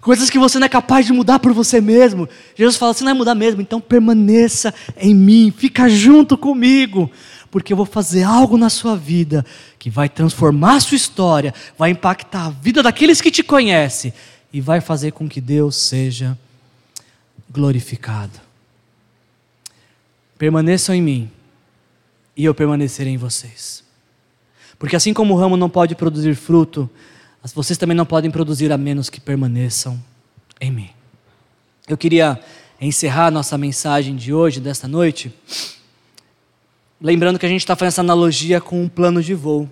coisas 0.00 0.30
que 0.30 0.38
você 0.38 0.60
não 0.60 0.66
é 0.66 0.68
capaz 0.68 1.06
de 1.06 1.12
mudar 1.12 1.40
por 1.40 1.52
você 1.52 1.80
mesmo. 1.80 2.28
Jesus 2.54 2.76
fala: 2.76 2.94
você 2.94 3.02
não 3.02 3.10
vai 3.10 3.18
mudar 3.18 3.34
mesmo, 3.34 3.60
então 3.60 3.80
permaneça 3.80 4.72
em 4.96 5.12
mim, 5.12 5.52
fica 5.56 5.88
junto 5.88 6.38
comigo, 6.38 7.10
porque 7.50 7.72
eu 7.72 7.76
vou 7.76 7.86
fazer 7.86 8.22
algo 8.22 8.56
na 8.56 8.70
sua 8.70 8.96
vida 8.96 9.44
que 9.76 9.90
vai 9.90 10.08
transformar 10.08 10.76
a 10.76 10.80
sua 10.80 10.94
história, 10.94 11.52
vai 11.76 11.90
impactar 11.90 12.46
a 12.46 12.50
vida 12.50 12.80
daqueles 12.80 13.20
que 13.20 13.32
te 13.32 13.42
conhecem 13.42 14.14
e 14.52 14.60
vai 14.60 14.80
fazer 14.80 15.10
com 15.10 15.28
que 15.28 15.40
Deus 15.40 15.74
seja 15.74 16.38
glorificado. 17.50 18.43
Permaneçam 20.38 20.94
em 20.94 21.02
mim 21.02 21.30
e 22.36 22.44
eu 22.44 22.54
permanecerei 22.54 23.12
em 23.12 23.16
vocês. 23.16 23.84
Porque 24.78 24.96
assim 24.96 25.14
como 25.14 25.34
o 25.34 25.36
ramo 25.36 25.56
não 25.56 25.70
pode 25.70 25.94
produzir 25.94 26.34
fruto, 26.34 26.90
vocês 27.54 27.78
também 27.78 27.96
não 27.96 28.06
podem 28.06 28.30
produzir 28.30 28.72
a 28.72 28.78
menos 28.78 29.08
que 29.08 29.20
permaneçam 29.20 30.02
em 30.60 30.70
mim. 30.70 30.90
Eu 31.86 31.96
queria 31.96 32.40
encerrar 32.80 33.30
nossa 33.30 33.56
mensagem 33.56 34.16
de 34.16 34.32
hoje, 34.32 34.60
desta 34.60 34.88
noite, 34.88 35.32
lembrando 37.00 37.38
que 37.38 37.46
a 37.46 37.48
gente 37.48 37.60
está 37.60 37.76
fazendo 37.76 37.88
essa 37.88 38.00
analogia 38.00 38.60
com 38.60 38.82
um 38.82 38.88
plano 38.88 39.22
de 39.22 39.34
voo. 39.34 39.68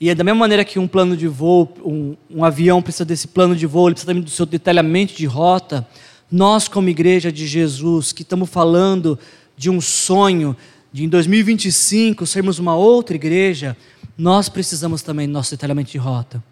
E 0.00 0.08
é 0.08 0.14
da 0.14 0.24
mesma 0.24 0.40
maneira 0.40 0.64
que 0.64 0.78
um 0.78 0.86
plano 0.86 1.16
de 1.16 1.26
voo, 1.26 1.72
um, 1.84 2.16
um 2.30 2.44
avião 2.44 2.82
precisa 2.82 3.04
desse 3.04 3.28
plano 3.28 3.54
de 3.54 3.66
voo, 3.66 3.88
ele 3.88 3.94
precisa 3.94 4.10
também 4.10 4.22
do 4.22 4.30
seu 4.30 4.46
detalhamento 4.46 5.14
de 5.14 5.26
rota. 5.26 5.86
Nós, 6.30 6.68
como 6.68 6.88
igreja 6.88 7.30
de 7.30 7.46
Jesus, 7.46 8.12
que 8.12 8.22
estamos 8.22 8.48
falando 8.48 9.18
de 9.56 9.70
um 9.70 9.80
sonho, 9.80 10.56
de 10.92 11.04
em 11.04 11.08
2025 11.08 12.26
sermos 12.26 12.58
uma 12.58 12.76
outra 12.76 13.16
igreja, 13.16 13.76
nós 14.16 14.48
precisamos 14.48 15.02
também 15.02 15.26
do 15.26 15.32
nosso 15.32 15.50
detalhamento 15.50 15.90
de 15.90 15.98
rota. 15.98 16.42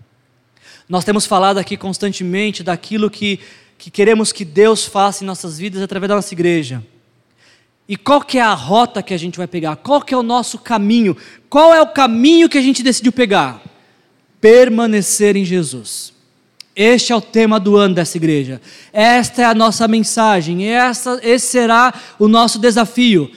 Nós 0.89 1.05
temos 1.05 1.27
falado 1.27 1.59
aqui 1.59 1.77
constantemente 1.77 2.63
daquilo 2.63 3.09
que, 3.11 3.39
que 3.79 3.91
queremos 3.91 4.33
que 4.33 4.45
Deus 4.45 4.85
faça 4.85 5.23
em 5.23 5.27
nossas 5.27 5.59
vidas 5.59 5.81
através 5.81 6.09
da 6.09 6.17
nossa 6.17 6.35
igreja. 6.35 6.83
E 7.89 7.97
qual 7.97 8.21
que 8.21 8.39
é 8.39 8.43
a 8.43 8.55
rota 8.55 9.03
que 9.03 9.15
a 9.15 9.19
gente 9.19 9.37
vai 9.37 9.47
pegar? 9.47 9.77
Qual 9.77 10.01
que 10.01 10.15
é 10.15 10.17
o 10.17 10.23
nosso 10.23 10.59
caminho? 10.59 11.17
Qual 11.49 11.75
é 11.75 11.81
o 11.83 11.89
caminho 11.89 12.49
que 12.49 12.59
a 12.59 12.63
gente 12.63 12.83
decidiu 12.83 13.13
pegar? 13.13 13.63
Permanecer 14.41 15.37
em 15.37 15.45
Jesus. 15.45 16.12
Este 16.75 17.13
é 17.13 17.17
o 17.17 17.21
tema 17.21 17.61
do 17.61 17.77
ano 17.77 17.95
dessa 17.95 18.17
igreja. 18.17 18.61
Esta 18.93 19.43
é 19.43 19.45
a 19.45 19.55
nossa 19.55 19.87
mensagem. 19.87 20.67
Essa, 20.67 21.21
esse 21.23 21.47
será 21.47 21.93
o 22.19 22.27
nosso 22.27 22.59
desafio 22.59 23.31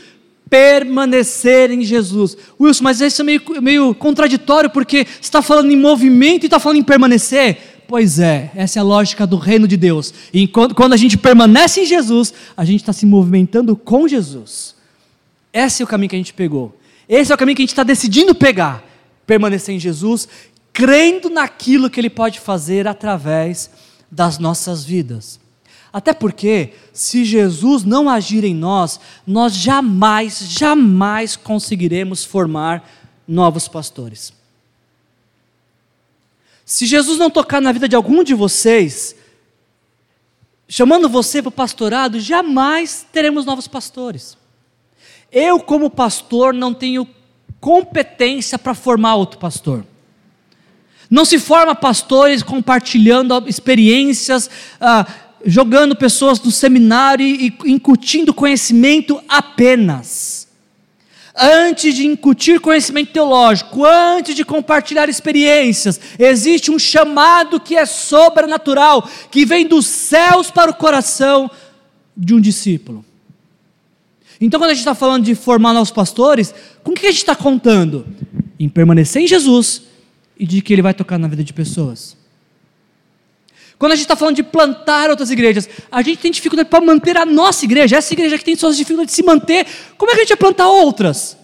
permanecer 0.49 1.71
em 1.71 1.83
Jesus. 1.83 2.37
Wilson, 2.59 2.83
mas 2.83 3.01
isso 3.01 3.21
é 3.21 3.25
meio, 3.25 3.41
meio 3.61 3.95
contraditório, 3.95 4.69
porque 4.69 5.05
você 5.05 5.21
está 5.21 5.41
falando 5.41 5.71
em 5.71 5.75
movimento 5.75 6.43
e 6.43 6.47
está 6.47 6.59
falando 6.59 6.77
em 6.77 6.83
permanecer. 6.83 7.57
Pois 7.87 8.19
é, 8.19 8.51
essa 8.55 8.79
é 8.79 8.81
a 8.81 8.83
lógica 8.83 9.27
do 9.27 9.37
reino 9.37 9.67
de 9.67 9.77
Deus. 9.77 10.13
E 10.33 10.47
quando 10.47 10.93
a 10.93 10.97
gente 10.97 11.17
permanece 11.17 11.81
em 11.81 11.85
Jesus, 11.85 12.33
a 12.55 12.65
gente 12.65 12.81
está 12.81 12.93
se 12.93 13.05
movimentando 13.05 13.75
com 13.75 14.07
Jesus. 14.07 14.75
Esse 15.53 15.81
é 15.81 15.85
o 15.85 15.87
caminho 15.87 16.09
que 16.09 16.15
a 16.15 16.19
gente 16.19 16.33
pegou. 16.33 16.75
Esse 17.07 17.31
é 17.31 17.35
o 17.35 17.37
caminho 17.37 17.55
que 17.55 17.61
a 17.61 17.65
gente 17.65 17.73
está 17.73 17.83
decidindo 17.83 18.33
pegar. 18.33 18.83
Permanecer 19.27 19.75
em 19.75 19.79
Jesus, 19.79 20.27
crendo 20.75 21.29
naquilo 21.29 21.89
que 21.89 22.01
Ele 22.01 22.09
pode 22.09 22.37
fazer 22.41 22.85
através 22.85 23.71
das 24.11 24.37
nossas 24.37 24.83
vidas. 24.83 25.39
Até 25.91 26.13
porque, 26.13 26.73
se 26.91 27.23
Jesus 27.23 27.85
não 27.85 28.09
agir 28.09 28.43
em 28.43 28.53
nós, 28.53 28.99
nós 29.25 29.55
jamais, 29.55 30.39
jamais 30.49 31.37
conseguiremos 31.37 32.25
formar 32.25 32.85
novos 33.25 33.69
pastores. 33.69 34.33
Se 36.65 36.85
Jesus 36.85 37.17
não 37.17 37.29
tocar 37.29 37.61
na 37.61 37.71
vida 37.71 37.87
de 37.87 37.95
algum 37.95 38.21
de 38.21 38.33
vocês, 38.33 39.15
chamando 40.67 41.07
você 41.07 41.41
para 41.41 41.47
o 41.47 41.53
pastorado, 41.53 42.19
jamais 42.19 43.07
teremos 43.13 43.45
novos 43.45 43.69
pastores. 43.69 44.37
Eu, 45.31 45.57
como 45.61 45.89
pastor, 45.89 46.53
não 46.53 46.73
tenho 46.73 47.07
competência 47.61 48.59
para 48.59 48.73
formar 48.73 49.15
outro 49.15 49.39
pastor. 49.39 49.85
Não 51.09 51.25
se 51.25 51.37
forma 51.39 51.75
pastores 51.75 52.41
compartilhando 52.41 53.43
experiências, 53.47 54.49
ah, 54.79 55.05
jogando 55.45 55.95
pessoas 55.95 56.41
no 56.41 56.51
seminário 56.51 57.25
e 57.25 57.55
incutindo 57.65 58.33
conhecimento 58.33 59.21
apenas. 59.29 60.47
Antes 61.37 61.93
de 61.93 62.05
incutir 62.05 62.61
conhecimento 62.61 63.11
teológico, 63.11 63.85
antes 63.85 64.35
de 64.35 64.45
compartilhar 64.45 65.09
experiências, 65.09 65.99
existe 66.17 66.71
um 66.71 66.79
chamado 66.79 67.59
que 67.59 67.75
é 67.75 67.85
sobrenatural, 67.85 69.07
que 69.29 69.45
vem 69.45 69.67
dos 69.67 69.85
céus 69.85 70.49
para 70.49 70.71
o 70.71 70.75
coração 70.75 71.51
de 72.15 72.33
um 72.33 72.39
discípulo. 72.39 73.03
Então, 74.39 74.59
quando 74.59 74.71
a 74.71 74.73
gente 74.73 74.81
está 74.81 74.95
falando 74.95 75.25
de 75.25 75.35
formar 75.35 75.73
novos 75.73 75.91
pastores, 75.91 76.53
com 76.83 76.91
o 76.91 76.95
que 76.95 77.05
a 77.05 77.11
gente 77.11 77.19
está 77.19 77.35
contando? 77.35 78.07
Em 78.57 78.69
permanecer 78.69 79.21
em 79.21 79.27
Jesus 79.27 79.84
e 80.37 80.45
de 80.45 80.61
que 80.61 80.73
Ele 80.73 80.81
vai 80.81 80.93
tocar 80.93 81.17
na 81.17 81.27
vida 81.27 81.43
de 81.43 81.53
pessoas. 81.53 82.17
Quando 83.77 83.91
a 83.91 83.95
gente 83.95 84.05
está 84.05 84.15
falando 84.15 84.35
de 84.35 84.43
plantar 84.43 85.09
outras 85.09 85.29
igrejas, 85.29 85.67
a 85.91 86.01
gente 86.01 86.19
tem 86.19 86.31
dificuldade 86.31 86.69
para 86.69 86.83
manter 86.83 87.17
a 87.17 87.25
nossa 87.25 87.65
igreja, 87.65 87.97
essa 87.97 88.13
igreja 88.13 88.37
que 88.37 88.45
tem 88.45 88.55
suas 88.55 88.77
dificuldades 88.77 89.11
de 89.11 89.15
se 89.15 89.23
manter, 89.23 89.65
como 89.97 90.11
é 90.11 90.15
que 90.15 90.21
a 90.21 90.23
gente 90.23 90.29
vai 90.29 90.37
plantar 90.37 90.69
outras? 90.69 91.37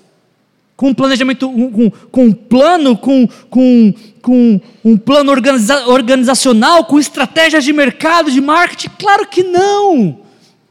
Com 0.77 0.89
um 0.89 0.93
planejamento, 0.93 1.47
com, 1.47 1.91
com 1.91 2.25
um 2.25 2.31
plano, 2.31 2.97
com, 2.97 3.27
com, 3.49 3.93
com 4.21 4.61
um 4.83 4.97
plano 4.97 5.29
organiza, 5.29 5.87
organizacional, 5.87 6.85
com 6.85 6.97
estratégias 6.97 7.63
de 7.63 7.73
mercado, 7.73 8.31
de 8.31 8.39
marketing? 8.39 8.89
Claro 8.97 9.27
que 9.27 9.43
não! 9.43 10.19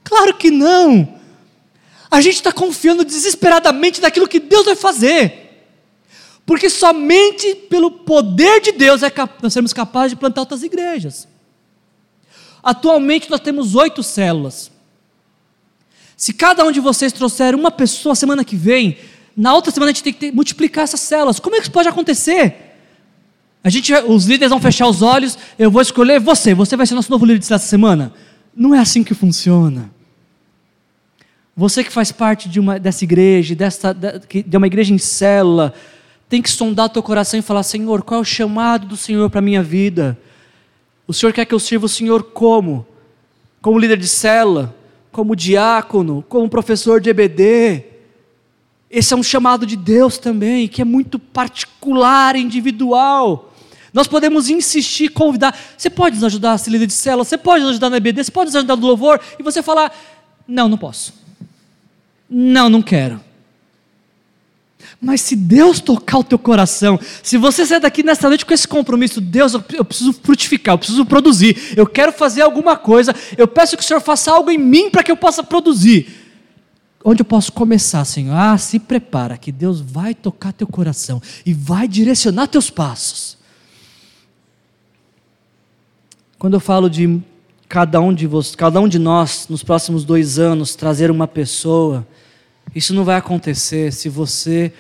Claro 0.03 0.35
que 0.35 0.51
não! 0.51 1.21
A 2.11 2.21
gente 2.21 2.37
está 2.37 2.51
confiando 2.51 3.05
desesperadamente 3.05 4.01
naquilo 4.01 4.27
que 4.27 4.41
Deus 4.41 4.65
vai 4.65 4.75
fazer. 4.75 5.50
Porque 6.51 6.69
somente 6.69 7.55
pelo 7.55 7.93
poder 7.93 8.61
de 8.61 8.73
Deus 8.73 9.05
é 9.05 9.13
nós 9.41 9.53
seremos 9.53 9.73
capazes 9.73 10.11
de 10.11 10.17
plantar 10.17 10.41
outras 10.41 10.65
igrejas. 10.65 11.29
Atualmente 12.61 13.31
nós 13.31 13.39
temos 13.39 13.77
oito 13.77 14.03
células. 14.03 14.69
Se 16.17 16.33
cada 16.33 16.65
um 16.65 16.73
de 16.73 16.81
vocês 16.81 17.13
trouxer 17.13 17.55
uma 17.55 17.71
pessoa 17.71 18.17
semana 18.17 18.45
que 18.45 18.57
vem, 18.57 18.99
na 19.37 19.55
outra 19.55 19.71
semana 19.71 19.93
a 19.93 19.95
gente 19.95 20.03
tem 20.03 20.13
que 20.13 20.33
multiplicar 20.33 20.83
essas 20.83 20.99
células. 20.99 21.39
Como 21.39 21.55
é 21.55 21.59
que 21.61 21.67
isso 21.67 21.71
pode 21.71 21.89
acontecer? 21.89 22.57
A 23.63 23.71
gente, 23.71 23.95
os 23.95 24.25
líderes 24.25 24.51
vão 24.51 24.61
fechar 24.61 24.89
os 24.89 25.03
olhos, 25.03 25.39
eu 25.57 25.71
vou 25.71 25.81
escolher 25.81 26.19
você, 26.19 26.53
você 26.53 26.77
vai 26.77 26.85
ser 26.85 26.97
nosso 26.97 27.13
novo 27.13 27.25
líder 27.27 27.39
dessa 27.39 27.59
semana. 27.61 28.13
Não 28.53 28.75
é 28.75 28.81
assim 28.81 29.05
que 29.05 29.15
funciona. 29.15 29.89
Você 31.57 31.85
que 31.85 31.93
faz 31.93 32.11
parte 32.11 32.49
de 32.49 32.59
uma, 32.59 32.77
dessa 32.77 33.05
igreja, 33.05 33.55
dessa, 33.55 33.95
de 33.95 34.57
uma 34.57 34.67
igreja 34.67 34.93
em 34.93 34.99
célula, 34.99 35.73
tem 36.31 36.41
que 36.41 36.49
sondar 36.49 36.89
teu 36.89 37.03
coração 37.03 37.41
e 37.41 37.43
falar: 37.43 37.65
Senhor, 37.65 38.03
qual 38.05 38.19
é 38.19 38.23
o 38.23 38.25
chamado 38.25 38.87
do 38.87 38.97
Senhor 38.97 39.29
para 39.29 39.41
a 39.41 39.43
minha 39.43 39.63
vida? 39.63 40.17
O 41.07 41.13
Senhor 41.13 41.33
quer 41.33 41.45
que 41.45 41.53
eu 41.53 41.59
sirva 41.59 41.87
o 41.87 41.89
Senhor 41.89 42.23
como? 42.23 42.87
Como 43.61 43.79
líder 43.79 43.99
de 43.99 44.07
cela, 44.07 44.73
como 45.11 45.35
diácono, 45.35 46.25
como 46.29 46.49
professor 46.49 47.01
de 47.01 47.11
EBD. 47.11 47.85
Esse 48.89 49.13
é 49.13 49.17
um 49.17 49.25
chamado 49.25 49.67
de 49.67 49.77
Deus 49.77 50.19
também, 50.19 50.69
que 50.69 50.81
é 50.81 50.85
muito 50.85 51.19
particular, 51.19 52.37
individual. 52.37 53.53
Nós 53.93 54.07
podemos 54.07 54.49
insistir, 54.49 55.09
convidar. 55.09 55.59
Você 55.77 55.91
pode 55.91 56.15
nos 56.15 56.25
ajudar 56.25 56.53
a 56.53 56.59
ser 56.59 56.71
líder 56.71 56.87
de 56.87 56.93
célula, 56.93 57.25
você 57.25 57.37
pode 57.37 57.63
nos 57.65 57.71
ajudar 57.71 57.91
no 57.91 57.97
EBD, 57.97 58.23
você 58.23 58.31
pode 58.31 58.47
nos 58.47 58.57
ajudar 58.57 58.77
no 58.77 58.87
louvor, 58.87 59.21
e 59.37 59.43
você 59.43 59.65
falar: 59.65 59.93
não, 60.47 60.69
não 60.69 60.79
posso. 60.79 61.13
Não, 62.29 62.71
não 62.71 62.83
quero. 62.83 63.21
Mas 65.01 65.23
se 65.23 65.35
Deus 65.35 65.81
tocar 65.81 66.19
o 66.19 66.25
teu 66.25 66.39
coração, 66.39 67.01
se 67.23 67.39
você 67.39 67.65
sair 67.65 67.81
daqui 67.81 68.03
nesta 68.03 68.29
noite 68.29 68.45
com 68.45 68.53
esse 68.53 68.69
compromisso, 68.69 69.19
Deus, 69.19 69.55
eu 69.55 69.85
preciso 69.85 70.13
frutificar, 70.13 70.75
eu 70.75 70.79
preciso 70.79 71.07
produzir, 71.07 71.73
eu 71.75 71.87
quero 71.87 72.13
fazer 72.13 72.43
alguma 72.43 72.77
coisa, 72.77 73.15
eu 73.39 73.49
peço 73.49 73.79
que 73.79 73.83
o 73.83 73.87
Senhor 73.87 74.01
faça 74.01 74.31
algo 74.31 74.51
em 74.51 74.59
mim 74.59 74.91
para 74.91 75.03
que 75.03 75.11
eu 75.11 75.17
possa 75.17 75.43
produzir. 75.43 76.07
Onde 77.03 77.23
eu 77.23 77.25
posso 77.25 77.51
começar, 77.51 78.05
Senhor? 78.05 78.35
Ah, 78.37 78.59
se 78.59 78.79
prepara, 78.79 79.39
que 79.39 79.51
Deus 79.51 79.81
vai 79.81 80.15
tocar 80.15 80.53
teu 80.53 80.67
coração 80.67 81.23
e 81.47 81.55
vai 81.55 81.89
direcionar 81.89 82.49
teus 82.49 82.69
passos. 82.69 83.39
Quando 86.39 86.55
eu 86.55 86.61
falo 86.61 86.91
de 86.91 87.23
cada 87.67 88.03
um 88.03 88.13
de 88.13 88.27
vocês, 88.27 88.55
cada 88.55 88.79
um 88.79 88.89
de 88.89 88.99
nós, 88.99 89.47
nos 89.49 89.63
próximos 89.63 90.05
dois 90.05 90.39
anos, 90.39 90.75
trazer 90.75 91.11
uma 91.11 91.27
pessoa, 91.27 92.07
isso 92.75 92.93
não 92.93 93.05
vai 93.05 93.17
acontecer 93.17 93.93
se 93.95 94.11
você 94.11 94.73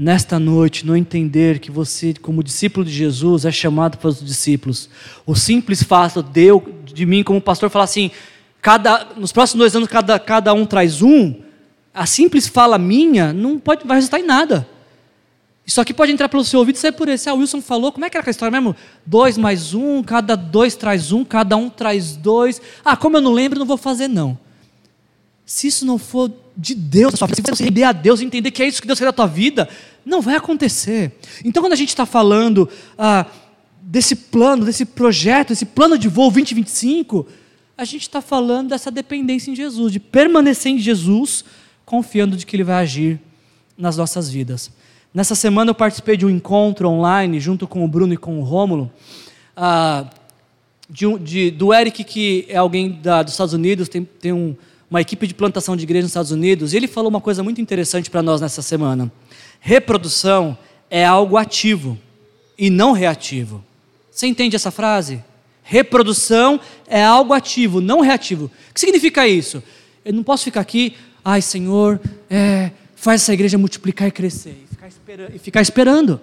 nesta 0.00 0.38
noite 0.38 0.86
não 0.86 0.96
entender 0.96 1.58
que 1.58 1.70
você, 1.70 2.14
como 2.22 2.42
discípulo 2.42 2.86
de 2.86 2.90
Jesus, 2.90 3.44
é 3.44 3.52
chamado 3.52 3.98
para 3.98 4.08
os 4.08 4.24
discípulos. 4.24 4.88
O 5.26 5.34
simples 5.34 5.82
fato 5.82 6.22
de, 6.22 6.44
eu, 6.44 6.74
de 6.86 7.04
mim, 7.04 7.22
como 7.22 7.38
pastor, 7.38 7.68
falar 7.68 7.84
assim: 7.84 8.10
cada, 8.62 9.08
nos 9.14 9.30
próximos 9.30 9.58
dois 9.58 9.76
anos 9.76 9.88
cada, 9.90 10.18
cada 10.18 10.54
um 10.54 10.64
traz 10.64 11.02
um, 11.02 11.34
a 11.92 12.06
simples 12.06 12.46
fala 12.48 12.78
minha 12.78 13.34
não 13.34 13.58
pode, 13.58 13.86
vai 13.86 13.98
resultar 13.98 14.18
em 14.18 14.24
nada. 14.24 14.66
Isso 15.66 15.82
aqui 15.82 15.92
pode 15.92 16.10
entrar 16.10 16.30
pelo 16.30 16.44
seu 16.44 16.60
ouvido 16.60 16.76
e 16.76 16.78
sair 16.78 16.92
por 16.92 17.06
esse. 17.06 17.28
Ah, 17.28 17.34
Wilson 17.34 17.60
falou, 17.60 17.92
como 17.92 18.06
é 18.06 18.08
que 18.08 18.16
era 18.16 18.22
aquela 18.22 18.30
história 18.30 18.50
mesmo? 18.50 18.74
Dois 19.04 19.36
mais 19.36 19.74
um, 19.74 20.02
cada 20.02 20.34
dois 20.34 20.74
traz 20.74 21.12
um, 21.12 21.22
cada 21.26 21.58
um 21.58 21.68
traz 21.68 22.16
dois. 22.16 22.60
Ah, 22.82 22.96
como 22.96 23.18
eu 23.18 23.20
não 23.20 23.34
lembro, 23.34 23.58
não 23.58 23.66
vou 23.66 23.76
fazer 23.76 24.08
não. 24.08 24.38
Se 25.50 25.66
isso 25.66 25.84
não 25.84 25.98
for 25.98 26.30
de 26.56 26.76
Deus, 26.76 27.14
se 27.14 27.42
você 27.42 27.64
render 27.64 27.82
a 27.82 27.90
Deus 27.90 28.20
e 28.20 28.24
entender 28.24 28.52
que 28.52 28.62
é 28.62 28.68
isso 28.68 28.80
que 28.80 28.86
Deus 28.86 29.00
quer 29.00 29.06
da 29.06 29.12
tua 29.12 29.26
vida, 29.26 29.68
não 30.06 30.20
vai 30.20 30.36
acontecer. 30.36 31.10
Então, 31.44 31.60
quando 31.60 31.72
a 31.72 31.76
gente 31.76 31.88
está 31.88 32.06
falando 32.06 32.68
ah, 32.96 33.26
desse 33.82 34.14
plano, 34.14 34.64
desse 34.64 34.84
projeto, 34.84 35.52
esse 35.52 35.66
plano 35.66 35.98
de 35.98 36.06
voo 36.06 36.30
2025, 36.30 37.26
a 37.76 37.84
gente 37.84 38.02
está 38.02 38.20
falando 38.20 38.68
dessa 38.68 38.92
dependência 38.92 39.50
em 39.50 39.56
Jesus, 39.56 39.92
de 39.92 39.98
permanecer 39.98 40.70
em 40.70 40.78
Jesus, 40.78 41.44
confiando 41.84 42.36
de 42.36 42.46
que 42.46 42.54
Ele 42.54 42.62
vai 42.62 42.76
agir 42.76 43.20
nas 43.76 43.96
nossas 43.96 44.30
vidas. 44.30 44.70
Nessa 45.12 45.34
semana 45.34 45.72
eu 45.72 45.74
participei 45.74 46.16
de 46.16 46.24
um 46.24 46.30
encontro 46.30 46.88
online, 46.88 47.40
junto 47.40 47.66
com 47.66 47.84
o 47.84 47.88
Bruno 47.88 48.14
e 48.14 48.16
com 48.16 48.38
o 48.38 48.44
Rômulo, 48.44 48.88
ah, 49.56 50.08
de, 50.88 51.18
de, 51.18 51.50
do 51.50 51.74
Eric, 51.74 52.04
que 52.04 52.46
é 52.48 52.56
alguém 52.56 53.00
da, 53.02 53.24
dos 53.24 53.32
Estados 53.32 53.52
Unidos, 53.52 53.88
tem, 53.88 54.04
tem 54.04 54.32
um, 54.32 54.54
uma 54.90 55.00
equipe 55.00 55.26
de 55.26 55.34
plantação 55.34 55.76
de 55.76 55.84
igreja 55.84 56.02
nos 56.02 56.10
Estados 56.10 56.32
Unidos, 56.32 56.72
e 56.72 56.76
ele 56.76 56.88
falou 56.88 57.08
uma 57.08 57.20
coisa 57.20 57.44
muito 57.44 57.60
interessante 57.60 58.10
para 58.10 58.22
nós 58.22 58.40
nessa 58.40 58.60
semana. 58.60 59.10
Reprodução 59.60 60.58
é 60.90 61.04
algo 61.04 61.36
ativo 61.36 61.96
e 62.58 62.68
não 62.68 62.90
reativo. 62.92 63.64
Você 64.10 64.26
entende 64.26 64.56
essa 64.56 64.72
frase? 64.72 65.22
Reprodução 65.62 66.58
é 66.88 67.04
algo 67.04 67.32
ativo, 67.32 67.80
não 67.80 68.00
reativo. 68.00 68.50
O 68.70 68.74
que 68.74 68.80
significa 68.80 69.28
isso? 69.28 69.62
Eu 70.04 70.12
não 70.12 70.24
posso 70.24 70.42
ficar 70.42 70.60
aqui, 70.60 70.96
ai 71.24 71.40
Senhor, 71.40 72.00
é, 72.28 72.72
faz 72.96 73.22
essa 73.22 73.32
igreja 73.32 73.56
multiplicar 73.56 74.08
e 74.08 74.10
crescer, 74.10 74.58
e 74.64 74.74
ficar, 74.74 74.88
espera, 74.88 75.32
e 75.32 75.38
ficar 75.38 75.60
esperando. 75.62 76.20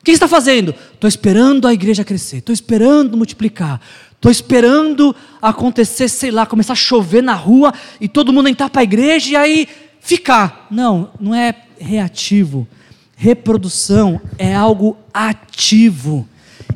O 0.00 0.04
que 0.04 0.10
está 0.10 0.28
fazendo? 0.28 0.74
Estou 0.92 1.08
esperando 1.08 1.66
a 1.66 1.72
igreja 1.72 2.04
crescer, 2.04 2.38
estou 2.38 2.52
esperando 2.52 3.16
multiplicar, 3.16 3.80
estou 4.22 4.30
esperando 4.30 5.16
acontecer, 5.40 6.08
sei 6.08 6.30
lá, 6.30 6.46
começar 6.46 6.74
a 6.74 6.76
chover 6.76 7.24
na 7.24 7.34
rua 7.34 7.74
e 8.00 8.06
todo 8.06 8.32
mundo 8.32 8.48
entrar 8.48 8.70
para 8.70 8.82
a 8.82 8.84
igreja 8.84 9.32
e 9.32 9.36
aí 9.36 9.68
ficar. 10.00 10.68
Não, 10.70 11.10
não 11.18 11.34
é 11.34 11.52
reativo. 11.76 12.68
Reprodução 13.16 14.20
é 14.38 14.54
algo 14.54 14.96
ativo. 15.12 16.28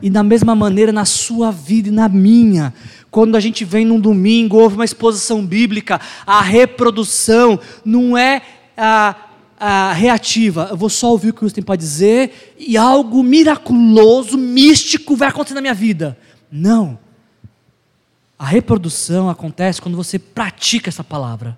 E 0.03 0.11
da 0.11 0.25
mesma 0.25 0.57
maneira 0.57 0.91
na 0.91 1.05
sua 1.05 1.53
vida 1.53 1.89
e 1.89 1.93
na 1.93 2.09
minha. 2.09 2.75
Quando 3.13 3.37
a 3.37 3.41
gente 3.41 3.65
vem 3.65 3.85
num 3.85 4.01
domingo, 4.01 4.57
houve 4.57 4.75
uma 4.75 4.85
exposição 4.85 5.47
bíblica, 5.47 6.01
a 6.27 6.43
reprodução 6.43 7.61
não 7.85 8.19
é 8.19 8.43
a, 8.77 9.15
a 9.57 9.93
reativa. 9.93 10.67
Eu 10.73 10.77
vou 10.77 10.91
só 10.91 11.13
ouvir 11.13 11.31
o 11.31 11.33
que 11.33 11.45
o 11.45 11.51
tem 11.51 11.63
para 11.63 11.77
dizer 11.77 12.57
e 12.59 12.77
algo 12.77 13.23
miraculoso, 13.23 14.37
místico 14.37 15.15
vai 15.15 15.29
acontecer 15.29 15.55
na 15.55 15.61
minha 15.61 15.75
vida. 15.75 16.19
Não. 16.51 17.06
A 18.39 18.45
reprodução 18.45 19.31
acontece 19.31 19.81
quando 19.81 19.97
você 19.97 20.19
pratica 20.19 20.89
essa 20.89 21.03
palavra. 21.03 21.57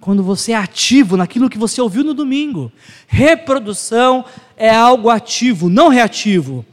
Quando 0.00 0.22
você 0.22 0.52
é 0.52 0.56
ativo 0.56 1.16
naquilo 1.16 1.50
que 1.50 1.58
você 1.58 1.80
ouviu 1.80 2.04
no 2.04 2.14
domingo. 2.14 2.72
Reprodução 3.06 4.24
é 4.56 4.70
algo 4.70 5.10
ativo, 5.10 5.68
não 5.68 5.88
reativo. 5.88 6.64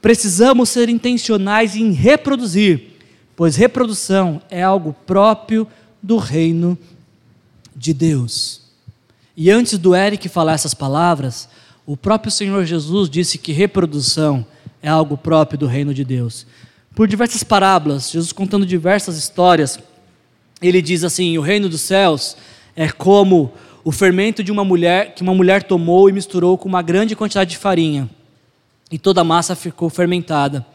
Precisamos 0.00 0.68
ser 0.68 0.88
intencionais 0.88 1.74
em 1.74 1.92
reproduzir, 1.92 2.96
pois 3.34 3.56
reprodução 3.56 4.40
é 4.48 4.62
algo 4.62 4.94
próprio 5.06 5.66
do 6.02 6.16
reino 6.16 6.78
de 7.74 7.92
Deus. 7.92 8.62
E 9.36 9.50
antes 9.50 9.78
do 9.78 9.94
Eric 9.94 10.28
falar 10.28 10.54
essas 10.54 10.74
palavras, 10.74 11.48
o 11.86 11.96
próprio 11.96 12.30
Senhor 12.30 12.64
Jesus 12.64 13.08
disse 13.08 13.38
que 13.38 13.52
reprodução 13.52 14.46
é 14.82 14.88
algo 14.88 15.16
próprio 15.16 15.58
do 15.58 15.66
reino 15.66 15.94
de 15.94 16.04
Deus. 16.04 16.46
Por 16.98 17.06
diversas 17.06 17.44
parábolas, 17.44 18.10
Jesus 18.10 18.32
contando 18.32 18.66
diversas 18.66 19.16
histórias, 19.16 19.78
ele 20.60 20.82
diz 20.82 21.04
assim: 21.04 21.38
o 21.38 21.40
reino 21.40 21.68
dos 21.68 21.82
céus 21.82 22.36
é 22.74 22.88
como 22.88 23.52
o 23.84 23.92
fermento 23.92 24.42
de 24.42 24.50
uma 24.50 24.64
mulher 24.64 25.14
que 25.14 25.22
uma 25.22 25.32
mulher 25.32 25.62
tomou 25.62 26.10
e 26.10 26.12
misturou 26.12 26.58
com 26.58 26.68
uma 26.68 26.82
grande 26.82 27.14
quantidade 27.14 27.50
de 27.50 27.56
farinha 27.56 28.10
e 28.90 28.98
toda 28.98 29.20
a 29.20 29.24
massa 29.24 29.54
ficou 29.54 29.88
fermentada. 29.88 30.66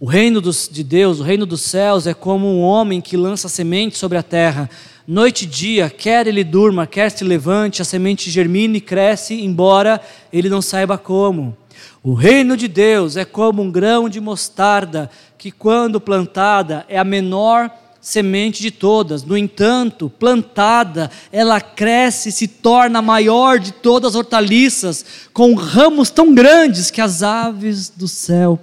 O 0.00 0.06
reino 0.06 0.40
dos, 0.40 0.70
de 0.72 0.82
Deus, 0.82 1.20
o 1.20 1.22
reino 1.22 1.44
dos 1.44 1.60
céus, 1.60 2.06
é 2.06 2.14
como 2.14 2.46
um 2.46 2.62
homem 2.62 3.02
que 3.02 3.14
lança 3.14 3.46
semente 3.46 3.98
sobre 3.98 4.16
a 4.16 4.22
terra. 4.22 4.70
Noite 5.06 5.42
e 5.44 5.46
dia, 5.46 5.90
quer 5.90 6.26
ele 6.26 6.44
durma, 6.44 6.86
quer 6.86 7.10
se 7.10 7.24
levante, 7.24 7.82
a 7.82 7.84
semente 7.84 8.30
germina 8.30 8.78
e 8.78 8.80
cresce, 8.80 9.34
embora 9.34 10.00
ele 10.32 10.48
não 10.48 10.62
saiba 10.62 10.96
como. 10.96 11.54
O 12.02 12.14
reino 12.14 12.56
de 12.56 12.68
Deus 12.68 13.16
é 13.16 13.24
como 13.24 13.62
um 13.62 13.70
grão 13.70 14.08
de 14.08 14.20
mostarda, 14.20 15.10
que 15.38 15.50
quando 15.50 16.00
plantada 16.00 16.84
é 16.88 16.98
a 16.98 17.04
menor 17.04 17.70
semente 18.02 18.60
de 18.60 18.72
todas. 18.72 19.22
No 19.22 19.38
entanto, 19.38 20.10
plantada, 20.10 21.08
ela 21.30 21.60
cresce 21.60 22.30
e 22.30 22.32
se 22.32 22.48
torna 22.48 22.98
a 22.98 23.02
maior 23.02 23.60
de 23.60 23.72
todas 23.72 24.10
as 24.10 24.16
hortaliças, 24.16 25.06
com 25.32 25.54
ramos 25.54 26.10
tão 26.10 26.34
grandes 26.34 26.90
que 26.90 27.00
as 27.00 27.22
aves 27.22 27.88
do 27.88 28.08
céu 28.08 28.58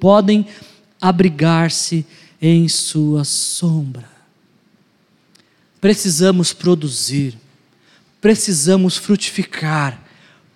podem 0.00 0.46
abrigar-se 0.98 2.06
em 2.40 2.66
sua 2.66 3.24
sombra. 3.24 4.10
Precisamos 5.80 6.52
produzir, 6.52 7.36
precisamos 8.20 8.96
frutificar. 8.96 10.00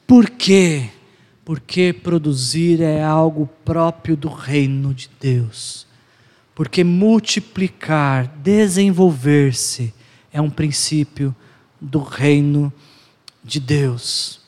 Por 0.06 0.30
quê? 0.30 0.88
Porque 1.46 1.94
produzir 1.94 2.82
é 2.82 3.02
algo 3.02 3.48
próprio 3.64 4.18
do 4.18 4.28
reino 4.28 4.92
de 4.92 5.08
Deus 5.18 5.86
porque 6.56 6.82
multiplicar, 6.82 8.28
desenvolver-se, 8.38 9.92
é 10.32 10.40
um 10.40 10.48
princípio 10.48 11.36
do 11.78 11.98
reino 11.98 12.72
de 13.44 13.60
Deus. 13.60 14.40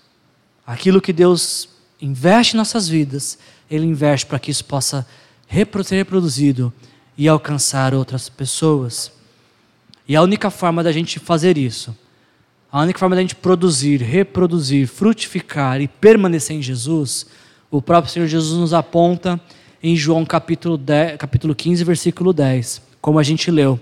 Aquilo 0.67 1.03
que 1.03 1.13
Deus 1.13 1.69
investe 2.01 2.55
em 2.55 2.57
nossas 2.57 2.89
vidas, 2.89 3.39
Ele 3.71 3.85
investe 3.85 4.25
para 4.25 4.39
que 4.39 4.51
isso 4.51 4.65
possa 4.65 5.07
ser 5.85 5.97
reproduzido 5.97 6.73
e 7.15 7.29
alcançar 7.29 7.93
outras 7.93 8.31
pessoas. 8.31 9.13
E 10.09 10.17
a 10.17 10.23
única 10.23 10.49
forma 10.49 10.83
da 10.83 10.91
gente 10.91 11.19
fazer 11.19 11.59
isso, 11.59 11.95
a 12.71 12.83
única 12.83 12.99
forma 12.99 13.16
da 13.16 13.23
gente 13.23 13.35
produzir, 13.35 14.03
reproduzir, 14.03 14.87
frutificar 14.87 15.81
e 15.81 15.89
permanecer 15.89 16.57
em 16.57 16.62
Jesus, 16.62 17.27
o 17.71 17.81
próprio 17.81 18.12
Senhor 18.12 18.27
Jesus 18.27 18.59
nos 18.59 18.75
aponta 18.75 19.41
em 19.83 19.97
João 19.97 20.25
capítulo, 20.25 20.77
10, 20.77 21.16
capítulo 21.16 21.55
15, 21.55 21.83
versículo 21.85 22.33
10, 22.33 22.83
como 23.01 23.19
a 23.19 23.23
gente 23.23 23.51
leu. 23.51 23.81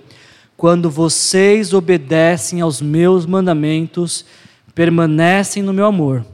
Quando 0.56 0.88
vocês 0.88 1.72
obedecem 1.74 2.60
aos 2.60 2.80
meus 2.80 3.26
mandamentos, 3.26 4.24
permanecem 4.74 5.62
no 5.62 5.72
meu 5.72 5.86
amor. 5.86 6.24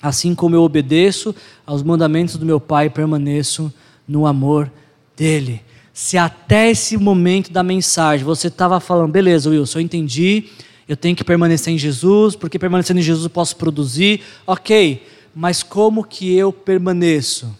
Assim 0.00 0.34
como 0.34 0.56
eu 0.56 0.62
obedeço 0.62 1.34
aos 1.66 1.82
mandamentos 1.82 2.36
do 2.36 2.46
meu 2.46 2.58
Pai, 2.58 2.88
permaneço 2.88 3.72
no 4.08 4.26
amor 4.26 4.70
dele. 5.16 5.62
Se 5.92 6.16
até 6.16 6.70
esse 6.70 6.96
momento 6.96 7.52
da 7.52 7.62
mensagem 7.62 8.24
você 8.24 8.48
estava 8.48 8.80
falando, 8.80 9.12
beleza, 9.12 9.50
Wilson, 9.50 9.78
eu 9.78 9.82
entendi, 9.82 10.50
eu 10.88 10.96
tenho 10.96 11.16
que 11.16 11.24
permanecer 11.24 11.72
em 11.72 11.78
Jesus, 11.78 12.36
porque 12.36 12.58
permanecendo 12.58 13.00
em 13.00 13.02
Jesus 13.02 13.24
eu 13.24 13.30
posso 13.30 13.56
produzir, 13.56 14.22
ok, 14.46 15.06
mas 15.34 15.62
como 15.62 16.04
que 16.04 16.34
eu 16.34 16.52
permaneço? 16.52 17.56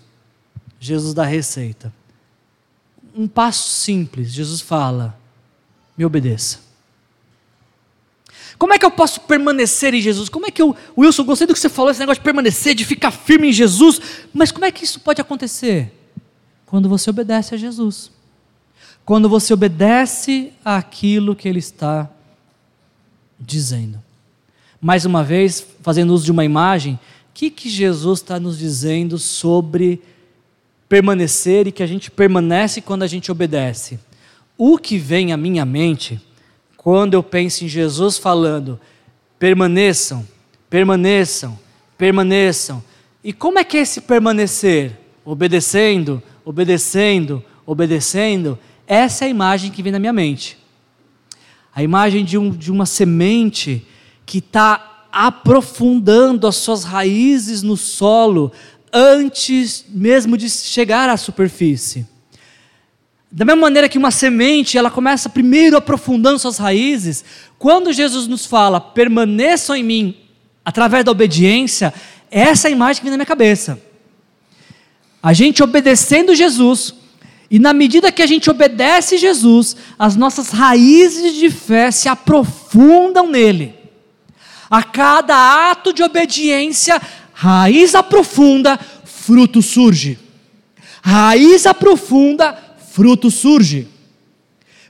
Jesus 0.79 1.15
dá 1.15 1.25
receita. 1.25 1.93
Um 3.17 3.27
passo 3.27 3.71
simples, 3.71 4.33
Jesus 4.33 4.61
fala: 4.61 5.19
me 5.97 6.05
obedeça. 6.05 6.65
Como 8.59 8.73
é 8.73 8.79
que 8.79 8.87
eu 8.87 8.91
posso 8.91 9.21
permanecer 9.23 9.95
em 9.95 10.01
Jesus? 10.01 10.29
Como 10.29 10.47
é 10.47 10.51
que 10.51 10.63
eu, 10.63 10.77
Wilson, 10.97 11.25
gostei 11.25 11.47
do 11.47 11.53
que 11.53 11.59
você 11.59 11.69
falou, 11.69 11.91
esse 11.91 12.01
negócio 12.01 12.21
de 12.21 12.25
permanecer, 12.25 12.75
de 12.75 12.85
ficar 12.85 13.11
firme 13.11 13.49
em 13.49 13.53
Jesus, 13.53 14.01
mas 14.33 14.53
como 14.53 14.65
é 14.65 14.71
que 14.71 14.85
isso 14.85 15.01
pode 15.01 15.21
acontecer? 15.21 15.93
Quando 16.67 16.89
você 16.89 17.11
obedece 17.11 17.55
a 17.55 17.59
Jesus. 17.59 18.11
Quando 19.05 19.29
você 19.29 19.53
obedece 19.53 20.53
àquilo 20.65 21.35
que 21.35 21.49
Ele 21.49 21.59
está 21.59 22.09
dizendo. 23.39 24.03
Mais 24.81 25.05
uma 25.05 25.25
vez, 25.25 25.67
fazendo 25.83 26.13
uso 26.13 26.25
de 26.25 26.33
uma 26.33 26.45
imagem, 26.45 26.95
o 26.95 26.99
que, 27.33 27.51
que 27.51 27.69
Jesus 27.69 28.21
está 28.21 28.39
nos 28.39 28.59
dizendo 28.59 29.19
sobre 29.19 30.03
permanecer 30.89 31.67
e 31.67 31.73
que 31.73 31.83
a 31.83 31.87
gente 31.87 32.11
permanece 32.11 32.81
quando 32.81 33.03
a 33.03 33.07
gente 33.07 33.33
obedece. 33.33 33.99
O 34.57 34.79
que 34.79 34.99
vem 34.99 35.33
à 35.33 35.37
minha 35.37 35.65
mente 35.65 36.21
quando 36.77 37.15
eu 37.15 37.23
penso 37.23 37.65
em 37.65 37.69
Jesus 37.69 38.19
falando: 38.19 38.79
permaneçam, 39.39 40.27
permaneçam, 40.69 41.59
permaneçam. 41.97 42.85
E 43.25 43.33
como 43.33 43.59
é 43.59 43.65
que 43.65 43.79
é 43.79 43.81
esse 43.81 44.03
permanecer? 44.03 44.93
Obedecendo, 45.25 46.23
obedecendo, 46.45 47.43
obedecendo. 47.65 48.59
Essa 48.87 49.25
é 49.25 49.29
a 49.29 49.31
imagem 49.31 49.71
que 49.71 49.83
vem 49.83 49.91
na 49.91 49.99
minha 49.99 50.13
mente. 50.13 50.59
A 51.75 51.83
imagem 51.83 52.25
de, 52.25 52.39
um, 52.39 52.51
de 52.51 52.71
uma 52.71 52.87
semente 52.87 53.85
que 54.25 54.39
está 54.39 55.07
aprofundando 55.13 56.47
as 56.47 56.57
suas 56.57 56.85
raízes 56.85 57.63
no 57.63 57.77
solo, 57.77 58.53
antes 58.93 59.85
mesmo 59.89 60.37
de 60.37 60.49
chegar 60.49 61.09
à 61.09 61.17
superfície. 61.17 62.07
Da 63.31 63.45
mesma 63.45 63.63
maneira 63.63 63.89
que 63.89 63.99
uma 63.99 64.13
semente, 64.13 64.79
ela 64.79 64.91
começa 64.91 65.29
primeiro 65.29 65.77
aprofundando 65.77 66.39
suas 66.39 66.59
raízes, 66.59 67.25
quando 67.59 67.93
Jesus 67.93 68.29
nos 68.29 68.47
fala, 68.47 68.81
permaneçam 68.81 69.75
em 69.75 69.83
mim, 69.83 70.17
através 70.65 71.05
da 71.05 71.11
obediência, 71.11 71.93
essa 72.31 72.69
é 72.69 72.71
a 72.71 72.73
imagem 72.73 73.01
que 73.01 73.05
vem 73.05 73.11
na 73.11 73.17
minha 73.17 73.27
cabeça. 73.27 73.81
A 75.23 75.33
gente 75.33 75.63
obedecendo 75.63 76.35
Jesus, 76.35 76.95
E 77.55 77.59
na 77.61 77.73
medida 77.73 78.11
que 78.11 78.21
a 78.21 78.27
gente 78.27 78.51
obedece 78.51 79.17
Jesus, 79.17 79.77
as 79.97 80.17
nossas 80.17 80.51
raízes 80.51 81.37
de 81.37 81.49
fé 81.49 81.89
se 81.93 82.09
aprofundam 82.09 83.29
nele. 83.29 83.73
A 84.69 84.83
cada 84.83 85.71
ato 85.71 85.93
de 85.93 86.03
obediência, 86.03 87.01
raiz 87.33 87.95
aprofunda, 87.95 88.77
fruto 89.05 89.63
surge. 89.63 90.19
Raiz 91.01 91.65
aprofunda, 91.65 92.59
fruto 92.91 93.31
surge. 93.31 93.87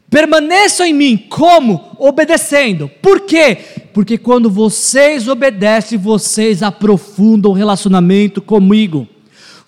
Permaneçam 0.09 0.87
em 0.87 0.95
mim, 0.95 1.19
como? 1.19 1.95
Obedecendo. 1.99 2.91
Por 3.03 3.27
quê? 3.27 3.59
Porque 3.93 4.17
quando 4.17 4.49
vocês 4.49 5.29
obedecem, 5.29 5.99
vocês 5.99 6.63
aprofundam 6.63 7.51
o 7.51 7.55
relacionamento 7.55 8.41
comigo. 8.41 9.07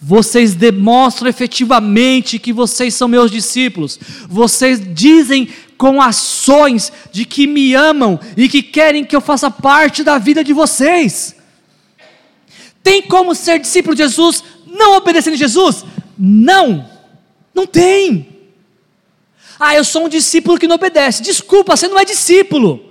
Vocês 0.00 0.54
demonstram 0.54 1.28
efetivamente 1.28 2.38
que 2.38 2.52
vocês 2.52 2.94
são 2.94 3.08
meus 3.08 3.30
discípulos. 3.30 3.98
Vocês 4.28 4.80
dizem 4.94 5.48
com 5.78 6.00
ações 6.00 6.92
de 7.10 7.24
que 7.24 7.46
me 7.46 7.74
amam 7.74 8.18
e 8.36 8.48
que 8.48 8.62
querem 8.62 9.04
que 9.04 9.16
eu 9.16 9.20
faça 9.20 9.50
parte 9.50 10.02
da 10.02 10.18
vida 10.18 10.44
de 10.44 10.52
vocês. 10.52 11.36
Tem 12.82 13.02
como 13.02 13.34
ser 13.34 13.58
discípulo 13.58 13.94
de 13.94 14.02
Jesus 14.02 14.44
não 14.66 14.96
obedecendo 14.96 15.36
Jesus? 15.36 15.84
Não, 16.18 16.88
não 17.54 17.66
tem. 17.66 18.28
Ah, 19.58 19.74
eu 19.74 19.84
sou 19.84 20.04
um 20.04 20.08
discípulo 20.08 20.58
que 20.58 20.68
não 20.68 20.76
obedece. 20.76 21.22
Desculpa, 21.22 21.76
você 21.76 21.88
não 21.88 21.98
é 21.98 22.04
discípulo. 22.04 22.84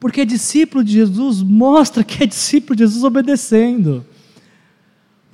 Porque 0.00 0.24
discípulo 0.24 0.82
de 0.82 0.94
Jesus 0.94 1.42
mostra 1.42 2.02
que 2.02 2.22
é 2.22 2.26
discípulo 2.26 2.74
de 2.74 2.84
Jesus 2.84 3.04
obedecendo. 3.04 4.04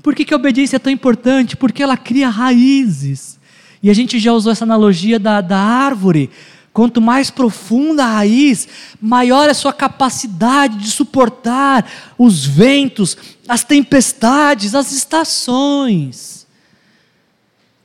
Por 0.03 0.15
que, 0.15 0.25
que 0.25 0.33
a 0.33 0.37
obediência 0.37 0.77
é 0.77 0.79
tão 0.79 0.93
importante? 0.93 1.57
Porque 1.57 1.83
ela 1.83 1.97
cria 1.97 2.29
raízes. 2.29 3.39
E 3.83 3.91
a 3.91 3.95
gente 3.95 4.19
já 4.19 4.33
usou 4.33 4.53
essa 4.53 4.65
analogia 4.65 5.19
da, 5.19 5.41
da 5.41 5.59
árvore. 5.59 6.31
Quanto 6.73 7.01
mais 7.01 7.31
profunda 7.31 8.05
a 8.05 8.13
raiz, 8.15 8.69
maior 9.01 9.49
é 9.49 9.51
a 9.51 9.55
sua 9.55 9.73
capacidade 9.73 10.79
de 10.79 10.91
suportar 10.91 11.91
os 12.17 12.45
ventos, 12.45 13.17
as 13.49 13.65
tempestades, 13.65 14.75
as 14.75 14.93
estações. 14.93 16.47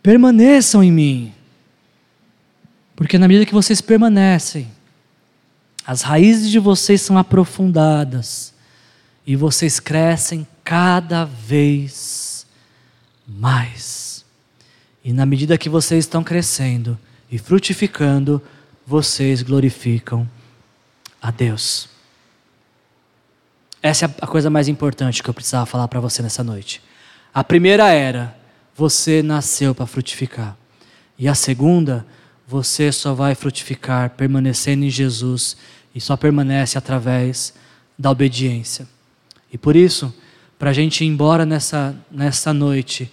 Permaneçam 0.02 0.84
em 0.84 0.92
mim. 0.92 1.34
Porque 2.96 3.18
na 3.18 3.28
medida 3.28 3.46
que 3.46 3.54
vocês 3.54 3.82
permanecem, 3.82 4.68
as 5.86 6.02
raízes 6.02 6.50
de 6.50 6.60
vocês 6.60 7.02
são 7.02 7.18
aprofundadas 7.18 8.54
e 9.26 9.36
vocês 9.36 9.80
crescem 9.80 10.48
cada 10.64 11.26
vez 11.26 12.46
mais. 13.28 14.26
E 15.04 15.12
na 15.12 15.26
medida 15.26 15.58
que 15.58 15.70
vocês 15.70 16.06
estão 16.06 16.24
crescendo 16.24 16.98
e 17.30 17.38
frutificando, 17.38 18.42
vocês 18.86 19.42
glorificam 19.42 20.30
a 21.22 21.32
Deus. 21.32 21.90
Essa 23.82 24.06
é 24.06 24.10
a 24.22 24.28
coisa 24.28 24.50
mais 24.50 24.68
importante 24.68 25.22
que 25.22 25.30
eu 25.30 25.34
precisava 25.34 25.66
falar 25.66 25.88
para 25.88 26.00
você 26.00 26.22
nessa 26.22 26.44
noite. 26.44 26.82
A 27.34 27.44
primeira 27.44 27.92
era: 27.92 28.38
você 28.76 29.22
nasceu 29.22 29.76
para 29.76 29.86
frutificar. 29.86 30.56
E 31.18 31.28
a 31.28 31.36
segunda, 31.36 32.06
você 32.48 32.92
só 32.92 33.14
vai 33.14 33.36
frutificar 33.36 34.12
permanecendo 34.12 34.86
em 34.86 34.90
Jesus 34.90 35.58
e 35.94 36.00
só 36.00 36.16
permanece 36.16 36.78
através 36.78 37.54
da 38.00 38.10
obediência. 38.10 38.88
E 39.52 39.58
por 39.58 39.76
isso, 39.76 40.14
para 40.64 40.70
a 40.70 40.74
gente 40.74 41.04
ir 41.04 41.08
embora 41.08 41.46
nessa, 41.46 41.94
nessa 42.10 42.54
noite 42.54 43.12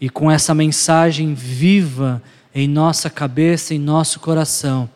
e 0.00 0.08
com 0.08 0.30
essa 0.30 0.54
mensagem 0.54 1.34
viva 1.34 2.22
em 2.54 2.68
nossa 2.68 3.10
cabeça, 3.10 3.74
em 3.74 3.80
nosso 3.80 4.20
coração, 4.20 4.88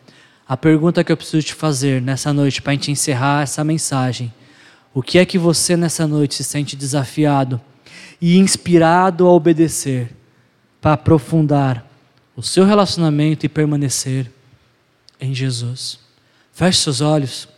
a 0.47 0.55
pergunta 0.55 1.03
que 1.03 1.11
eu 1.11 1.17
preciso 1.17 1.45
te 1.45 1.53
fazer 1.53 2.01
nessa 2.01 2.31
noite 2.31 2.61
para 2.61 2.71
a 2.71 2.75
gente 2.75 2.89
encerrar 2.89 3.43
essa 3.43 3.65
mensagem: 3.65 4.33
o 4.93 5.01
que 5.03 5.19
é 5.19 5.25
que 5.25 5.37
você 5.37 5.75
nessa 5.75 6.07
noite 6.07 6.35
se 6.35 6.45
sente 6.45 6.77
desafiado 6.77 7.59
e 8.21 8.37
inspirado 8.37 9.27
a 9.27 9.31
obedecer 9.33 10.09
para 10.79 10.93
aprofundar 10.93 11.85
o 12.33 12.41
seu 12.41 12.63
relacionamento 12.63 13.45
e 13.45 13.49
permanecer 13.49 14.31
em 15.19 15.35
Jesus? 15.35 15.99
Feche 16.53 16.79
seus 16.79 17.01
olhos. 17.01 17.52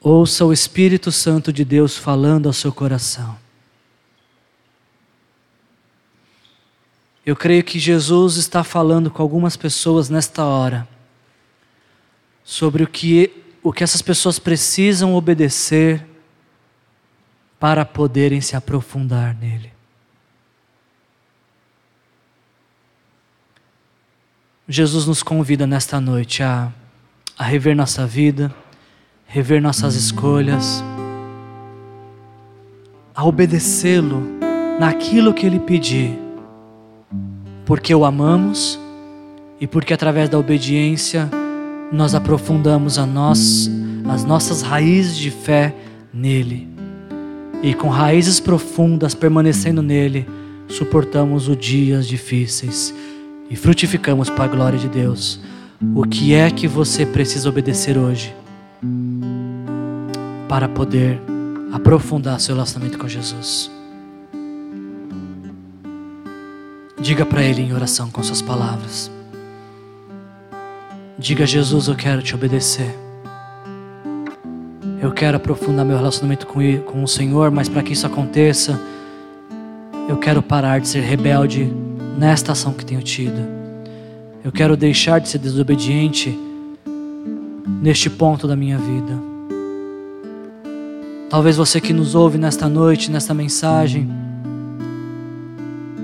Ouça 0.00 0.46
o 0.46 0.52
Espírito 0.52 1.12
Santo 1.12 1.52
de 1.52 1.64
Deus 1.64 1.96
falando 1.98 2.46
ao 2.46 2.52
seu 2.52 2.72
coração. 2.72 3.38
Eu 7.24 7.36
creio 7.36 7.62
que 7.62 7.78
Jesus 7.78 8.36
está 8.36 8.64
falando 8.64 9.10
com 9.10 9.20
algumas 9.20 9.56
pessoas 9.56 10.08
nesta 10.08 10.44
hora 10.44 10.88
sobre 12.42 12.82
o 12.82 12.88
que, 12.88 13.30
o 13.62 13.72
que 13.72 13.84
essas 13.84 14.00
pessoas 14.00 14.38
precisam 14.38 15.14
obedecer 15.14 16.06
para 17.58 17.84
poderem 17.84 18.40
se 18.40 18.56
aprofundar 18.56 19.34
nele. 19.34 19.70
Jesus 24.66 25.04
nos 25.04 25.22
convida 25.22 25.66
nesta 25.66 26.00
noite 26.00 26.42
a, 26.42 26.72
a 27.36 27.44
rever 27.44 27.76
nossa 27.76 28.06
vida, 28.06 28.54
rever 29.32 29.62
nossas 29.62 29.94
escolhas, 29.94 30.82
a 33.14 33.24
obedecê-lo 33.24 34.20
naquilo 34.80 35.32
que 35.32 35.46
ele 35.46 35.60
pedir, 35.60 36.18
porque 37.64 37.94
o 37.94 38.04
amamos 38.04 38.76
e 39.60 39.68
porque 39.68 39.94
através 39.94 40.28
da 40.28 40.36
obediência 40.36 41.30
nós 41.92 42.12
aprofundamos 42.12 42.98
nós, 43.06 43.70
as 44.08 44.24
nossas 44.24 44.62
raízes 44.62 45.16
de 45.16 45.30
fé 45.30 45.76
nele. 46.12 46.68
E 47.62 47.72
com 47.72 47.88
raízes 47.88 48.40
profundas 48.40 49.14
permanecendo 49.14 49.80
nele, 49.80 50.26
suportamos 50.66 51.46
os 51.46 51.56
dias 51.56 52.08
difíceis 52.08 52.92
e 53.48 53.54
frutificamos 53.54 54.28
para 54.28 54.46
a 54.46 54.48
glória 54.48 54.78
de 54.78 54.88
Deus. 54.88 55.38
O 55.94 56.02
que 56.02 56.34
é 56.34 56.50
que 56.50 56.66
você 56.66 57.06
precisa 57.06 57.48
obedecer 57.48 57.96
hoje 57.96 58.34
para 60.48 60.68
poder 60.68 61.20
aprofundar 61.72 62.40
seu 62.40 62.54
relacionamento 62.54 62.98
com 62.98 63.08
Jesus? 63.08 63.70
Diga 67.00 67.24
para 67.24 67.42
Ele 67.42 67.62
em 67.62 67.72
oração 67.72 68.10
com 68.10 68.22
suas 68.22 68.42
palavras. 68.42 69.10
Diga, 71.18 71.46
Jesus, 71.46 71.88
eu 71.88 71.94
quero 71.94 72.22
te 72.22 72.34
obedecer. 72.34 72.94
Eu 75.00 75.10
quero 75.12 75.38
aprofundar 75.38 75.84
meu 75.84 75.96
relacionamento 75.96 76.46
com, 76.46 77.02
o 77.02 77.08
Senhor, 77.08 77.50
mas 77.50 77.68
para 77.70 77.82
que 77.82 77.94
isso 77.94 78.06
aconteça, 78.06 78.78
eu 80.08 80.18
quero 80.18 80.42
parar 80.42 80.78
de 80.80 80.88
ser 80.88 81.00
rebelde 81.00 81.72
nesta 82.18 82.52
ação 82.52 82.74
que 82.74 82.84
tenho 82.84 83.02
tido. 83.02 83.40
Eu 84.44 84.52
quero 84.52 84.76
deixar 84.76 85.20
de 85.20 85.28
ser 85.28 85.38
desobediente 85.38 86.38
neste 87.80 88.10
ponto 88.10 88.46
da 88.46 88.54
minha 88.54 88.78
vida. 88.78 89.18
Talvez 91.28 91.56
você 91.56 91.80
que 91.80 91.92
nos 91.92 92.14
ouve 92.14 92.38
nesta 92.38 92.68
noite, 92.68 93.10
nesta 93.10 93.32
mensagem, 93.32 94.08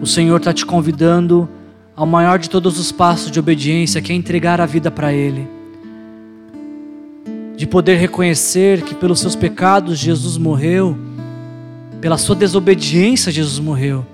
o 0.01 0.07
Senhor 0.07 0.37
está 0.37 0.53
te 0.53 0.65
convidando 0.65 1.49
ao 1.95 2.07
maior 2.07 2.39
de 2.39 2.49
todos 2.49 2.79
os 2.79 2.93
passos 2.93 3.31
de 3.31 3.39
obediência, 3.39 4.01
que 4.01 4.13
é 4.13 4.15
entregar 4.15 4.61
a 4.61 4.67
vida 4.67 4.91
para 4.91 5.13
Ele. 5.13 5.49
De 7.57 7.67
poder 7.67 7.97
reconhecer 7.97 8.83
que 8.83 8.95
pelos 8.95 9.21
seus 9.21 9.35
pecados 9.35 9.99
Jesus 9.99 10.37
morreu, 10.37 10.97
pela 12.01 12.19
sua 12.19 12.37
desobediência 12.37 13.33
Jesus 13.33 13.59
morreu 13.59 14.05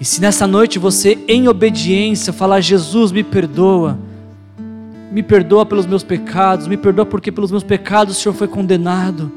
e 0.00 0.04
se 0.04 0.18
nessa 0.18 0.46
noite 0.46 0.78
você, 0.78 1.18
em 1.28 1.46
obediência, 1.46 2.32
falar: 2.32 2.62
Jesus, 2.62 3.12
me 3.12 3.22
perdoa, 3.22 3.98
me 5.10 5.22
perdoa 5.22 5.66
pelos 5.66 5.86
meus 5.86 6.02
pecados, 6.02 6.68
me 6.68 6.76
perdoa 6.76 7.04
porque 7.04 7.32
pelos 7.32 7.50
meus 7.50 7.64
pecados 7.64 8.16
o 8.16 8.20
Senhor 8.20 8.34
foi 8.34 8.46
condenado. 8.46 9.30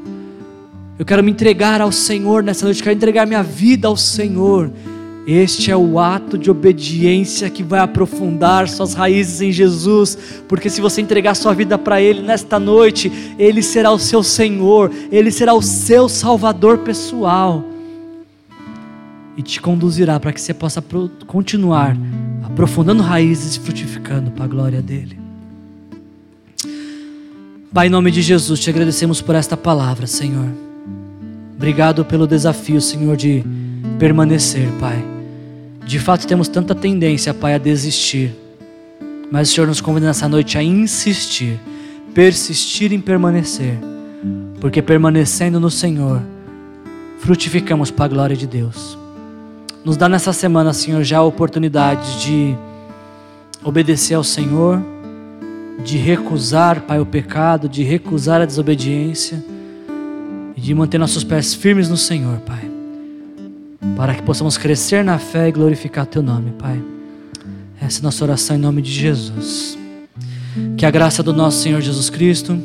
Eu 0.98 1.04
quero 1.04 1.24
me 1.24 1.30
entregar 1.30 1.80
ao 1.80 1.90
Senhor 1.90 2.42
nessa 2.42 2.64
noite, 2.64 2.82
quero 2.82 2.94
entregar 2.94 3.26
minha 3.26 3.42
vida 3.42 3.88
ao 3.88 3.96
Senhor. 3.96 4.70
Este 5.26 5.70
é 5.70 5.76
o 5.76 5.98
ato 5.98 6.36
de 6.36 6.50
obediência 6.50 7.48
que 7.48 7.62
vai 7.62 7.80
aprofundar 7.80 8.68
suas 8.68 8.92
raízes 8.92 9.40
em 9.40 9.50
Jesus, 9.50 10.42
porque 10.46 10.68
se 10.68 10.82
você 10.82 11.00
entregar 11.00 11.34
sua 11.34 11.54
vida 11.54 11.78
para 11.78 12.00
Ele 12.00 12.20
nesta 12.20 12.60
noite, 12.60 13.10
Ele 13.38 13.62
será 13.62 13.90
o 13.90 13.98
seu 13.98 14.22
Senhor, 14.22 14.92
Ele 15.10 15.30
será 15.30 15.54
o 15.54 15.62
seu 15.62 16.08
Salvador 16.08 16.78
pessoal 16.78 17.64
e 19.36 19.42
te 19.42 19.60
conduzirá 19.60 20.20
para 20.20 20.32
que 20.32 20.40
você 20.40 20.54
possa 20.54 20.84
continuar 21.26 21.96
aprofundando 22.44 23.02
raízes 23.02 23.56
e 23.56 23.60
frutificando 23.60 24.30
para 24.30 24.44
a 24.44 24.48
glória 24.48 24.82
dele. 24.82 25.23
Pai, 27.74 27.88
em 27.88 27.90
nome 27.90 28.12
de 28.12 28.22
Jesus, 28.22 28.60
te 28.60 28.70
agradecemos 28.70 29.20
por 29.20 29.34
esta 29.34 29.56
palavra, 29.56 30.06
Senhor. 30.06 30.46
Obrigado 31.56 32.04
pelo 32.04 32.24
desafio, 32.24 32.80
Senhor, 32.80 33.16
de 33.16 33.44
permanecer, 33.98 34.68
Pai, 34.78 35.04
De 35.84 35.98
fato, 35.98 36.24
temos 36.24 36.46
tanta 36.46 36.72
tendência, 36.72 37.34
Pai, 37.34 37.54
a 37.54 37.58
desistir. 37.58 38.32
Mas 39.28 39.50
o 39.50 39.52
Senhor 39.52 39.66
nos 39.66 39.80
convida 39.80 40.06
nessa 40.06 40.28
noite 40.28 40.56
a 40.56 40.62
insistir, 40.62 41.58
persistir 42.14 42.92
em 42.92 43.00
permanecer. 43.00 43.76
Porque 44.60 44.80
permanecendo 44.80 45.58
no 45.58 45.68
Senhor, 45.68 46.22
frutificamos 47.18 47.90
para 47.90 48.04
a 48.04 48.08
glória 48.08 48.36
de 48.36 48.46
Deus. 48.46 48.96
Nos 49.84 49.96
dá 49.96 50.08
nessa 50.08 50.32
semana, 50.32 50.72
Senhor, 50.72 51.02
já 51.02 51.18
a 51.18 51.24
oportunidade 51.24 52.24
de 52.24 52.54
obedecer 53.64 54.14
ao 54.14 54.22
Senhor, 54.22 54.80
de 55.82 55.96
recusar, 55.96 56.82
Pai, 56.82 57.00
o 57.00 57.06
pecado, 57.06 57.68
de 57.68 57.82
recusar 57.82 58.40
a 58.40 58.44
desobediência 58.44 59.42
e 60.56 60.60
de 60.60 60.74
manter 60.74 60.98
nossos 60.98 61.24
pés 61.24 61.54
firmes 61.54 61.88
no 61.88 61.96
Senhor, 61.96 62.38
Pai. 62.40 62.70
Para 63.96 64.14
que 64.14 64.22
possamos 64.22 64.56
crescer 64.56 65.04
na 65.04 65.18
fé 65.18 65.48
e 65.48 65.52
glorificar 65.52 66.06
Teu 66.06 66.22
nome, 66.22 66.52
Pai. 66.52 66.80
Essa 67.80 67.98
é 67.98 68.00
a 68.00 68.04
nossa 68.04 68.24
oração 68.24 68.56
em 68.56 68.60
nome 68.60 68.80
de 68.80 68.90
Jesus. 68.90 69.76
Que 70.76 70.86
a 70.86 70.90
graça 70.90 71.22
do 71.22 71.32
nosso 71.32 71.62
Senhor 71.62 71.80
Jesus 71.80 72.08
Cristo, 72.08 72.56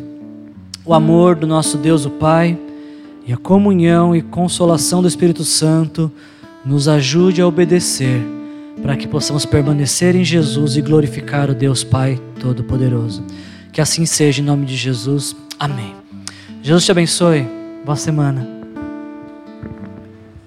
o 0.86 0.94
amor 0.94 1.36
do 1.36 1.48
nosso 1.48 1.78
Deus, 1.78 2.06
o 2.06 2.10
Pai, 2.10 2.58
e 3.26 3.34
a 3.34 3.38
comunhão 3.38 4.16
e 4.16 4.22
consolação 4.22 5.02
do 5.02 5.08
Espírito 5.08 5.44
Santo 5.44 6.12
nos 6.66 6.88
ajude 6.88 7.42
a 7.42 7.48
obedecer, 7.48 8.22
para 8.82 8.96
que 8.96 9.08
possamos 9.08 9.46
permanecer 9.46 10.16
em 10.16 10.24
Jesus 10.24 10.76
e 10.76 10.82
glorificar 10.82 11.50
o 11.50 11.56
Deus 11.56 11.84
Pai 11.84 12.20
Todo-Poderoso. 12.40 13.24
Que 13.72 13.82
assim 13.82 14.06
seja 14.06 14.42
em 14.42 14.46
nome 14.46 14.66
de 14.66 14.76
Jesus. 14.76 15.36
Amém. 15.60 15.96
Jesus 16.62 16.86
te 16.86 16.92
abençoe. 16.92 17.48
Boa 17.86 17.96
semana. 17.96 18.59